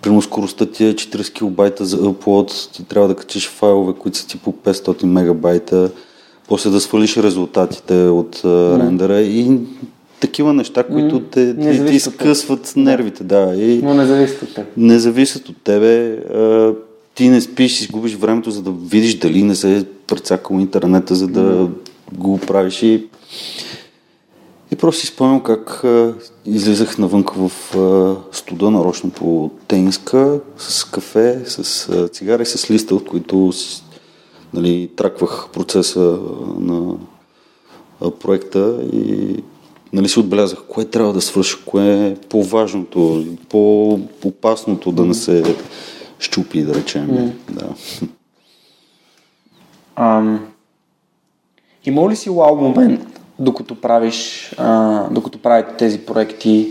Примерно 0.03 0.23
скоростта 0.23 0.67
ти 0.67 0.85
е 0.85 0.95
40 0.95 1.33
килобайта 1.33 1.85
за 1.85 1.99
upload, 1.99 2.73
ти 2.73 2.85
трябва 2.85 3.09
да 3.09 3.15
качиш 3.15 3.49
файлове, 3.49 3.93
които 3.93 4.19
са 4.19 4.27
ти 4.27 4.39
по 4.39 4.53
500 4.53 5.05
мегабайта, 5.05 5.91
после 6.49 6.71
да 6.71 6.81
свалиш 6.81 7.17
резултатите 7.17 7.95
от 7.95 8.37
mm. 8.37 8.81
рендера 8.81 9.21
и 9.21 9.61
такива 10.21 10.53
неща, 10.53 10.85
които 10.85 11.21
те, 11.21 11.41
Не 11.45 11.71
ти, 11.71 11.77
зависят 11.77 12.15
изкъсват 12.15 12.73
нервите. 12.77 13.25
Да. 13.25 13.55
И 13.57 13.83
Но 13.83 13.95
не 13.95 14.07
зависи 14.07 14.35
от 14.43 14.55
теб. 14.55 14.67
не 14.77 14.99
зависят 14.99 15.49
от 15.49 15.57
тебе. 15.65 16.11
А, 16.11 16.73
ти 17.15 17.29
не 17.29 17.41
спиш, 17.41 17.81
изгубиш 17.81 18.15
времето, 18.15 18.51
за 18.51 18.63
да 18.63 18.71
видиш 18.71 19.15
дали 19.15 19.43
не 19.43 19.55
се 19.55 19.77
е 19.79 19.85
прецакал 20.07 20.55
интернета, 20.55 21.15
за 21.15 21.29
да 21.29 21.69
го 22.13 22.39
правиш 22.39 22.83
и 22.83 23.07
и 24.73 24.77
просто 24.77 25.01
си 25.01 25.07
спомням 25.07 25.41
как 25.41 25.85
а, 25.85 26.15
излизах 26.47 26.99
навънка 26.99 27.49
в 27.49 27.77
а, 27.77 28.17
студа, 28.33 28.71
нарочно 28.71 29.11
по 29.11 29.51
тениска, 29.69 30.41
с 30.59 30.85
кафе, 30.85 31.43
с 31.47 31.89
а, 31.89 32.09
цигари, 32.09 32.47
с 32.47 32.71
листа, 32.71 32.95
от 32.95 33.09
които 33.09 33.53
си, 33.53 33.83
нали, 34.55 34.91
траквах 34.97 35.49
процеса 35.53 36.19
на 36.59 36.95
проекта 38.21 38.79
и 38.93 39.37
нали, 39.93 40.09
си 40.09 40.19
отбелязах 40.19 40.59
кое 40.69 40.85
трябва 40.85 41.13
да 41.13 41.21
свърша, 41.21 41.59
кое 41.67 42.07
е 42.07 42.17
по-важното, 42.29 43.25
по-опасното 43.49 44.93
да 44.93 45.05
не 45.05 45.15
се 45.15 45.57
щупи, 46.19 46.63
да 46.63 46.75
речем. 46.75 47.33
Да. 47.51 47.69
Ам, 49.97 50.47
има 51.85 52.11
ли 52.11 52.17
си 52.17 52.31
вау 52.31 52.57
момент 52.57 53.21
докато 53.39 53.81
правиш, 53.81 54.51
а, 54.59 55.03
докато 55.11 55.39
правите 55.39 55.75
тези 55.77 55.99
проекти? 55.99 56.69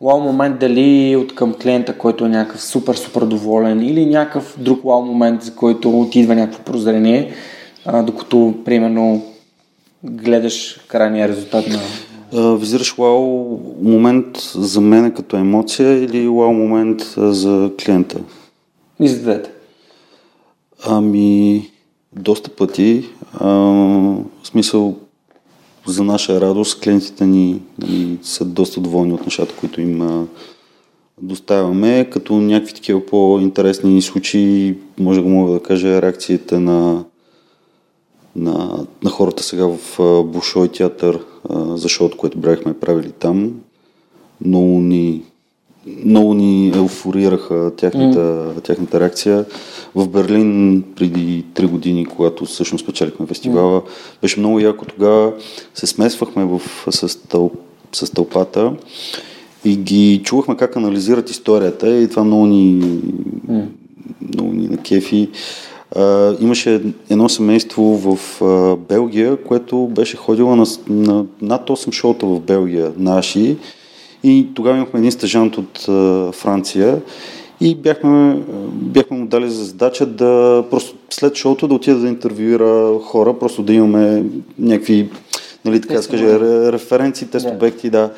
Вау 0.00 0.20
момент 0.20 0.58
дали 0.58 1.16
от 1.16 1.34
към 1.34 1.54
клиента, 1.54 1.98
който 1.98 2.24
е 2.24 2.28
някакъв 2.28 2.62
супер, 2.62 2.94
супер 2.94 3.22
доволен 3.22 3.82
или 3.82 4.06
някакъв 4.06 4.56
друг 4.58 4.84
вау 4.84 5.02
момент, 5.02 5.42
за 5.42 5.54
който 5.54 6.08
ти 6.12 6.20
идва 6.20 6.34
някакво 6.34 6.62
прозрение, 6.62 7.34
а, 7.86 8.02
докато, 8.02 8.54
примерно, 8.64 9.22
гледаш 10.04 10.80
крайния 10.88 11.28
резултат 11.28 11.66
на... 11.68 11.78
Визираш 12.34 12.94
вау 12.98 13.58
момент 13.82 14.38
за 14.54 14.80
мен 14.80 15.12
като 15.12 15.36
емоция 15.36 16.04
или 16.04 16.28
вау 16.28 16.52
момент 16.52 17.14
за 17.16 17.70
клиента? 17.84 18.20
И 19.00 19.08
за 19.08 19.20
двете. 19.20 19.50
Ами, 20.86 21.70
доста 22.16 22.50
пъти. 22.50 23.04
А, 23.32 23.48
в 23.48 24.24
смисъл, 24.44 24.96
за 25.86 26.04
наша 26.04 26.40
радост, 26.40 26.80
клиентите 26.80 27.26
ни 27.26 27.60
нали, 27.78 28.18
са 28.22 28.44
доста 28.44 28.80
доволни 28.80 29.12
от 29.12 29.24
нещата, 29.24 29.54
които 29.60 29.80
им 29.80 30.02
а, 30.02 30.26
доставяме, 31.22 32.10
като 32.10 32.34
някакви 32.34 32.74
такива 32.74 33.06
по-интересни 33.06 34.02
случаи, 34.02 34.74
може 34.98 35.22
да 35.22 35.28
мога 35.28 35.52
да 35.52 35.60
кажа, 35.60 36.02
реакцията 36.02 36.60
на, 36.60 37.04
на, 38.36 38.86
на 39.02 39.10
хората 39.10 39.42
сега 39.42 39.66
в 39.66 39.98
Бушой 40.24 40.68
театър 40.68 41.20
а, 41.48 41.76
за 41.76 41.88
шоуто, 41.88 42.16
което 42.16 42.38
бяхме 42.38 42.78
правили 42.80 43.12
там. 43.12 43.52
Много 44.44 44.80
ни 44.80 45.22
много 46.04 46.34
ни 46.34 46.68
еуфорираха 46.68 47.72
тяхната, 47.76 48.18
mm. 48.18 48.64
тяхната 48.64 49.00
реакция. 49.00 49.44
В 49.94 50.08
Берлин 50.08 50.82
преди 50.96 51.44
3 51.54 51.66
години, 51.66 52.06
когато 52.06 52.44
всъщност 52.44 52.86
печелихме 52.86 53.26
фестивала, 53.26 53.80
mm. 53.80 53.86
беше 54.22 54.40
много 54.40 54.60
яко. 54.60 54.84
Тогава 54.84 55.32
се 55.74 55.86
смесвахме 55.86 56.44
в, 56.44 56.60
с, 56.90 57.16
тъл, 57.28 57.50
с 57.92 58.10
тълпата 58.10 58.72
и 59.64 59.76
ги 59.76 60.20
чувахме 60.24 60.56
как 60.56 60.76
анализират 60.76 61.30
историята 61.30 61.96
и 61.96 62.10
това 62.10 62.24
много 62.24 62.46
ни, 62.46 62.82
mm. 63.48 63.66
много 64.34 64.52
ни 64.52 64.68
на 64.68 64.76
кефи. 64.76 65.30
Имаше 66.40 66.82
едно 67.10 67.28
семейство 67.28 67.82
в 67.82 68.40
uh, 68.40 68.76
Белгия, 68.76 69.36
което 69.36 69.86
беше 69.86 70.16
ходило 70.16 70.56
на, 70.56 70.66
на 70.88 71.24
над 71.42 71.68
8 71.68 71.92
шоута 71.92 72.26
в 72.26 72.40
Белгия, 72.40 72.92
наши. 72.96 73.56
И 74.24 74.48
тогава 74.54 74.76
имахме 74.76 74.98
един 74.98 75.12
стъжант 75.12 75.58
от 75.58 75.88
а, 75.88 76.32
Франция 76.32 77.02
и 77.60 77.74
бяхме, 77.74 78.42
бяхме 78.72 79.16
му 79.16 79.26
дали 79.26 79.50
за 79.50 79.64
задача 79.64 80.06
да 80.06 80.64
просто 80.70 80.96
след 81.10 81.34
шоуто 81.34 81.68
да 81.68 81.74
отида 81.74 81.98
да 81.98 82.08
интервюира 82.08 82.98
хора, 83.02 83.38
просто 83.38 83.62
да 83.62 83.72
имаме 83.72 84.24
някакви, 84.58 85.08
нали, 85.64 85.80
така 85.80 85.94
да 85.94 86.02
скажа, 86.02 86.40
референции, 86.72 87.26
тест 87.26 87.46
обекти, 87.46 87.90
да. 87.90 88.10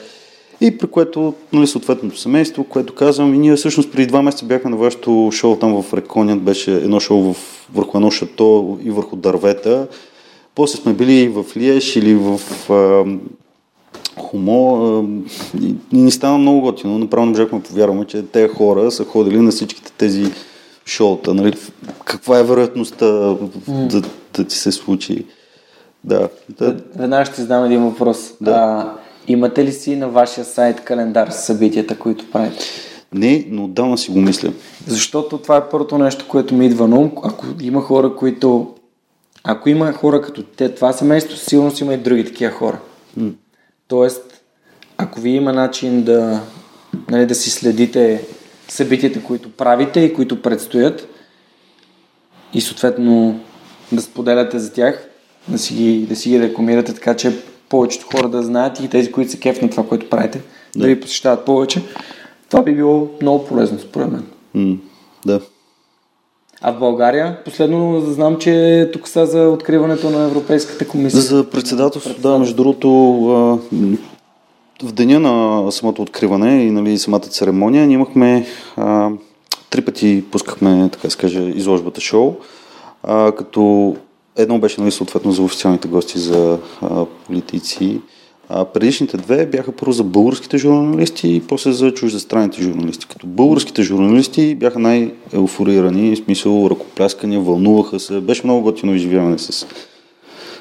И 0.61 0.79
при 0.79 0.87
което, 0.87 1.35
нали, 1.53 1.67
съответното 1.67 2.19
семейство, 2.19 2.65
което 2.65 2.95
казвам, 2.95 3.35
и 3.35 3.39
ние 3.39 3.57
всъщност 3.57 3.93
преди 3.93 4.07
два 4.07 4.23
месеца 4.23 4.45
бяхме 4.45 4.71
на 4.71 4.77
вашето 4.77 5.31
шоу 5.33 5.57
там 5.57 5.83
в 5.83 5.95
Реконият, 5.95 6.43
беше 6.43 6.73
едно 6.73 7.01
шоу 7.01 7.33
в, 7.33 7.37
върху 7.75 7.99
едно 7.99 8.11
шато 8.11 8.79
и 8.85 8.91
върху 8.91 9.17
дървета. 9.17 9.87
После 10.55 10.79
сме 10.79 10.93
били 10.93 11.29
в 11.29 11.57
Лиеш 11.57 11.97
или 11.97 12.15
в 12.15 12.41
а, 12.71 13.05
хумо 14.21 15.05
и, 15.63 15.75
и 15.93 16.03
ни 16.03 16.11
стана 16.11 16.39
много 16.39 16.61
готино. 16.61 16.99
Направо 16.99 17.27
не 17.27 17.31
можахме 17.31 17.63
повярваме, 17.63 18.05
че 18.05 18.23
тези 18.23 18.49
хора 18.49 18.91
са 18.91 19.05
ходили 19.05 19.41
на 19.41 19.51
всичките 19.51 19.93
тези 19.93 20.33
шоута. 20.87 21.35
Нали? 21.35 21.53
Каква 22.05 22.39
е 22.39 22.45
вероятността 22.45 23.05
mm. 23.05 23.87
да, 23.87 24.03
да 24.35 24.45
ти 24.45 24.57
се 24.57 24.73
случи? 24.73 25.27
Да. 26.05 26.29
да. 26.59 26.77
Веднага 26.97 27.25
ще 27.25 27.41
задам 27.41 27.65
един 27.65 27.85
въпрос. 27.85 28.33
Да. 28.41 28.51
А, 28.51 28.93
имате 29.29 29.65
ли 29.65 29.73
си 29.73 29.97
на 29.97 30.09
вашия 30.09 30.45
сайт 30.45 30.81
календар 30.81 31.29
с 31.29 31.45
събитията, 31.45 31.99
които 31.99 32.31
правите? 32.31 32.65
Не, 33.13 33.47
но 33.51 33.65
отдавна 33.65 33.99
си 33.99 34.11
го 34.11 34.21
мисля. 34.21 34.53
Защото 34.87 35.39
това 35.39 35.57
е 35.57 35.69
първото 35.69 35.99
нещо, 35.99 36.29
което 36.29 36.55
ми 36.55 36.67
идва 36.67 36.89
на 36.89 36.97
ум. 36.97 37.13
Ако 37.23 37.47
има 37.61 37.81
хора, 37.81 38.17
които... 38.17 38.75
Ако 39.45 39.69
има 39.69 39.93
хора 39.93 40.23
като 40.23 40.43
те, 40.43 40.75
това 40.75 40.93
семейство, 40.93 41.37
сигурно 41.37 41.71
си 41.71 41.85
има 41.85 41.95
и 41.95 41.97
други 41.97 42.25
такива 42.25 42.53
хора. 42.53 42.79
Mm. 43.19 43.33
Тоест, 43.89 44.43
ако 44.97 45.21
ви 45.21 45.31
има 45.31 45.53
начин 45.53 46.03
да, 46.03 46.41
нали, 47.11 47.27
да 47.27 47.35
си 47.35 47.51
следите 47.51 48.25
събитията, 48.69 49.23
които 49.23 49.53
правите 49.53 50.01
и 50.01 50.15
които 50.15 50.43
предстоят 50.43 51.09
и 52.55 52.61
съответно 52.61 53.41
да 53.93 54.03
споделяте 54.03 54.59
за 54.59 54.73
тях, 54.73 55.09
да 55.49 55.59
си 55.59 55.75
ги, 55.75 56.07
да 56.07 56.17
си 56.17 56.29
ги 56.31 56.41
рекламирате, 56.41 56.95
така 56.95 57.15
че 57.15 57.33
повечето 57.69 58.07
хора 58.07 58.29
да 58.29 58.43
знаят 58.43 58.81
и 58.81 58.89
тези, 58.89 59.13
които 59.13 59.31
се 59.31 59.41
кеф 59.41 59.63
на 59.63 59.71
това, 59.71 59.87
което 59.87 60.11
правите, 60.11 60.41
да, 60.77 60.81
да 60.81 60.87
ви 60.87 61.01
посещават 61.01 61.45
повече. 61.45 61.83
Това 62.51 62.63
би 62.63 62.75
било 62.75 63.09
много 63.23 63.45
полезно, 63.45 63.79
според 63.79 64.11
мен. 64.11 64.25
Mm, 64.57 64.79
да. 65.27 65.41
А 66.61 66.73
в 66.73 66.79
България, 66.79 67.45
последно 67.45 68.01
знам, 68.01 68.39
че 68.39 68.91
тук 68.93 69.09
са 69.09 69.27
за 69.27 69.43
откриването 69.43 70.11
на 70.11 70.25
Европейската 70.25 70.89
комисия. 70.89 71.21
За 71.21 71.51
председателство, 71.51 72.15
да, 72.21 72.39
между 72.39 72.57
другото, 72.57 72.89
в 74.83 74.93
деня 74.93 75.21
на 75.21 75.73
самото 75.73 76.03
откриване 76.03 76.63
и 76.63 76.71
нали, 76.71 76.99
самата 76.99 77.21
церемония, 77.21 77.87
ние 77.87 77.95
имахме 77.95 78.47
а, 78.77 79.11
три 79.71 79.85
пъти 79.85 80.25
пускахме, 80.31 80.89
така 80.93 81.11
се 81.11 81.19
каже, 81.19 81.41
изложбата 81.41 82.01
шоу, 82.01 82.35
а, 83.03 83.33
като 83.33 83.97
едно 84.37 84.59
беше 84.59 84.81
нали, 84.81 84.91
съответно 84.91 85.33
за 85.33 85.43
официалните 85.43 85.89
гости, 85.89 86.19
за 86.19 86.59
а, 86.83 87.05
политици, 87.05 88.01
а 88.49 88.65
предишните 88.65 89.17
две 89.17 89.47
бяха 89.47 89.73
първо 89.73 89.93
за 89.93 90.05
българските 90.05 90.59
журналисти 90.59 91.29
и 91.29 91.43
после 91.49 91.73
за 91.73 91.95
чуждестранните 91.95 92.63
журналисти. 92.63 93.07
Като 93.07 93.27
българските 93.27 93.83
журналисти 93.83 94.55
бяха 94.55 94.79
най-еуфорирани, 94.79 96.17
в 96.17 96.19
смисъл 96.19 96.69
ръкопляскания, 96.71 97.41
вълнуваха 97.41 98.01
се. 98.01 98.21
Беше 98.21 98.41
много 98.45 98.63
готино 98.63 98.95
изживяване 98.95 99.39
с, 99.39 99.67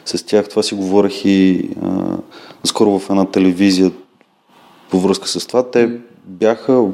с 0.05 0.23
тях. 0.23 0.49
Това 0.49 0.63
си 0.63 0.75
говорех 0.75 1.25
и 1.25 1.69
а, 1.83 2.17
скоро 2.63 2.99
в 2.99 3.09
една 3.09 3.25
телевизия 3.25 3.91
по 4.89 4.99
връзка 4.99 5.27
с 5.27 5.47
това. 5.47 5.71
Те 5.71 5.89
бяха, 6.27 6.87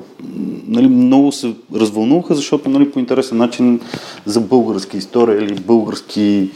нали, 0.68 0.88
много 0.88 1.32
се 1.32 1.54
развълнуваха, 1.76 2.36
защото 2.36 2.70
нали, 2.70 2.92
по 2.92 3.00
интересен 3.00 3.38
начин 3.38 3.80
за 4.26 4.42
българска 4.42 4.98
история 4.98 5.44
или 5.44 5.54
български 5.54 6.50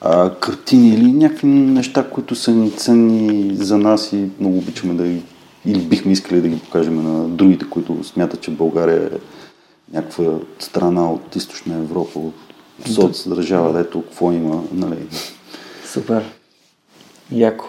а, 0.00 0.34
картини 0.34 0.88
или 0.88 1.12
някакви 1.12 1.46
неща, 1.46 2.10
които 2.10 2.34
са 2.34 2.50
ни 2.50 2.70
ценни 2.70 3.56
за 3.56 3.78
нас 3.78 4.12
и 4.12 4.28
много 4.40 4.58
обичаме 4.58 4.94
да 4.94 5.08
ги, 5.08 5.22
или 5.64 5.78
бихме 5.78 6.12
искали 6.12 6.40
да 6.40 6.48
ги 6.48 6.60
покажем 6.60 7.02
на 7.02 7.28
другите, 7.28 7.70
които 7.70 8.04
смятат, 8.04 8.40
че 8.40 8.50
България 8.50 9.10
е 9.12 9.18
някаква 9.92 10.24
страна 10.58 11.12
от 11.12 11.36
източна 11.36 11.74
Европа, 11.74 12.18
от 12.18 12.34
соц 12.86 13.28
държава, 13.28 13.72
дето 13.72 14.02
какво 14.02 14.32
има, 14.32 14.62
нали. 14.72 14.98
Супер. 15.92 16.24
Яко. 17.32 17.64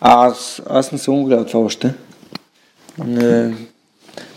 А, 0.00 0.26
аз, 0.26 0.62
аз 0.70 0.92
не 0.92 0.98
съм 0.98 1.24
гледал 1.24 1.44
това 1.44 1.60
още. 1.60 1.94
Не, 3.06 3.54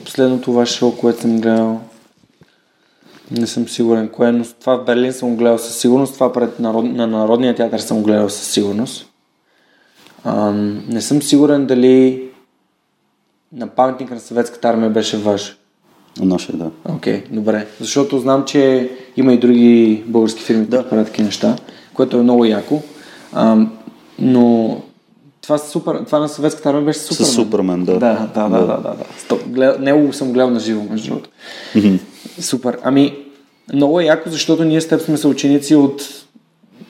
последното 0.06 0.54
ваше 0.54 0.78
шоу, 0.78 0.98
което 0.98 1.22
съм 1.22 1.42
гледал, 1.42 1.82
не 3.32 3.48
съм 3.48 3.68
сигурен 3.68 4.10
кое, 4.10 4.32
но 4.32 4.46
това 4.60 4.76
в 4.78 4.86
Берлин 4.86 5.14
съм 5.14 5.36
гледал 5.36 5.58
със 5.58 5.76
сигурност, 5.76 6.14
това 6.14 6.34
пред 6.34 6.60
народ, 6.60 6.86
на 6.86 7.08
Народния 7.08 7.56
театър 7.56 7.80
съм 7.80 8.04
гледал 8.04 8.30
със 8.30 8.48
сигурност. 8.48 9.08
А, 10.24 10.52
не 10.88 11.02
съм 11.02 11.22
сигурен 11.22 11.66
дали 11.66 12.24
на 13.54 13.68
паметник 13.68 14.12
на 14.12 14.20
съветската 14.20 14.70
армия 14.70 14.90
беше 14.90 15.18
ваш. 15.18 15.58
Наше, 16.20 16.58
да. 16.58 16.72
Окей, 16.90 17.24
okay, 17.24 17.30
добре. 17.30 17.68
Защото 17.80 18.20
знам, 18.20 18.46
че 18.46 18.92
има 19.18 19.34
и 19.34 19.40
други 19.40 20.04
български 20.08 20.44
фирми, 20.44 20.66
да. 20.66 20.78
които 20.78 20.90
правят 20.90 21.08
такива 21.08 21.26
неща, 21.26 21.56
което 21.94 22.18
е 22.18 22.24
много 22.24 22.46
яко. 22.46 22.82
А, 23.34 23.58
но 24.20 24.78
това, 25.58 25.68
супер, 25.68 26.04
това 26.06 26.20
на 26.20 26.30
съветската 26.30 26.70
армия 26.70 26.86
беше 26.86 27.00
супер. 27.00 27.24
С 27.24 27.34
Супермен, 27.34 27.86
да. 27.86 27.94
Да, 27.94 28.30
да, 28.36 28.50
да, 28.50 28.50
да. 28.50 28.68
да, 28.68 28.78
да, 28.78 28.90
да. 28.90 29.06
Стоп, 29.20 29.48
глед... 29.48 29.80
Него 29.80 30.14
съм 30.14 30.34
гледал 30.34 30.50
на 30.50 30.60
живо, 30.60 30.84
между 30.90 31.08
другото. 31.08 31.30
Mm-hmm. 31.76 32.00
Супер. 32.40 32.78
Ами, 32.84 33.18
много 33.74 34.00
е 34.00 34.06
яко, 34.06 34.30
защото 34.30 34.64
ние 34.64 34.82
с 34.82 34.88
теб 34.88 35.02
сме 35.02 35.18
съученици 35.18 35.76
от... 35.76 36.04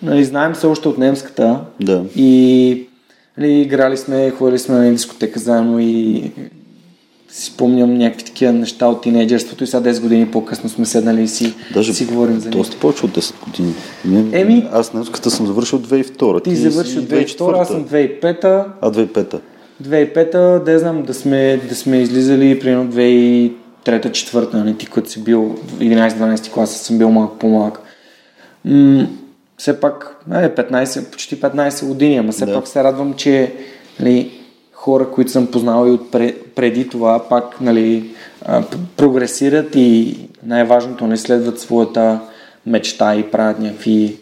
Нали, 0.03 0.25
знаем 0.25 0.55
се 0.55 0.67
още 0.67 0.87
от 0.87 0.97
немската. 0.97 1.59
Да. 1.81 2.03
И 2.15 2.87
нали, 3.37 3.61
играли 3.61 3.97
сме, 3.97 4.31
ходили 4.31 4.59
сме 4.59 4.75
на 4.75 4.91
дискотека 4.91 5.39
заедно 5.39 5.79
и 5.79 6.31
си 7.31 7.45
спомням 7.51 7.97
някакви 7.97 8.25
такива 8.25 8.53
неща 8.53 8.87
от 8.87 9.01
тинейджерството 9.01 9.63
и 9.63 9.67
сега 9.67 9.91
10 9.91 10.01
години 10.01 10.27
по-късно 10.31 10.69
сме 10.69 10.85
седнали 10.85 11.21
и 11.21 11.27
си, 11.27 11.53
Даже 11.73 11.93
си 11.93 12.05
говорим 12.05 12.39
за 12.39 12.49
Доста 12.49 12.77
повече 12.77 13.05
от 13.05 13.11
10 13.11 13.33
години. 13.45 13.73
Еми, 14.31 14.67
аз 14.71 14.93
немската 14.93 15.31
съм 15.31 15.47
завършил 15.47 15.79
2002. 15.79 16.43
Ти, 16.43 16.49
ти 16.49 16.55
завършил 16.55 17.01
2002, 17.01 17.61
аз 17.61 17.67
съм 17.67 17.85
2005. 17.85 18.65
А 18.81 18.91
2005. 18.91 19.39
2005, 19.83 20.63
да 20.63 20.79
знам, 20.79 21.03
да 21.03 21.13
сме, 21.13 21.59
да 21.69 21.75
сме 21.75 21.97
излизали 21.97 22.59
примерно 22.59 22.91
2003 22.91 24.11
четвърта, 24.11 24.57
нали, 24.57 24.77
ти 24.77 24.85
като 24.85 25.09
си 25.09 25.23
бил 25.23 25.55
11-12 25.79 26.51
класа, 26.51 26.83
съм 26.83 26.97
бил 26.97 27.11
малко 27.11 27.37
по-малък. 27.37 27.79
М- 28.65 29.07
все 29.57 29.79
пак 29.79 30.15
е, 30.31 30.49
15, 30.55 31.11
почти 31.11 31.41
15 31.41 31.85
години, 31.85 32.17
ама 32.17 32.31
все 32.31 32.45
Да. 32.45 32.53
пак 32.53 32.67
се 32.67 32.83
радвам, 32.83 33.13
че 33.13 33.53
нали, 33.99 34.31
хора, 34.81 35.11
които 35.11 35.31
съм 35.31 35.47
познал 35.47 35.87
и 35.87 35.91
от 35.91 36.11
пре- 36.11 36.35
преди 36.55 36.89
това, 36.89 37.29
пак 37.29 37.61
нали, 37.61 38.09
прогресират 38.97 39.75
и 39.75 40.17
най-важното 40.45 41.07
не 41.07 41.17
следват 41.17 41.59
своята 41.59 42.19
мечта 42.65 43.15
и 43.15 43.31
правят 43.31 43.59
някакви 43.59 44.17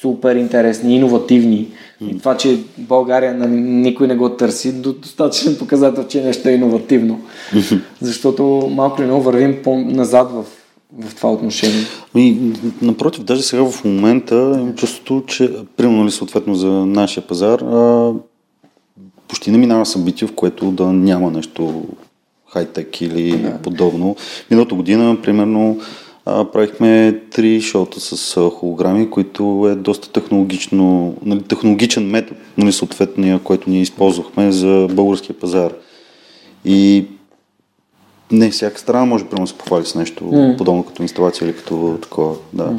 супер 0.00 0.36
интересни, 0.36 0.96
иновативни. 0.96 1.68
И 2.00 2.18
това, 2.18 2.36
че 2.36 2.58
България 2.78 3.34
нали, 3.34 3.50
никой 3.60 4.06
не 4.06 4.16
го 4.16 4.28
търси, 4.28 4.72
до 4.72 4.92
достатъчен 4.92 5.56
показател, 5.58 6.04
че 6.06 6.24
нещо 6.24 6.48
е 6.48 6.52
иновативно. 6.52 7.20
Защото 8.00 8.42
малко 8.74 9.02
или 9.02 9.06
много 9.06 9.22
вървим 9.22 9.62
по-назад 9.64 10.30
в, 10.30 10.44
в 10.98 11.14
това 11.14 11.32
отношение. 11.32 11.84
Ами, 12.14 12.52
напротив, 12.82 13.24
даже 13.24 13.42
сега 13.42 13.70
в 13.70 13.84
момента 13.84 14.34
имам 14.34 14.74
чувството, 14.74 15.22
че, 15.26 15.50
примерно 15.76 16.06
ли 16.06 16.10
съответно 16.10 16.54
за 16.54 16.68
нашия 16.70 17.26
пазар, 17.26 17.58
а, 17.60 18.12
почти 19.28 19.50
не 19.50 19.58
минава 19.58 19.86
събитие, 19.86 20.28
в 20.28 20.34
което 20.34 20.70
да 20.70 20.86
няма 20.86 21.30
нещо 21.30 21.84
хай-тек 22.52 23.00
или 23.00 23.38
да. 23.38 23.58
подобно. 23.58 24.16
Миналата 24.50 24.74
година, 24.74 25.16
примерно, 25.22 25.80
а, 26.26 26.44
правихме 26.44 27.20
три 27.30 27.60
шоута 27.60 28.00
с 28.00 28.36
а, 28.36 28.50
холограми, 28.50 29.10
които 29.10 29.68
е 29.72 29.74
доста 29.74 30.12
технологично, 30.12 31.14
нали, 31.24 31.42
технологичен 31.42 32.10
метод, 32.10 32.40
нали, 32.58 32.72
съответния, 32.72 33.38
който 33.38 33.70
ние 33.70 33.82
използвахме 33.82 34.52
за 34.52 34.88
българския 34.90 35.38
пазар. 35.38 35.72
И 36.64 37.06
не 38.32 38.50
всяка 38.50 38.78
страна 38.78 39.04
може 39.04 39.24
да 39.24 39.46
се 39.46 39.54
похвали 39.54 39.86
с 39.86 39.94
нещо 39.94 40.24
mm. 40.24 40.56
подобно 40.56 40.82
като 40.82 41.02
инсталация 41.02 41.46
или 41.46 41.56
като 41.56 41.98
такова. 42.02 42.34
Да. 42.52 42.64
Mm. 42.64 42.78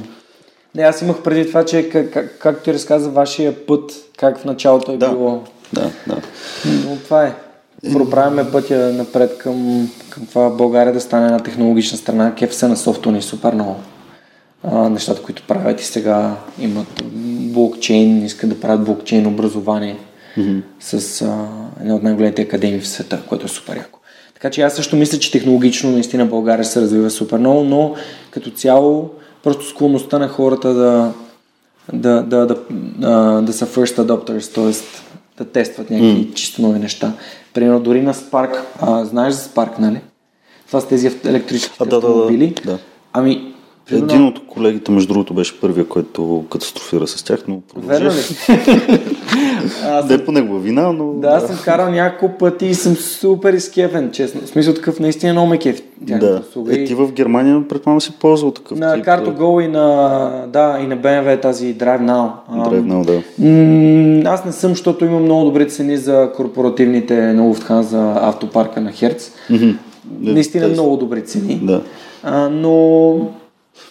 Не, 0.76 0.84
аз 0.84 1.02
имах 1.02 1.24
преди 1.24 1.48
това, 1.48 1.66
че 1.66 1.90
как, 1.90 2.14
как, 2.14 2.40
както 2.40 2.64
ти 2.64 2.74
разказа 2.74 3.10
вашия 3.10 3.66
път, 3.66 3.92
как 4.18 4.40
в 4.40 4.46
началото 4.46 4.92
е 4.92 4.98
Да. 4.98 5.10
било. 5.10 5.44
Да, 5.74 5.92
да. 6.08 6.22
Това 7.10 7.26
е. 7.26 7.36
Проправяме 7.94 8.52
пътя 8.52 8.94
напред 8.94 9.38
към, 9.38 9.90
към 10.10 10.26
това 10.26 10.50
България 10.50 10.94
да 10.94 11.02
стане 11.02 11.26
една 11.26 11.40
технологична 11.40 11.98
страна. 11.98 12.36
Кеф 12.36 12.56
се 12.56 12.68
на 12.68 12.78
софтуни 12.78 13.18
е 13.18 13.22
супер 13.22 13.54
много. 13.54 13.76
А, 14.64 14.90
нещата, 14.90 15.22
които 15.22 15.44
правят 15.48 15.82
и 15.82 15.86
сега 15.86 16.36
имат 16.60 17.04
блокчейн, 17.54 18.26
искат 18.26 18.50
да 18.50 18.60
правят 18.60 18.84
блокчейн 18.84 19.28
образование 19.28 19.98
mm-hmm. 20.38 20.62
с 20.80 21.22
а, 21.22 21.48
една 21.82 21.96
от 21.96 22.04
най-големите 22.04 22.42
академии 22.42 22.80
в 22.80 22.88
света, 22.88 23.22
което 23.30 23.46
е 23.46 23.50
супер 23.50 23.78
яко. 23.78 24.00
Така 24.34 24.50
че 24.50 24.62
аз 24.62 24.74
също 24.74 24.96
мисля, 24.96 25.20
че 25.20 25.32
технологично 25.32 25.92
наистина 25.92 26.26
България 26.26 26.66
се 26.66 26.82
развива 26.82 27.10
супер 27.10 27.38
много, 27.38 27.64
но 27.64 27.96
като 28.32 28.50
цяло 28.50 29.10
просто 29.44 29.66
склонността 29.66 30.20
на 30.20 30.28
хората 30.28 30.74
да, 30.74 31.12
да, 31.94 32.24
да, 32.24 32.46
да, 32.46 32.58
да, 32.70 33.42
да 33.42 33.54
са 33.54 33.66
first 33.66 33.98
adopters, 33.98 34.56
т.е. 34.56 34.74
да 35.40 35.52
тестват 35.52 35.90
някакви 35.90 36.28
mm. 36.28 36.34
чисто 36.34 36.62
нови 36.62 36.80
неща. 36.80 37.14
Примерно 37.54 37.80
дори 37.80 38.02
на 38.02 38.14
Spark, 38.14 38.60
а, 38.82 39.06
знаеш 39.06 39.34
за 39.34 39.42
Spark, 39.50 39.80
нали? 39.80 40.02
Това 40.68 40.82
са 40.82 40.88
тези 40.88 41.08
ав- 41.08 41.26
електрическите 41.26 41.84
А, 41.84 41.86
да, 41.86 41.90
да, 41.90 42.02
да, 42.02 42.08
автомобили. 42.08 42.56
да. 42.66 42.78
Ами, 43.14 43.49
примерно- 43.90 44.14
Един 44.14 44.26
от 44.26 44.48
колегите, 44.48 44.92
между 44.92 45.08
другото, 45.08 45.34
беше 45.34 45.60
първия, 45.60 45.86
който 45.86 46.44
катастрофира 46.50 47.08
с 47.08 47.24
тях, 47.24 47.44
но 47.48 47.60
Верно 47.78 48.10
продължи. 48.10 48.34
ли? 48.50 49.00
Аз 49.86 50.06
Не 50.06 50.14
е 50.14 50.18
по 50.18 50.32
негова 50.32 50.60
вина, 50.60 50.92
но... 50.92 51.14
Да, 51.14 51.28
аз 51.28 51.48
съм 51.48 51.58
карал 51.58 51.92
няколко 51.92 52.38
пъти 52.38 52.66
и 52.66 52.74
съм 52.74 52.96
супер 52.96 53.54
изкефен, 53.54 54.12
честно. 54.12 54.42
В 54.42 54.48
смисъл 54.48 54.74
такъв 54.74 55.00
наистина 55.00 55.32
много 55.34 55.48
ме 55.48 55.58
кеф. 55.58 55.82
Да. 56.02 56.42
услуга. 56.42 56.74
Е, 56.74 56.86
ти 56.86 56.94
в 56.94 57.12
Германия, 57.12 57.64
предполагам, 57.70 58.02
си 58.02 58.12
ползвал 58.12 58.52
такъв 58.52 58.80
на 58.80 58.96
тип. 58.96 59.06
CartoGo 59.06 59.60
и 59.60 59.68
на, 59.68 60.20
да, 60.48 60.80
и 60.84 60.88
на 60.88 60.98
BMW 60.98 61.42
тази 61.42 61.76
Drive 61.76 62.02
Now. 62.02 62.30
Ам, 62.50 62.64
Драйв, 62.64 62.84
no, 62.84 63.06
да. 63.06 63.22
м, 63.40 64.22
аз 64.26 64.46
не 64.46 64.52
съм, 64.52 64.70
защото 64.70 65.06
имам 65.06 65.24
много 65.24 65.46
добри 65.46 65.70
цени 65.70 65.98
за 65.98 66.32
корпоративните 66.36 67.34
на 67.34 67.44
Lufthansa 67.44 67.94
автопарка 68.22 68.82
на 68.82 68.92
Херц. 68.92 69.32
Наистина 70.20 70.66
Те- 70.66 70.72
много 70.72 70.98
добри 70.98 71.22
цени. 71.22 71.60
Да. 71.64 71.82
А, 72.24 72.50
но 72.50 73.12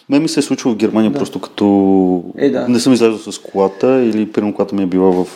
Мен 0.09 0.23
ми 0.23 0.29
се 0.29 0.41
е 0.41 0.43
случило 0.43 0.75
в 0.75 0.77
Германия 0.77 1.11
да. 1.11 1.19
просто 1.19 1.41
като... 1.41 2.23
Е, 2.39 2.51
да. 2.51 2.69
Не 2.69 2.81
съм 2.81 2.93
излязъл 2.93 3.33
с 3.33 3.39
колата 3.39 4.03
или 4.03 4.33
примерно 4.33 4.55
колата 4.55 4.75
ми 4.75 4.83
е 4.83 4.87
била 4.87 5.25
в 5.25 5.27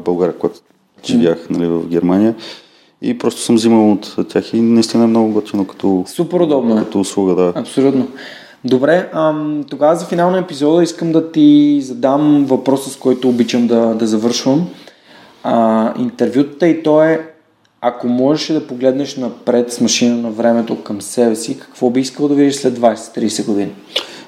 България, 0.00 0.38
когато 0.38 0.60
живях 1.04 1.50
нали, 1.50 1.66
в 1.66 1.88
Германия. 1.88 2.34
И 3.02 3.18
просто 3.18 3.40
съм 3.40 3.56
взимал 3.56 3.92
от 3.92 4.16
тях 4.28 4.54
и 4.54 4.60
наистина 4.60 5.04
е 5.04 5.06
много 5.06 5.32
готино 5.32 5.66
като, 5.66 6.04
супер 6.06 6.40
удобно 6.40 6.76
е. 6.76 6.78
като 6.78 7.00
услуга, 7.00 7.34
да. 7.34 7.52
Абсолютно. 7.56 8.08
Добре, 8.64 9.10
ам, 9.12 9.64
тогава 9.70 9.96
за 9.96 10.06
финал 10.06 10.30
на 10.30 10.38
епизода 10.38 10.82
искам 10.82 11.12
да 11.12 11.32
ти 11.32 11.80
задам 11.82 12.44
въпроса, 12.48 12.90
с 12.90 12.96
който 12.96 13.28
обичам 13.28 13.66
да, 13.66 13.94
да 13.94 14.06
завършвам. 14.06 14.68
А, 15.42 15.92
интервютата 15.98 16.68
и 16.68 16.82
то 16.82 17.02
е, 17.02 17.30
ако 17.88 18.08
можеш 18.08 18.48
да 18.48 18.66
погледнеш 18.66 19.16
напред 19.16 19.72
с 19.72 19.80
машина 19.80 20.16
на 20.16 20.30
времето 20.30 20.82
към 20.82 21.02
себе 21.02 21.36
си, 21.36 21.58
какво 21.58 21.90
би 21.90 22.00
искал 22.00 22.28
да 22.28 22.34
видиш 22.34 22.54
след 22.54 22.78
20-30 22.78 23.46
години? 23.46 23.72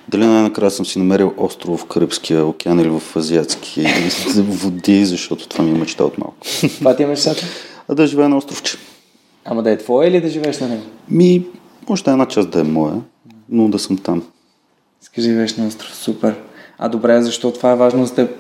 Дали 0.09 0.27
най-накрая 0.27 0.71
съм 0.71 0.87
си 0.87 0.99
намерил 0.99 1.35
остров 1.37 1.81
в 1.81 1.85
Карибския 1.85 2.47
океан 2.47 2.81
или 2.81 2.89
в 2.89 3.17
Азиатски 3.17 3.87
води, 4.37 5.05
защото 5.05 5.49
това 5.49 5.65
ми 5.65 5.71
е 5.71 5.75
мечта 5.75 6.05
от 6.05 6.19
малко. 6.19 6.37
Това 6.79 6.97
ти 6.97 7.03
е 7.03 7.07
мечтата? 7.07 7.47
А 7.89 7.95
да 7.95 8.07
живея 8.07 8.29
на 8.29 8.37
островче. 8.37 8.77
Ама 9.45 9.63
да 9.63 9.71
е 9.71 9.79
твое 9.79 10.07
или 10.07 10.21
да 10.21 10.29
живееш 10.29 10.61
на 10.61 10.69
него? 10.69 10.83
Ми, 11.11 11.47
може 11.89 12.05
да 12.05 12.11
една 12.11 12.27
част 12.27 12.51
да 12.51 12.61
е 12.61 12.65
моя, 12.65 13.01
но 13.49 13.69
да 13.69 13.79
съм 13.79 13.99
там. 13.99 14.23
Искаш 15.03 15.25
да 15.25 15.31
живееш 15.31 15.57
на 15.57 15.67
остров, 15.67 15.97
супер. 15.97 16.35
А 16.79 16.89
добре, 16.89 17.23
защо 17.23 17.53
това 17.53 17.73
е 17.73 17.77
важно 17.77 18.07
за 18.07 18.15
теб? 18.15 18.31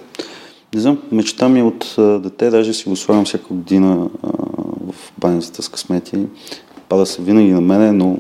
Не 0.74 0.80
знам, 0.80 1.02
мечта 1.12 1.48
ми 1.48 1.60
е 1.60 1.62
от 1.62 1.94
а, 1.98 2.18
дете, 2.18 2.50
даже 2.50 2.74
си 2.74 2.88
го 2.88 2.96
слагам 2.96 3.24
всяка 3.24 3.54
година 3.54 4.08
а, 4.22 4.28
баницата 5.20 5.62
с 5.62 5.68
късмети. 5.68 6.26
Пада 6.88 7.06
се 7.06 7.22
винаги 7.22 7.52
на 7.52 7.60
мене, 7.60 7.92
но. 7.92 8.16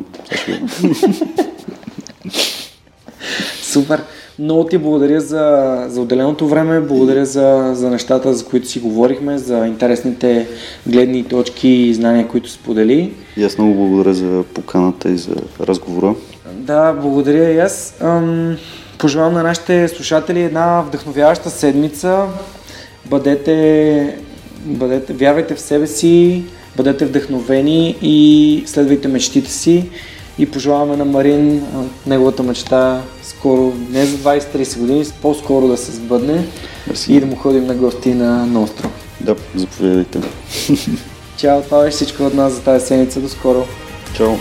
Супер! 3.62 4.02
Много 4.38 4.64
ти 4.64 4.78
благодаря 4.78 5.20
за, 5.20 5.84
за 5.88 6.00
отделеното 6.00 6.48
време, 6.48 6.80
благодаря 6.80 7.26
за, 7.26 7.70
за 7.74 7.90
нещата, 7.90 8.34
за 8.34 8.44
които 8.44 8.68
си 8.68 8.80
говорихме, 8.80 9.38
за 9.38 9.66
интересните 9.66 10.48
гледни 10.86 11.24
точки 11.24 11.68
и 11.68 11.94
знания, 11.94 12.28
които 12.28 12.50
сподели. 12.50 13.12
И 13.36 13.44
аз 13.44 13.58
много 13.58 13.74
благодаря 13.74 14.14
за 14.14 14.44
поканата 14.54 15.10
и 15.10 15.16
за 15.18 15.34
разговора. 15.60 16.14
Да, 16.52 16.92
благодаря 16.92 17.50
и 17.50 17.58
аз. 17.58 17.96
Ам, 18.00 18.56
пожелавам 18.98 19.34
на 19.34 19.42
нашите 19.42 19.88
слушатели 19.88 20.42
една 20.42 20.80
вдъхновяваща 20.80 21.50
седмица. 21.50 22.24
Бъдете, 23.06 24.18
бъдете, 24.64 25.12
вярвайте 25.12 25.54
в 25.54 25.60
себе 25.60 25.86
си, 25.86 26.44
бъдете 26.78 27.06
вдъхновени 27.06 27.96
и 28.02 28.62
следвайте 28.66 29.08
мечтите 29.08 29.50
си. 29.50 29.84
И 30.38 30.46
пожелаваме 30.46 30.96
на 30.96 31.04
Марин 31.04 31.62
неговата 32.06 32.42
мечта 32.42 33.02
скоро, 33.22 33.72
не 33.90 34.06
за 34.06 34.16
20-30 34.16 34.78
години, 34.78 35.04
по-скоро 35.22 35.68
да 35.68 35.76
се 35.76 35.92
сбъдне 35.92 36.44
Мерси. 36.86 37.14
и 37.14 37.20
да 37.20 37.26
му 37.26 37.36
ходим 37.36 37.66
на 37.66 37.74
гости 37.74 38.14
на, 38.14 38.46
на 38.46 38.62
остров. 38.62 38.92
Да, 39.20 39.36
заповядайте. 39.54 40.20
Чао, 41.36 41.62
това 41.62 41.82
беше 41.82 41.96
всичко 41.96 42.22
от 42.22 42.34
нас 42.34 42.52
за 42.52 42.60
тази 42.60 42.86
седмица. 42.86 43.20
До 43.20 43.28
скоро! 43.28 43.66
Чао. 44.16 44.34